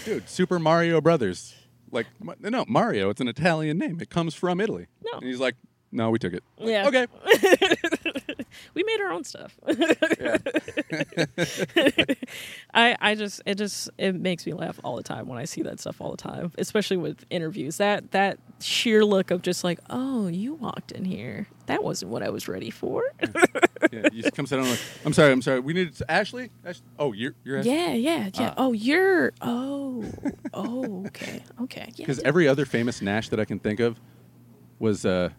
[0.05, 1.55] "Dude, Super Mario Brothers,
[1.91, 2.07] like,
[2.41, 3.99] no, Mario, it's an Italian name.
[4.01, 5.17] It comes from Italy." No.
[5.19, 5.55] and he's like,
[5.91, 6.87] "No, we took it." I'm like, Yeah.
[6.87, 8.21] okay.
[8.73, 9.57] we made our own stuff.
[12.73, 15.61] I I just it just it makes me laugh all the time when I see
[15.63, 17.77] that stuff all the time, especially with interviews.
[17.77, 21.47] That that sheer look of just like, oh, you walked in here.
[21.67, 23.03] That wasn't what I was ready for.
[23.91, 24.69] Yeah, you come sit down.
[24.69, 25.59] Like, I'm sorry, I'm sorry.
[25.59, 26.49] We needed Ashley.
[26.65, 27.71] Ash- oh, you're you're Ashley.
[27.71, 28.53] yeah, yeah, yeah.
[28.57, 30.03] oh, you're oh
[30.53, 32.05] oh okay okay yeah.
[32.05, 33.99] Because every other famous Nash that I can think of
[34.79, 35.29] was uh,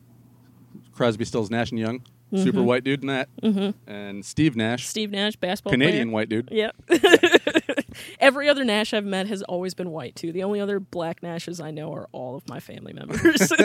[0.93, 2.03] Crosby, Stills, Nash and Young,
[2.35, 3.91] super white dude in that, mm-hmm.
[3.91, 6.15] and Steve Nash, Steve Nash, basketball Canadian player.
[6.15, 6.49] white dude.
[6.51, 6.77] Yep.
[8.21, 10.33] Every other Nash I've met has always been white too.
[10.33, 13.53] The only other black Nashes I know are all of my family members.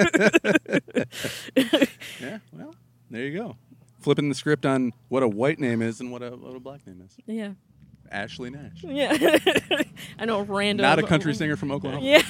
[2.22, 2.74] Yeah, well,
[3.10, 3.56] there you go.
[4.00, 6.86] Flipping the script on what a white name is and what a what a black
[6.88, 7.16] name is.
[7.26, 7.52] yeah.
[8.12, 9.16] Ashley Nash, Yeah.
[10.20, 12.04] I know a random not a country singer from Oklahoma.
[12.06, 12.22] Yeah.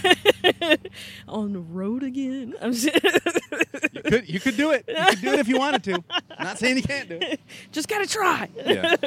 [1.27, 2.53] On the road again.
[2.61, 2.71] I'm
[4.11, 4.85] could you could do it.
[4.87, 6.03] You could do it if you wanted to.
[6.37, 7.39] I'm Not saying you can't do it.
[7.71, 8.47] just gotta try.
[8.65, 8.95] Yeah.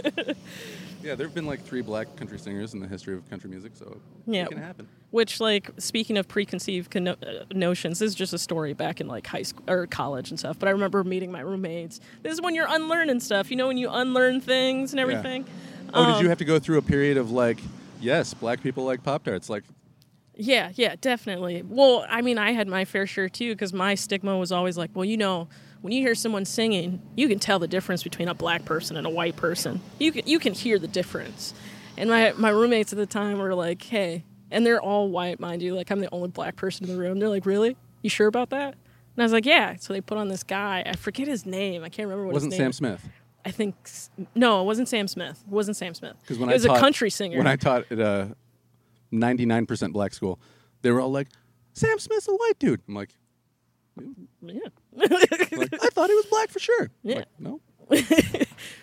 [1.02, 3.72] Yeah, there have been like three black country singers in the history of country music,
[3.74, 4.44] so Yeah.
[4.44, 4.89] it can happen.
[5.10, 9.06] Which, like, speaking of preconceived conno- uh, notions, this is just a story back in
[9.06, 10.59] like high school or college and stuff.
[10.59, 12.01] But I remember meeting my roommates.
[12.22, 13.51] This is when you're unlearning stuff.
[13.51, 15.44] You know, when you unlearn things and everything.
[15.93, 17.59] Oh, did Um, you have to go through a period of like,
[18.01, 19.51] yes, black people like Pop Tarts?
[19.51, 19.64] Like,
[20.36, 21.62] Yeah, yeah, definitely.
[21.62, 24.90] Well, I mean, I had my fair share too because my stigma was always like,
[24.94, 25.48] well, you know,
[25.81, 29.06] when you hear someone singing, you can tell the difference between a black person and
[29.06, 29.81] a white person.
[29.98, 31.55] You can you can hear the difference.
[31.97, 35.62] And my my roommates at the time were like, hey, and they're all white, mind
[35.62, 35.74] you.
[35.74, 37.19] Like I'm the only black person in the room.
[37.19, 37.77] They're like, really?
[38.02, 38.74] You sure about that?
[39.16, 39.77] And I was like, yeah.
[39.77, 40.82] So they put on this guy.
[40.86, 41.85] I forget his name.
[41.85, 42.73] I can't remember what wasn't his name.
[42.73, 42.98] Sam.
[42.98, 43.09] Smith?
[43.44, 43.77] I think
[44.35, 45.44] no, it wasn't Sam Smith.
[45.47, 46.16] It wasn't Sam Smith.
[46.23, 47.36] Because when it I was taught, a country singer.
[47.39, 48.35] When I taught at a
[49.14, 50.40] 99% black school,
[50.82, 51.28] they were all like,
[51.72, 52.80] Sam Smith's a white dude.
[52.88, 53.10] I'm like,
[54.42, 54.60] yeah.
[54.92, 56.90] like I thought he was black for sure.
[57.02, 57.16] Yeah.
[57.16, 57.60] Like, no,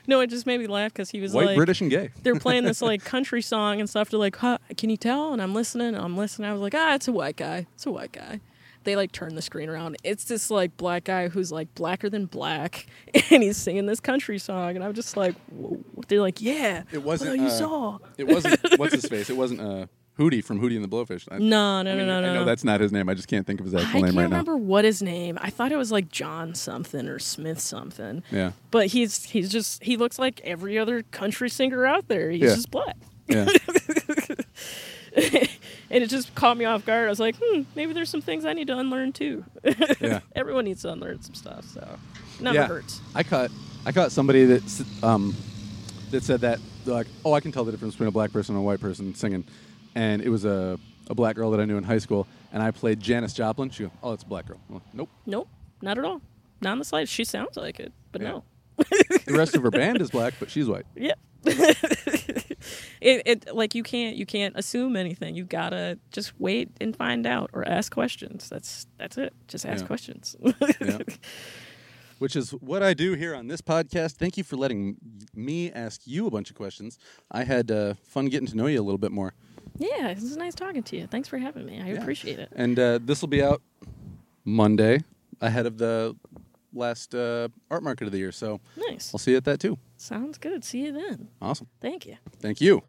[0.08, 2.10] no, it just made me laugh because he was white, like, British, and gay.
[2.24, 4.10] they're playing this like country song and stuff.
[4.10, 5.90] They're like, huh, "Can you tell?" And I'm listening.
[5.90, 6.50] And I'm listening.
[6.50, 7.68] I was like, "Ah, it's a white guy.
[7.76, 8.40] It's a white guy."
[8.84, 9.98] They like turn the screen around.
[10.04, 12.88] It's this like black guy who's like blacker than black,
[13.32, 14.76] and he's singing this country song.
[14.76, 15.84] And I'm just like, Whoa.
[16.08, 17.32] they're like, "Yeah, It wasn't.
[17.32, 18.60] Oh, you uh, saw." It wasn't.
[18.78, 19.30] what's his face?
[19.30, 19.86] It wasn't uh,
[20.22, 21.28] Hootie from Hootie and the Blowfish.
[21.32, 22.46] I, No, no, I mean, no, no, I know no.
[22.46, 23.10] that's not his name.
[23.10, 24.20] I just can't think of his actual name right now.
[24.20, 25.38] I can't remember what his name.
[25.42, 28.24] I thought it was like John something or Smith something.
[28.32, 28.52] Yeah.
[28.70, 32.30] But he's he's just he looks like every other country singer out there.
[32.32, 32.56] He's Yeah.
[32.56, 32.98] just black.
[33.28, 33.48] Yeah.
[35.16, 37.08] and it just caught me off guard.
[37.08, 39.44] I was like, hmm, maybe there's some things I need to unlearn too.
[40.00, 40.22] Yeah.
[40.36, 42.00] Everyone needs to unlearn some stuff, so
[42.40, 42.68] never yeah.
[42.68, 43.02] hurts.
[43.16, 43.52] I caught
[43.86, 45.36] I caught somebody that um
[46.12, 48.62] that said that like, oh, I can tell the difference between a black person and
[48.64, 49.44] a white person singing,
[49.96, 52.72] and it was a a black girl that I knew in high school, and I
[52.72, 53.70] played Janis Joplin.
[53.70, 54.58] She goes, oh, it's a black girl.
[54.70, 55.10] I'm like, nope.
[55.26, 55.48] Nope,
[55.82, 56.22] not at all.
[56.62, 57.12] Not in the slightest.
[57.14, 58.28] She sounds like it, but Yeah.
[58.30, 58.44] no.
[59.26, 60.86] The rest of her band is black, but she's white.
[60.96, 61.14] Yeah.
[61.46, 65.36] it, it like you can't you can't assume anything.
[65.36, 68.50] You gotta just wait and find out or ask questions.
[68.50, 69.34] That's that's it.
[69.48, 69.88] Just ask Yeah.
[69.88, 70.36] questions.
[70.80, 71.00] Yeah.
[72.20, 74.12] Which is what I do here on this podcast.
[74.14, 74.98] Thank you for letting
[75.34, 77.00] me ask you a bunch of questions.
[77.32, 79.34] I had uh, fun getting to know you a little bit more.
[79.78, 81.08] Yeah, this is nice talking to you.
[81.08, 81.82] Thanks for having me.
[81.82, 82.02] I Yeah.
[82.02, 82.50] appreciate it.
[82.56, 83.62] And uh, this will be out
[84.46, 85.00] Monday
[85.40, 86.16] ahead of the
[86.74, 88.32] last uh, art market of the year.
[88.32, 89.14] So Nice.
[89.14, 89.78] I'll see you at that too.
[89.98, 90.64] Sounds good.
[90.64, 91.30] See you then.
[91.42, 91.68] Awesome.
[91.80, 92.18] Thank you.
[92.40, 92.84] Thank you.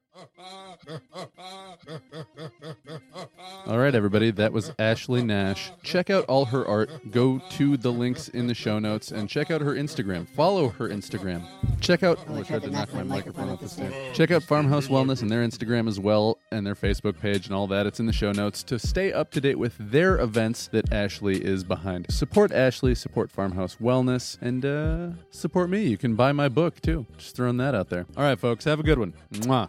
[3.67, 4.31] All right, everybody.
[4.31, 5.71] That was Ashley Nash.
[5.83, 6.91] Check out all her art.
[7.11, 10.29] Go to the links in the show notes and check out her Instagram.
[10.29, 11.43] Follow her Instagram.
[11.81, 12.19] Check out.
[12.29, 13.95] Oh, I tried to knock my microphone off the stand.
[14.15, 17.67] Check out Farmhouse Wellness and their Instagram as well, and their Facebook page and all
[17.69, 17.87] that.
[17.87, 21.43] It's in the show notes to stay up to date with their events that Ashley
[21.43, 22.07] is behind.
[22.11, 25.83] Support Ashley, support Farmhouse Wellness, and uh, support me.
[25.85, 27.07] You can buy my book too.
[27.17, 28.07] Just throwing that out there.
[28.17, 28.65] All right, folks.
[28.65, 29.15] Have a good one.
[29.33, 29.69] Mwah.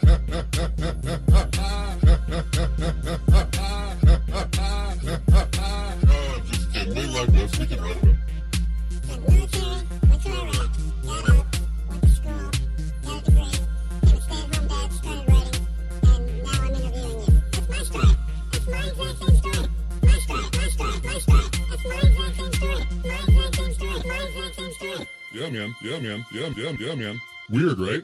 [25.51, 25.75] man.
[25.81, 26.25] Yeah, man.
[26.31, 27.19] Yeah, yeah, yeah, man.
[27.49, 28.03] Weird, right?